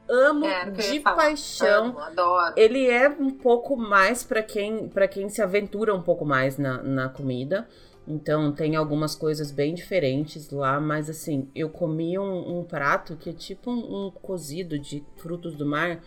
[0.08, 1.86] amo é, de paixão.
[1.86, 2.54] Amo, adoro.
[2.56, 6.82] Ele é um pouco mais para quem para quem se aventura um pouco mais na,
[6.82, 7.68] na comida.
[8.06, 13.30] Então tem algumas coisas bem diferentes lá, mas assim, eu comi um, um prato que
[13.30, 16.00] é tipo um, um, cozido de frutos do mar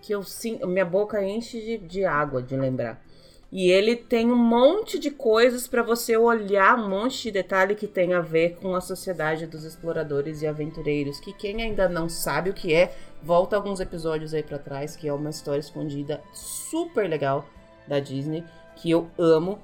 [0.00, 3.04] que eu sim, minha boca enche de, de água de lembrar.
[3.50, 7.86] E ele tem um monte de coisas para você olhar, um monte de detalhe que
[7.86, 11.20] tem a ver com a sociedade dos exploradores e aventureiros.
[11.20, 15.08] Que quem ainda não sabe o que é, volta alguns episódios aí para trás, que
[15.08, 17.46] é uma história escondida super legal
[17.86, 18.44] da Disney,
[18.74, 19.60] que eu amo.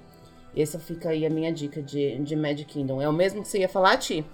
[0.56, 3.02] Essa fica aí a minha dica de, de Magic Kingdom.
[3.02, 4.24] É o mesmo que você ia falar, Ti?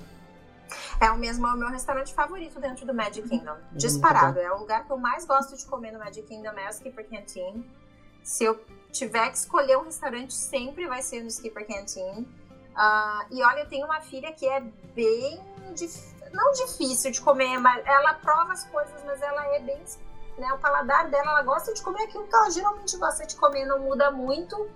[1.00, 3.56] É o mesmo, é o meu restaurante favorito dentro do Magic Kingdom.
[3.72, 4.38] Disparado.
[4.38, 7.08] É o lugar que eu mais gosto de comer no Magic Kingdom, é o Skipper
[7.08, 7.64] Canteen.
[8.28, 8.60] Se eu
[8.92, 12.20] tiver que escolher um restaurante, sempre vai ser no Skipper Canteen.
[12.20, 14.60] Uh, e olha, eu tenho uma filha que é
[14.94, 15.42] bem
[15.74, 19.82] difícil, não difícil de comer, mas ela prova as coisas, mas ela é bem,
[20.36, 23.64] né, o paladar dela, ela gosta de comer aquilo que ela geralmente gosta de comer,
[23.64, 24.68] não muda muito.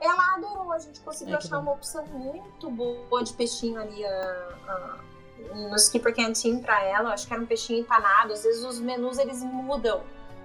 [0.00, 5.52] Ela adorou, a gente conseguiu é achar uma opção muito boa de peixinho ali uh,
[5.52, 8.80] uh, no Skipper Canteen para ela, acho que era um peixinho empanado, às vezes os
[8.80, 10.02] menus eles mudam.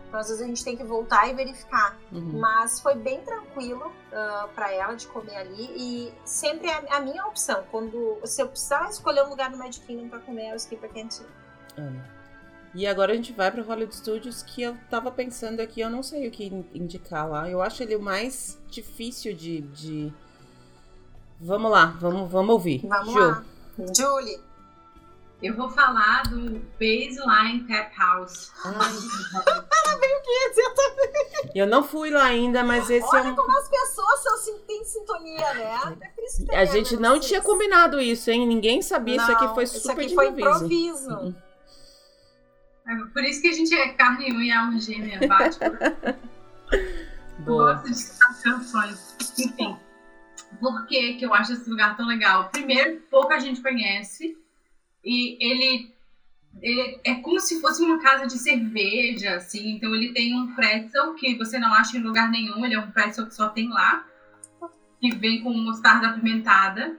[0.09, 1.95] Então, às vezes a gente tem que voltar e verificar.
[2.11, 2.39] Uhum.
[2.39, 5.69] Mas foi bem tranquilo uh, ah, para ela de comer ali.
[5.75, 7.63] E sempre é a minha opção.
[7.69, 10.91] Quando se eu precisar escolher um lugar no Magic Kingdom para comer, é o Skipper
[10.91, 11.27] Canteen.
[12.73, 16.01] E agora a gente vai para Hollywood Studios, que eu tava pensando aqui, eu não
[16.01, 17.47] sei o que indicar lá.
[17.47, 19.61] Eu acho ele o mais difícil de.
[19.61, 20.13] de...
[21.39, 22.81] Vamos lá, vamos, vamos ouvir.
[22.85, 23.19] Vamos Ju.
[23.19, 23.43] lá.
[23.95, 24.48] Julie.
[25.41, 28.51] Eu vou falar do Baseline Tap House.
[28.65, 31.51] Era bem o que ia dizer também.
[31.55, 33.35] Eu não fui lá ainda, mas esse Olha é um...
[33.35, 35.97] como as pessoas são, têm sintonia, né?
[36.49, 37.27] É a gente não vocês.
[37.27, 38.45] tinha combinado isso, hein?
[38.45, 39.15] Ninguém sabia.
[39.15, 41.09] Não, isso aqui foi super isso aqui foi improviso.
[41.09, 41.35] Uhum.
[42.87, 45.57] É por isso que a gente é carne e unha, alma gêmea, bate.
[47.45, 47.75] Boa.
[47.75, 49.15] Gosto de canções.
[49.37, 49.77] Enfim,
[50.59, 52.49] por que, que eu acho esse lugar tão legal?
[52.49, 54.35] Primeiro, pouca gente conhece
[55.03, 55.93] e ele,
[56.61, 59.75] ele é como se fosse uma casa de cerveja, assim.
[59.75, 62.91] Então ele tem um pretzel que você não acha em lugar nenhum, ele é um
[62.91, 64.05] pretzel que só tem lá,
[64.99, 66.97] que vem com mostarda apimentada.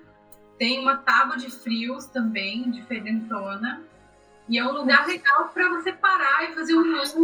[0.59, 3.83] Tem uma tábua de frios também, diferentona.
[4.49, 7.15] E é um lugar legal para você parar e fazer um lanche,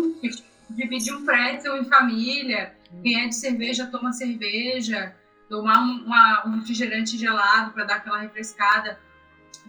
[0.70, 2.74] dividir um pretzel em família.
[3.03, 5.15] Quem é de cerveja, toma cerveja.
[5.48, 8.98] Tomar um, uma, um refrigerante gelado para dar aquela refrescada.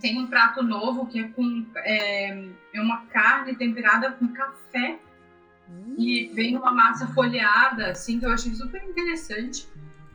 [0.02, 5.00] Tem um prato novo que é com é, é uma carne temperada com café.
[5.70, 5.96] Hum.
[5.98, 9.68] E vem uma massa folheada, assim, que eu achei super interessante.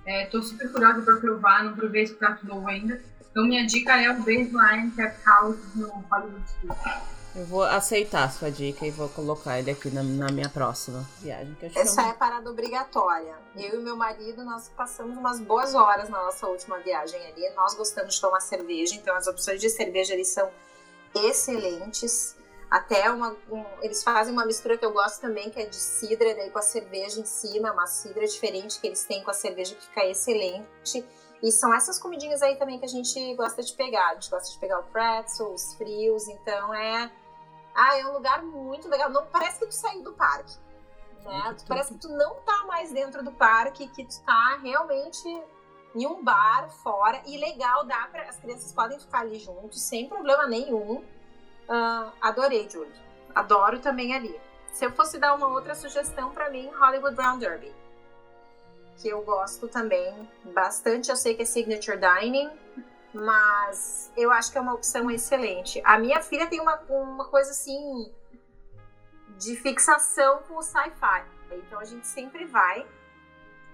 [0.07, 3.01] Estou é, super curiosa para provar, não provei esse prato novo ainda.
[3.31, 7.22] Então, minha dica é o Baseline Tap House no Hollywood Studios.
[7.35, 11.09] Eu vou aceitar a sua dica e vou colocar ele aqui na, na minha próxima
[11.19, 11.57] viagem.
[11.75, 13.35] Essa é, é parada obrigatória.
[13.57, 17.49] Eu e meu marido, nós passamos umas boas horas na nossa última viagem ali.
[17.55, 20.51] Nós gostamos de tomar cerveja, então as opções de cerveja ali são
[21.15, 22.37] excelentes.
[22.71, 26.35] Até uma, um, eles fazem uma mistura que eu gosto também, que é de cidra,
[26.35, 29.75] daí com a cerveja em cima, uma cidra diferente que eles têm com a cerveja
[29.75, 31.03] que fica excelente.
[31.43, 34.11] E são essas comidinhas aí também que a gente gosta de pegar.
[34.11, 37.11] A gente gosta de pegar o pretzel, os frios, então é
[37.75, 39.11] ah, é um lugar muito legal.
[39.11, 40.55] Não parece que tu saiu do parque.
[41.25, 41.55] Né?
[41.59, 45.27] Tu, parece que tu não tá mais dentro do parque, que tu tá realmente
[45.95, 47.23] em um bar fora.
[47.27, 50.97] E legal, dá para as crianças podem ficar ali juntos, sem problema nenhum.
[50.99, 52.93] Uh, adorei, Julie.
[53.35, 54.39] Adoro também ali.
[54.73, 57.73] Se eu fosse dar uma outra sugestão para mim, Hollywood Brown Derby.
[58.97, 61.11] Que eu gosto também bastante.
[61.11, 62.51] Eu sei que é Signature Dining
[63.15, 65.83] mas eu acho que é uma opção excelente.
[65.85, 68.13] A minha filha tem uma, uma coisa assim
[69.39, 71.25] de fixação com o sci-fi.
[71.51, 72.87] Então a gente sempre vai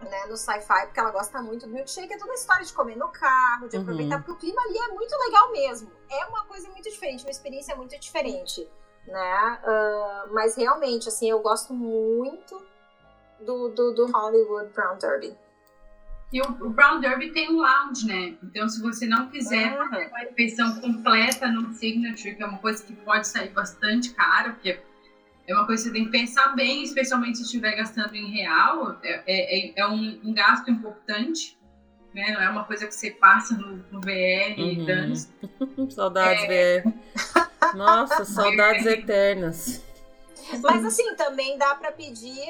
[0.01, 2.97] né, no sci-fi, porque ela gosta muito do milkshake, é toda a história de comer
[2.97, 3.82] no carro, de uhum.
[3.82, 5.90] aproveitar, porque o clima ali é muito legal mesmo.
[6.09, 8.69] É uma coisa muito diferente, uma experiência muito diferente,
[9.06, 9.60] né?
[9.65, 12.65] Uh, mas realmente, assim, eu gosto muito
[13.40, 15.36] do, do, do Hollywood Brown Derby.
[16.31, 18.35] E o, o, Brown Derby tem um lounge, né?
[18.43, 19.89] Então, se você não quiser uhum.
[19.89, 24.53] fazer uma refeição completa no Signature, que é uma coisa que pode sair bastante caro,
[24.53, 24.79] porque
[25.47, 28.99] é uma coisa que você tem que pensar bem, especialmente se estiver gastando em real,
[29.03, 31.59] é, é, é um, um, gasto importante,
[32.15, 32.33] né?
[32.33, 34.69] Não é uma coisa que você passa no, no VR uhum.
[34.73, 35.15] e dane
[35.89, 36.83] Saudades é...
[36.83, 37.75] VR.
[37.75, 39.88] Nossa, saudades eternas.
[40.62, 42.49] Mas assim, também dá para pedir,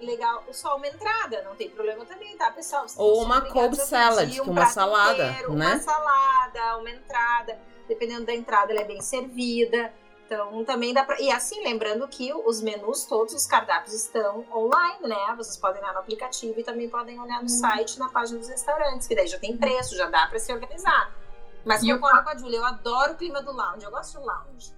[0.00, 2.88] legal, só uma entrada, não tem problema também, tá, pessoal?
[2.88, 5.74] Vocês Ou uma cold salad, um uma salada, inteiro, né?
[5.74, 7.58] Uma salada, uma entrada,
[7.88, 9.92] dependendo da entrada, ela é bem servida.
[10.26, 11.20] Então, também dá pra...
[11.20, 15.34] E assim, lembrando que os menus, todos os cardápios estão online, né?
[15.36, 17.48] Vocês podem olhar no aplicativo e também podem olhar no hum.
[17.48, 21.12] site, na página dos restaurantes, que daí já tem preço, já dá para se organizar.
[21.64, 24.24] Mas eu concordo com a Julia, eu adoro o clima do lounge, eu gosto do
[24.24, 24.72] lounge.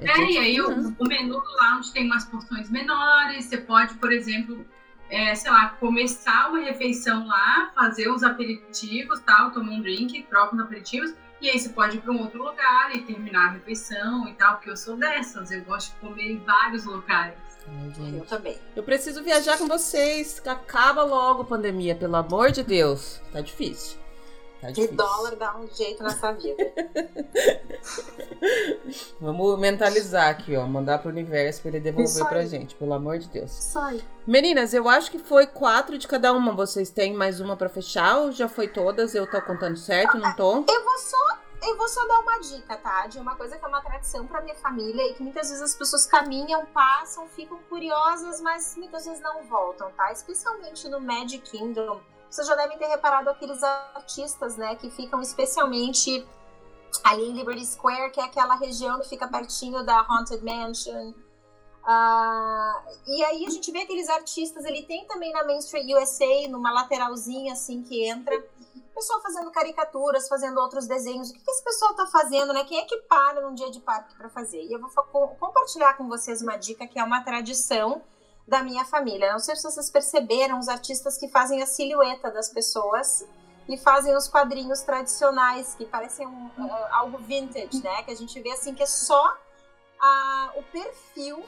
[0.00, 4.12] É, e aí o, o, menu do lounge tem umas porções menores, você pode, por
[4.12, 4.66] exemplo,
[5.08, 10.56] é, sei lá, começar uma refeição lá, fazer os aperitivos, tal, tomar um drink, troca
[10.56, 14.26] os aperitivos, e aí você pode ir para um outro lugar e terminar a refeição
[14.28, 17.34] e tal, porque eu sou dessas, eu gosto de comer em vários locais.
[17.66, 18.58] Ai, eu também.
[18.76, 20.40] Eu preciso viajar com vocês.
[20.46, 23.22] Acaba logo a pandemia, pelo amor de Deus.
[23.32, 24.03] Tá difícil.
[24.64, 26.64] Tá de dólar dá um jeito nessa vida.
[29.20, 30.66] Vamos mentalizar aqui, ó.
[30.66, 33.50] Mandar pro universo pra ele devolver pra gente, pelo amor de Deus.
[33.50, 34.00] Sai.
[34.26, 36.54] Meninas, eu acho que foi quatro de cada uma.
[36.54, 39.14] Vocês têm mais uma pra fechar ou já foi todas?
[39.14, 40.64] Eu tô contando certo, não tô?
[40.66, 43.06] Eu vou só eu vou só dar uma dica, tá?
[43.06, 45.74] De uma coisa que é uma tradição para minha família e que muitas vezes as
[45.74, 50.12] pessoas caminham, passam, ficam curiosas, mas muitas vezes não voltam, tá?
[50.12, 52.02] Especialmente no Magic Kingdom
[52.34, 56.26] vocês já devem ter reparado aqueles artistas, né, que ficam especialmente
[57.04, 61.14] ali em Liberty Square, que é aquela região que fica pertinho da Haunted Mansion.
[61.84, 66.48] Uh, e aí a gente vê aqueles artistas, ele tem também na Main Street USA,
[66.48, 68.42] numa lateralzinha assim que entra,
[68.94, 71.30] pessoal fazendo caricaturas, fazendo outros desenhos.
[71.30, 72.64] O que, que esse pessoal tá fazendo, né?
[72.64, 74.62] Quem é que para num dia de parque para fazer?
[74.62, 74.90] E eu vou
[75.38, 78.02] compartilhar com vocês uma dica que é uma tradição
[78.46, 79.32] da minha família.
[79.32, 83.26] Não sei se vocês perceberam os artistas que fazem a silhueta das pessoas
[83.68, 88.02] e fazem os quadrinhos tradicionais que parecem um, uh, algo vintage, né?
[88.02, 91.42] Que a gente vê assim que é só uh, o perfil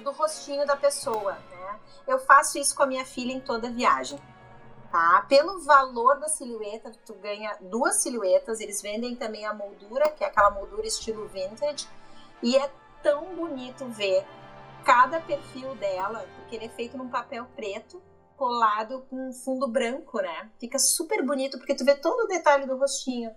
[0.00, 1.80] do rostinho da pessoa, né?
[2.06, 4.20] Eu faço isso com a minha filha em toda viagem.
[4.90, 5.26] Tá?
[5.28, 8.58] Pelo valor da silhueta, tu ganha duas silhuetas.
[8.58, 11.86] Eles vendem também a moldura, que é aquela moldura estilo vintage.
[12.42, 12.70] E é
[13.02, 14.26] tão bonito ver
[14.88, 18.00] cada perfil dela, porque ele é feito num papel preto,
[18.38, 20.50] colado com um fundo branco, né?
[20.58, 23.30] Fica super bonito, porque tu vê todo o detalhe do rostinho.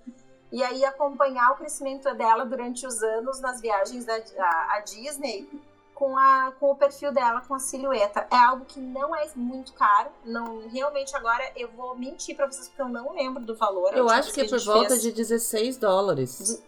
[0.50, 5.50] E aí acompanhar o crescimento dela durante os anos nas viagens da a, a Disney
[5.94, 8.26] com, a, com o perfil dela, com a silhueta.
[8.32, 10.10] É algo que não é muito caro.
[10.24, 13.94] Não, realmente agora eu vou mentir para vocês porque eu não lembro do valor.
[13.94, 15.02] Eu acho que é por volta fez.
[15.02, 16.64] de 16 dólares.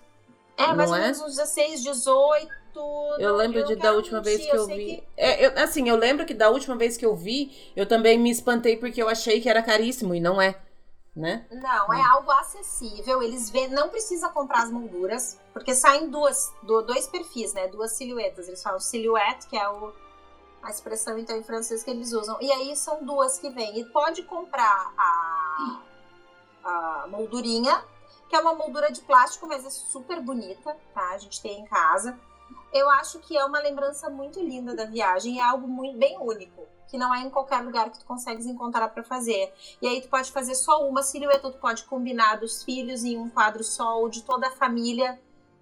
[0.57, 1.01] É, mais ou é?
[1.01, 3.15] menos uns 16, 18 tudo.
[3.19, 4.85] Eu lembro eu de da última mentir, vez que eu, sei vi.
[4.97, 8.17] que- É, eu- assim, eu lembro que da última vez que eu vi, eu também
[8.17, 10.59] me espantei porque eu achei que era caríssimo e não é,
[11.15, 11.45] né?
[11.51, 13.21] Não, é algo acessível.
[13.21, 17.67] Eles vê, não precisa comprar as molduras, porque saem duas, do- dois perfis, né?
[17.67, 18.47] Duas silhuetas.
[18.47, 19.93] Eles falam silhouette, que é o,
[20.63, 22.37] a expressão então em francês que eles usam.
[22.41, 23.77] E aí são duas que vêm.
[23.79, 25.81] E pode comprar a,
[26.63, 27.83] a moldurinha,
[28.33, 31.09] que é uma moldura de plástico, mas é super bonita, tá?
[31.11, 32.17] A gente tem em casa.
[32.73, 36.67] Eu acho que é uma lembrança muito linda da viagem, é algo muito bem único,
[36.87, 39.53] que não é em qualquer lugar que tu consegues encontrar para fazer.
[39.79, 43.29] E aí tu pode fazer só uma silhueta, tu pode combinar dos filhos em um
[43.29, 45.21] quadro só ou de toda a família,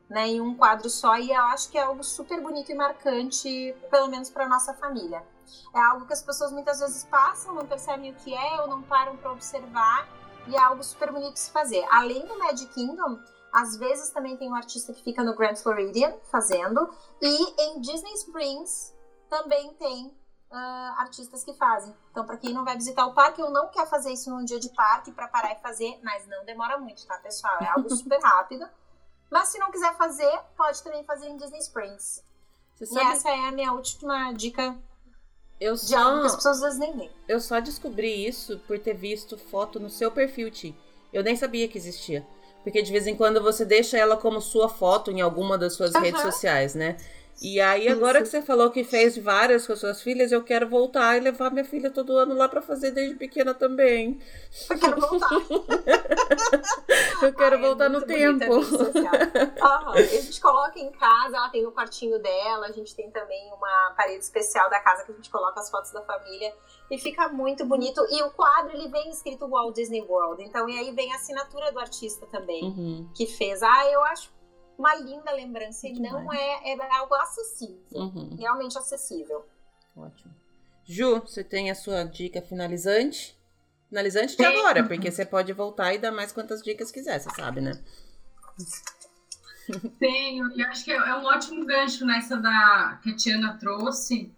[0.10, 1.18] né, em um quadro só.
[1.18, 5.22] E eu acho que é algo super bonito e marcante, pelo menos para nossa família.
[5.76, 8.82] É algo que as pessoas muitas vezes passam, não percebem o que é ou não
[8.82, 10.08] param para observar.
[10.48, 11.86] E é algo super bonito de se fazer.
[11.90, 13.20] Além do Magic Kingdom,
[13.52, 16.90] às vezes também tem um artista que fica no Grand Floridian fazendo.
[17.22, 18.96] E em Disney Springs
[19.30, 20.16] também tem
[20.50, 21.96] ah, artistas que fazem.
[22.12, 24.60] Então, para quem não vai visitar o parque, eu não quero fazer isso num dia
[24.60, 27.58] de parque para parar e fazer, mas não demora muito, tá, pessoal?
[27.62, 28.68] É algo super rápido.
[29.30, 32.24] Mas se não quiser fazer, pode também fazer em Disney Springs.
[32.82, 34.78] E essa é a minha última dica
[35.62, 37.12] eu de algo que as só, pessoas às vezes nem veem.
[37.28, 40.76] eu só descobri isso por ter visto foto no seu perfil, Ti.
[41.14, 42.26] Eu nem sabia que existia.
[42.64, 45.96] Porque de vez em quando você deixa ela como sua foto em alguma das suas
[45.96, 46.04] Aham.
[46.04, 46.98] redes sociais, né?
[47.42, 48.26] E aí, agora Isso.
[48.26, 51.50] que você falou que fez várias com as suas filhas, eu quero voltar e levar
[51.50, 54.20] minha filha todo ano lá pra fazer desde pequena também.
[54.70, 55.30] Eu quero voltar.
[57.22, 58.54] Eu quero Ai, é voltar no bonita a tempo.
[59.62, 59.92] Aham.
[59.94, 63.94] A gente coloca em casa, ela tem no quartinho dela, a gente tem também uma
[63.96, 66.54] parede especial da casa que a gente coloca as fotos da família
[66.90, 68.02] e fica muito bonito.
[68.10, 71.72] E o quadro ele vem escrito Walt Disney World, então e aí vem a assinatura
[71.72, 73.62] do artista também Uhum, que fez.
[73.62, 74.30] Ah, eu acho
[74.78, 78.36] uma linda lembrança e não é, é algo acessível, uhum.
[78.38, 79.46] realmente acessível.
[79.96, 80.34] Ótimo.
[80.84, 83.38] Ju, você tem a sua dica finalizante?
[83.90, 87.62] Finalizante de agora, porque você pode voltar e dar mais quantas dicas quiser, você sabe,
[87.62, 87.74] né?
[90.00, 94.32] Tenho, e acho que é é um ótimo gancho nessa da que a Tiana trouxe,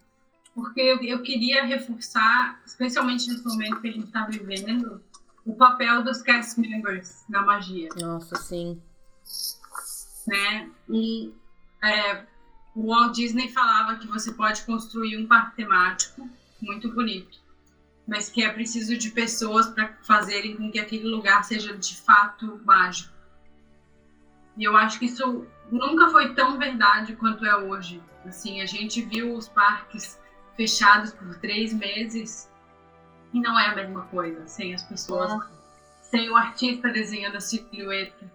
[0.54, 5.02] porque eu, eu queria reforçar, especialmente nesse momento que a gente está vivendo,
[5.46, 8.82] o papel dos cast members na magia, Nossa, sim.
[10.28, 10.70] Né?
[10.90, 11.34] E
[11.84, 12.24] é,
[12.76, 16.30] o Walt Disney falava que você pode construir um parque temático
[16.62, 17.40] muito bonito,
[18.08, 22.62] mas que é preciso de pessoas para fazerem com que aquele lugar seja de fato
[22.66, 23.14] mágico.
[24.58, 28.02] E eu acho que isso nunca foi tão verdade quanto é hoje.
[28.26, 30.20] Assim, a gente viu os parques
[30.56, 32.50] fechados por três meses
[33.34, 35.44] e não é a mesma coisa sem as pessoas,
[36.02, 38.32] sem o artista desenhando a silhueta,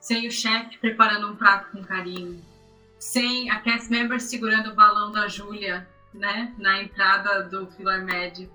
[0.00, 2.42] sem o chefe preparando um prato com carinho,
[2.98, 8.50] sem a cast member segurando o balão da Júlia, né, na entrada do Filler Magic,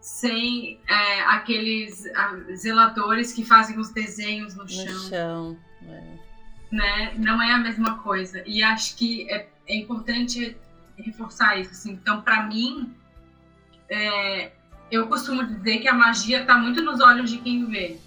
[0.00, 5.58] sem é, aqueles ah, zeladores que fazem os desenhos no No chão chão.
[5.82, 6.18] é.
[6.70, 7.14] né?
[7.18, 8.42] Não é a mesma coisa.
[8.46, 10.56] E acho que é, é importante
[10.96, 11.70] reforçar isso.
[11.70, 11.92] Assim.
[11.92, 12.94] Então, para mim,
[13.88, 14.52] é,
[14.90, 17.98] eu costumo dizer que a magia está muito nos olhos de quem vê.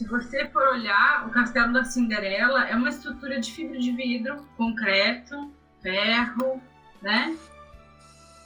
[0.00, 4.48] Se você for olhar, o Castelo da Cinderela é uma estrutura de fibra de vidro,
[4.56, 5.52] concreto,
[5.82, 6.58] ferro,
[7.02, 7.36] né?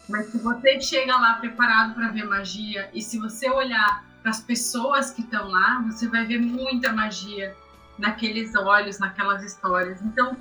[0.09, 4.41] Mas se você chega lá preparado para ver magia e se você olhar para as
[4.41, 7.55] pessoas que estão lá, você vai ver muita magia
[8.01, 10.03] naqueles olhos, naquelas histórias.
[10.03, 10.37] Então,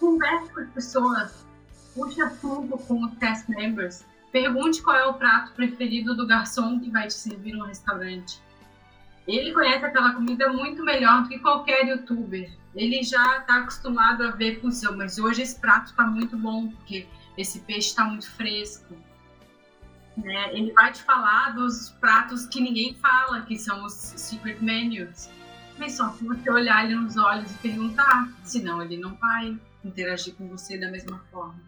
[0.00, 1.46] converse com as pessoas,
[1.94, 6.90] puxe assunto com os cast members, pergunte qual é o prato preferido do garçom que
[6.90, 8.42] vai te servir no restaurante.
[9.26, 12.50] Ele conhece aquela comida muito melhor do que qualquer youtuber.
[12.74, 16.36] Ele já está acostumado a ver com o seu, mas hoje esse prato está muito
[16.36, 17.06] bom, porque
[17.36, 18.96] esse peixe está muito fresco.
[20.16, 20.54] Né?
[20.56, 25.28] Ele vai te falar dos pratos que ninguém fala, que são os secret menus.
[25.78, 30.34] Mas só se você olhar ele nos olhos e perguntar, senão ele não vai interagir
[30.34, 31.60] com você da mesma forma.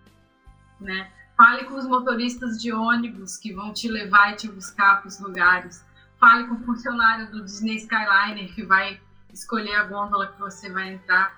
[0.81, 1.11] Né?
[1.37, 5.19] Fale com os motoristas de ônibus que vão te levar e te buscar para os
[5.19, 5.85] lugares.
[6.23, 9.01] Fale com o funcionário do Disney Skyliner que vai
[9.33, 11.37] escolher a gôndola que você vai entrar.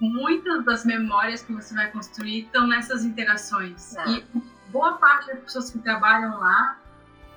[0.00, 3.94] Muitas das memórias que você vai construir estão nessas interações.
[3.94, 4.08] É.
[4.08, 4.24] E
[4.70, 6.78] boa parte das pessoas que trabalham lá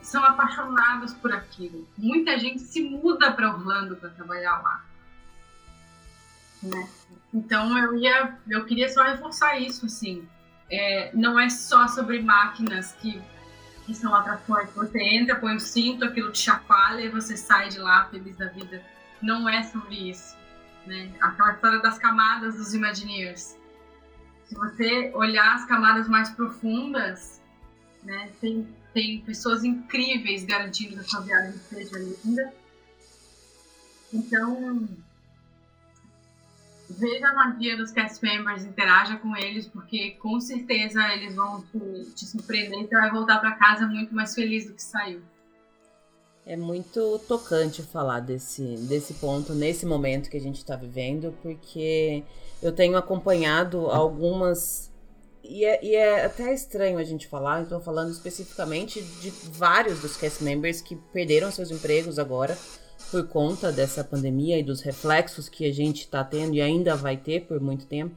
[0.01, 1.85] são apaixonados por aquilo.
[1.97, 4.85] Muita gente se muda para Orlando para trabalhar lá.
[6.63, 6.89] Né?
[7.33, 10.25] Então eu ia, eu queria só reforçar isso, assim.
[10.71, 13.21] É, não é só sobre máquinas que,
[13.89, 14.69] que são atrações.
[14.75, 18.47] Você entra, põe o cinto, aquilo te chacoalha e você sai de lá feliz da
[18.47, 18.83] vida.
[19.19, 20.37] Não é sobre isso.
[20.85, 21.11] Né?
[21.19, 23.57] Aquela história das camadas dos Imagineers.
[24.45, 27.41] se você olhar as camadas mais profundas,
[28.03, 32.53] né, tem, tem pessoas incríveis garantindo que a sua viagem seja linda.
[34.13, 34.87] Então,
[36.89, 42.11] veja a magia dos cast members, interaja com eles, porque com certeza eles vão te,
[42.15, 45.21] te surpreender e vai voltar para casa muito mais feliz do que saiu.
[46.45, 52.23] É muito tocante falar desse, desse ponto, nesse momento que a gente está vivendo, porque
[52.61, 54.91] eu tenho acompanhado algumas.
[55.43, 60.17] E é, e é, até estranho a gente falar, estou falando especificamente de vários dos
[60.17, 62.57] cast members que perderam seus empregos agora
[63.11, 67.17] por conta dessa pandemia e dos reflexos que a gente está tendo e ainda vai
[67.17, 68.15] ter por muito tempo.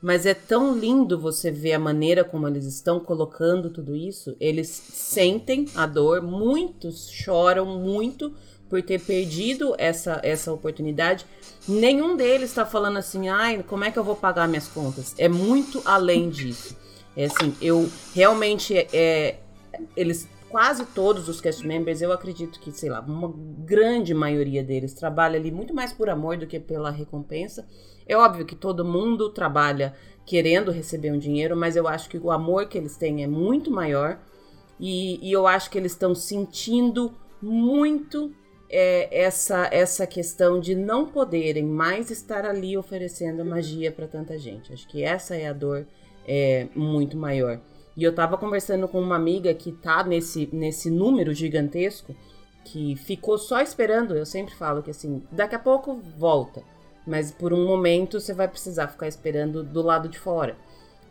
[0.00, 4.34] Mas é tão lindo você ver a maneira como eles estão colocando tudo isso.
[4.40, 8.32] Eles sentem a dor, muitos choram muito
[8.68, 11.26] por ter perdido essa, essa oportunidade.
[11.68, 15.14] Nenhum deles está falando assim, ai, como é que eu vou pagar minhas contas?
[15.18, 16.76] É muito além disso.
[17.16, 19.40] É assim, eu realmente é,
[19.96, 23.32] eles quase todos os cast members, eu acredito que, sei lá, uma
[23.64, 27.66] grande maioria deles trabalha ali muito mais por amor do que pela recompensa.
[28.06, 29.94] É óbvio que todo mundo trabalha
[30.26, 33.70] querendo receber um dinheiro, mas eu acho que o amor que eles têm é muito
[33.70, 34.18] maior
[34.78, 38.32] e, e eu acho que eles estão sentindo muito
[38.68, 44.72] é, essa, essa questão de não poderem mais estar ali oferecendo magia para tanta gente.
[44.72, 45.86] Acho que essa é a dor
[46.26, 47.60] é, muito maior.
[47.96, 52.14] E eu tava conversando com uma amiga que tá nesse, nesse número gigantesco,
[52.64, 54.16] que ficou só esperando.
[54.16, 56.62] Eu sempre falo que assim, daqui a pouco volta.
[57.06, 60.56] Mas por um momento você vai precisar ficar esperando do lado de fora.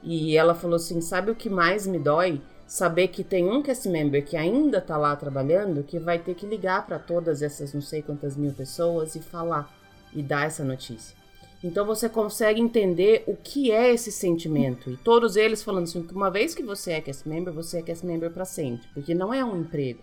[0.02, 2.42] E ela falou assim: sabe o que mais me dói?
[2.66, 6.46] Saber que tem um cast member que ainda tá lá trabalhando que vai ter que
[6.46, 9.74] ligar para todas essas não sei quantas mil pessoas e falar
[10.14, 11.19] e dar essa notícia.
[11.64, 14.90] Então você consegue entender o que é esse sentimento.
[14.90, 17.82] E todos eles falando assim, que uma vez que você é cast member, você é
[17.82, 20.00] cast member para sempre, porque não é um emprego,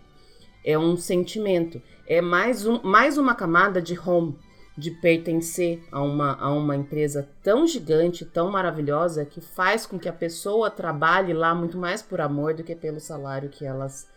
[0.63, 4.37] é um sentimento, é mais, um, mais uma camada de home,
[4.77, 10.07] de pertencer a uma, a uma empresa tão gigante, tão maravilhosa, que faz com que
[10.07, 14.07] a pessoa trabalhe lá muito mais por amor do que pelo salário que elas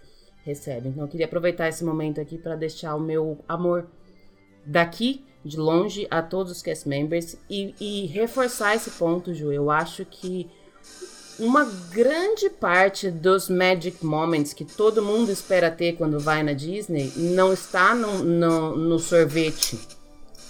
[0.44, 0.92] recebem.
[0.92, 3.86] Então eu queria aproveitar esse momento aqui para deixar o meu amor
[4.66, 9.52] daqui de longe a todos os cast members e, e reforçar esse ponto, Ju.
[9.52, 10.50] Eu acho que
[11.38, 17.12] uma grande parte dos magic moments que todo mundo espera ter quando vai na Disney
[17.16, 19.78] não está no, no, no sorvete,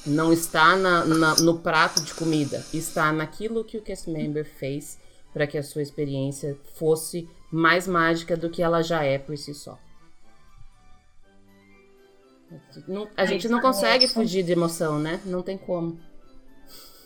[0.05, 4.99] não está na, na, no prato de comida, está naquilo que o cast member fez
[5.33, 9.55] para que a sua experiência fosse mais mágica do que ela já é por si
[9.55, 9.79] só.
[12.89, 15.21] Não, a é gente não consegue fugir de emoção, né?
[15.25, 16.01] Não tem como.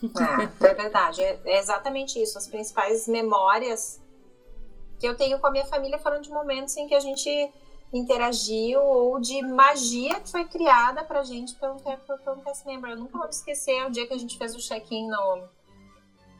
[0.03, 1.23] É, é verdade.
[1.23, 2.39] É, é, exatamente isso.
[2.39, 4.01] As principais memórias
[4.99, 7.31] que eu tenho com a minha família foram de momentos em que a gente
[7.93, 11.77] interagiu ou de magia que foi criada pra gente pelo,
[12.43, 12.91] cast member.
[12.91, 15.49] Eu nunca vou me esquecer o dia que a gente fez o check-in no,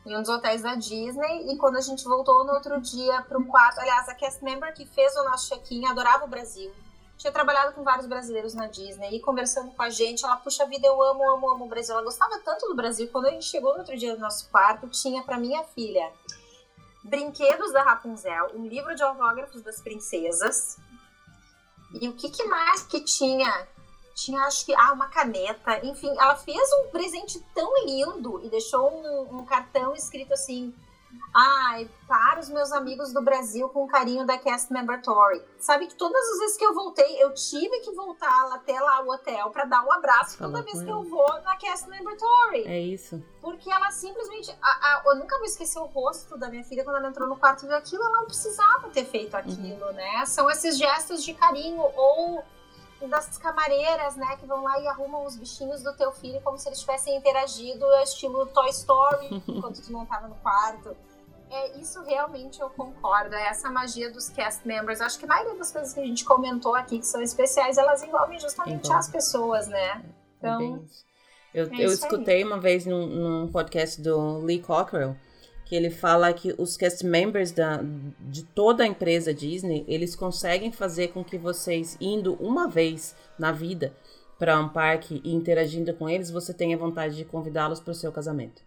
[0.05, 3.37] em um dos hotéis da Disney e quando a gente voltou no outro dia para
[3.37, 3.79] um quarto.
[3.79, 6.73] Aliás, a cast member que fez o nosso check-in adorava o Brasil
[7.17, 10.85] tinha trabalhado com vários brasileiros na Disney e conversando com a gente, ela, puxa vida,
[10.85, 11.93] eu amo, amo, amo o Brasil.
[11.93, 13.09] Ela gostava tanto do Brasil.
[13.11, 16.11] Quando a gente chegou no outro dia no nosso quarto, tinha para minha filha
[17.03, 20.77] Brinquedos da Rapunzel, um livro de autógrafos das princesas.
[22.01, 23.67] E o que, que mais que tinha?
[24.15, 25.85] Tinha, acho que, ah, uma caneta.
[25.85, 30.73] Enfim, ela fez um presente tão lindo e deixou um, um cartão escrito assim:
[31.37, 35.43] Ai, para os meus amigos do Brasil com carinho da Cast Member Tory.
[35.59, 39.09] Sabe que todas as vezes que eu voltei, eu tive que voltar até lá o
[39.09, 42.65] hotel para dar um abraço Fala toda vez que eu vou na Cast Member Tory.
[42.65, 43.21] É isso.
[43.41, 44.49] Porque ela simplesmente.
[44.61, 47.35] A, a, eu nunca vou esquecer o rosto da minha filha quando ela entrou no
[47.35, 48.01] quarto e viu aquilo.
[48.01, 49.91] Ela não precisava ter feito aquilo, uhum.
[49.91, 50.25] né?
[50.25, 52.45] São esses gestos de carinho ou
[53.09, 56.67] das camareiras, né, que vão lá e arrumam os bichinhos do teu filho como se
[56.69, 60.95] eles tivessem interagido, estilo Toy Story, enquanto tu não tava no quarto.
[61.55, 64.99] É, isso realmente eu concordo, é essa magia dos cast members.
[64.99, 68.03] Acho que a maioria das coisas que a gente comentou aqui, que são especiais, elas
[68.03, 69.77] envolvem justamente as pessoas, né?
[69.87, 70.01] É
[70.37, 70.85] então,
[71.53, 72.43] é eu, eu escutei aí.
[72.43, 75.15] uma vez num, num podcast do Lee Cockrell,
[75.63, 77.79] que ele fala que os cast members da,
[78.19, 83.53] de toda a empresa Disney, eles conseguem fazer com que vocês, indo uma vez na
[83.53, 83.95] vida
[84.37, 88.11] para um parque e interagindo com eles, você tenha vontade de convidá-los para o seu
[88.11, 88.61] casamento.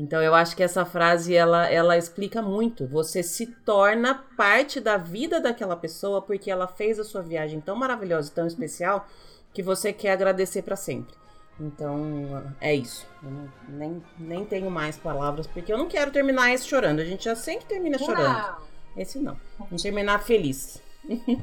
[0.00, 2.86] Então eu acho que essa frase ela, ela explica muito.
[2.86, 7.76] Você se torna parte da vida daquela pessoa porque ela fez a sua viagem tão
[7.76, 9.06] maravilhosa, tão especial,
[9.52, 11.14] que você quer agradecer para sempre.
[11.60, 13.06] Então, é isso.
[13.22, 17.00] Eu não, nem, nem tenho mais palavras, porque eu não quero terminar esse chorando.
[17.00, 18.56] A gente já sempre termina chorando.
[18.96, 19.36] Esse não.
[19.58, 20.80] Vamos terminar feliz.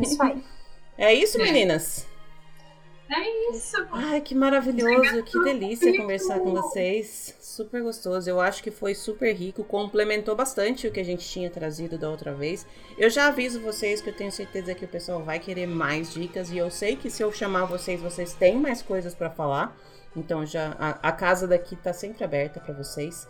[0.01, 0.43] Isso aí.
[0.97, 1.43] É isso, É.
[1.43, 2.07] meninas?
[3.09, 3.77] É isso.
[3.91, 7.35] Ai, que maravilhoso, que delícia conversar com vocês.
[7.39, 8.29] Super gostoso.
[8.29, 12.09] Eu acho que foi super rico, complementou bastante o que a gente tinha trazido da
[12.09, 12.67] outra vez.
[12.97, 16.51] Eu já aviso vocês que eu tenho certeza que o pessoal vai querer mais dicas
[16.51, 19.75] e eu sei que se eu chamar vocês, vocês têm mais coisas pra falar.
[20.15, 23.27] Então já a, a casa daqui tá sempre aberta pra vocês.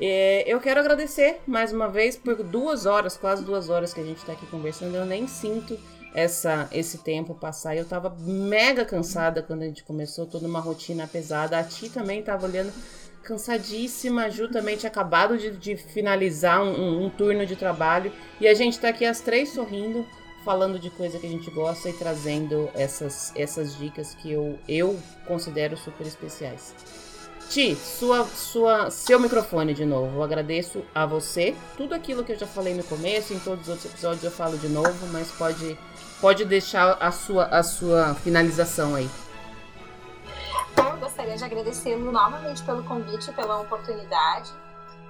[0.00, 4.04] É, eu quero agradecer mais uma vez por duas horas, quase duas horas que a
[4.04, 4.94] gente tá aqui conversando.
[4.94, 5.78] Eu nem sinto
[6.14, 7.76] essa esse tempo passar.
[7.76, 11.58] Eu tava mega cansada quando a gente começou, toda uma rotina pesada.
[11.58, 12.72] A Ti também tava olhando
[13.22, 14.24] cansadíssima.
[14.24, 18.12] A Ju também tinha acabado de, de finalizar um, um- um turno de trabalho.
[18.40, 20.04] E a gente tá aqui as três sorrindo,
[20.44, 24.98] falando de coisa que a gente gosta e trazendo essas, essas dicas que eu, eu
[25.26, 26.74] considero super especiais.
[27.50, 30.16] Ti, sua, sua, seu microfone de novo.
[30.18, 31.54] Eu agradeço a você.
[31.78, 34.58] Tudo aquilo que eu já falei no começo, em todos os outros episódios eu falo
[34.58, 35.78] de novo, mas pode,
[36.20, 39.08] pode deixar a sua, a sua finalização aí.
[40.76, 44.52] Eu gostaria de agradecê-lo novamente pelo convite, pela oportunidade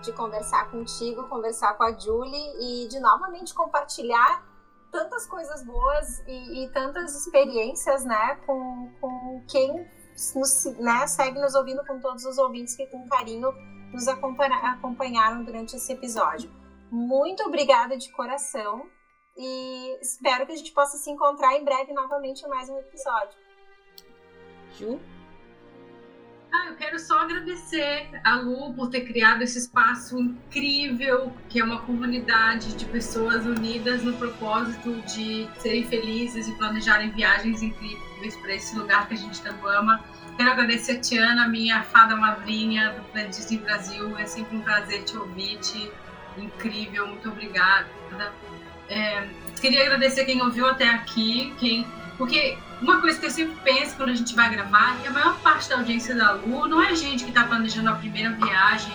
[0.02, 4.46] de conversar contigo, conversar com a Julie e de novamente compartilhar
[4.92, 9.86] tantas coisas boas e, e tantas experiências, né, com, com quem
[10.34, 13.52] nos, né, segue nos ouvindo, com todos os ouvintes que com carinho
[13.92, 16.50] nos acompanha- acompanharam durante esse episódio.
[16.90, 18.86] Muito obrigada de coração
[19.38, 23.38] e espero que a gente possa se encontrar em breve novamente em mais um episódio.
[24.76, 25.00] Ju?
[26.52, 31.64] Ah, eu quero só agradecer a Lu por ter criado esse espaço incrível, que é
[31.64, 38.54] uma comunidade de pessoas unidas no propósito de serem felizes e planejarem viagens incríveis para
[38.54, 40.02] esse lugar que a gente tanto ama.
[40.36, 44.16] Quero agradecer a Tiana, minha fada madrinha do Planet Disney Brasil.
[44.16, 45.92] É sempre um prazer te ouvir, te
[46.38, 47.86] incrível, muito obrigada.
[48.88, 49.28] É,
[49.60, 51.86] queria agradecer quem ouviu até aqui, quem,
[52.16, 55.12] porque uma coisa que eu sempre penso quando a gente vai gravar é que a
[55.12, 58.92] maior parte da audiência da Lu não é gente que está planejando a primeira viagem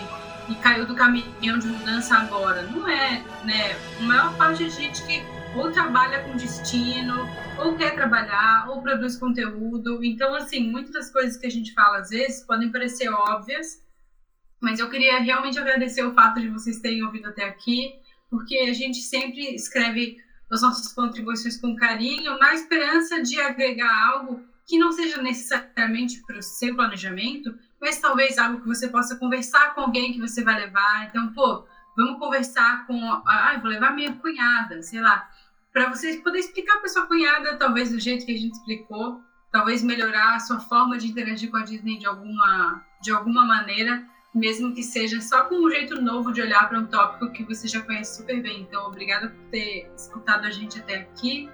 [0.48, 2.62] e caiu do caminhão de mudança agora.
[2.62, 3.76] Não é, né?
[4.00, 5.22] A maior parte é gente que
[5.54, 10.02] ou trabalha com destino, ou quer trabalhar, ou produz conteúdo.
[10.02, 13.82] Então, assim, muitas das coisas que a gente fala às vezes podem parecer óbvias,
[14.60, 17.94] mas eu queria realmente agradecer o fato de vocês terem ouvido até aqui,
[18.30, 20.18] porque a gente sempre escreve
[20.50, 26.38] as nossas contribuições com carinho, na esperança de agregar algo que não seja necessariamente para
[26.38, 30.58] o seu planejamento, mas talvez algo que você possa conversar com alguém que você vai
[30.58, 31.06] levar.
[31.06, 32.98] Então, pô, vamos conversar com.
[33.26, 35.28] Ah, vou levar minha cunhada, sei lá.
[35.72, 39.20] Para você poder explicar para sua cunhada, talvez do jeito que a gente explicou,
[39.52, 44.06] talvez melhorar a sua forma de interagir com a Disney de alguma, de alguma maneira
[44.34, 47.68] mesmo que seja só com um jeito novo de olhar para um tópico que você
[47.68, 48.62] já conhece super bem.
[48.62, 51.48] Então, obrigada por ter escutado a gente até aqui.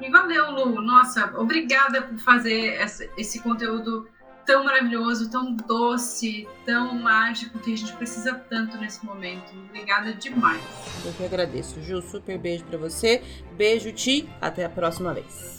[0.00, 0.80] E valeu, Lu.
[0.80, 4.08] Nossa, obrigada por fazer essa, esse conteúdo
[4.46, 9.52] tão maravilhoso, tão doce, tão mágico que a gente precisa tanto nesse momento.
[9.68, 10.62] Obrigada demais.
[11.04, 11.82] Eu que agradeço.
[11.82, 13.22] Ju, super beijo pra você.
[13.52, 14.26] Beijo, Ti.
[14.40, 15.57] Até a próxima vez.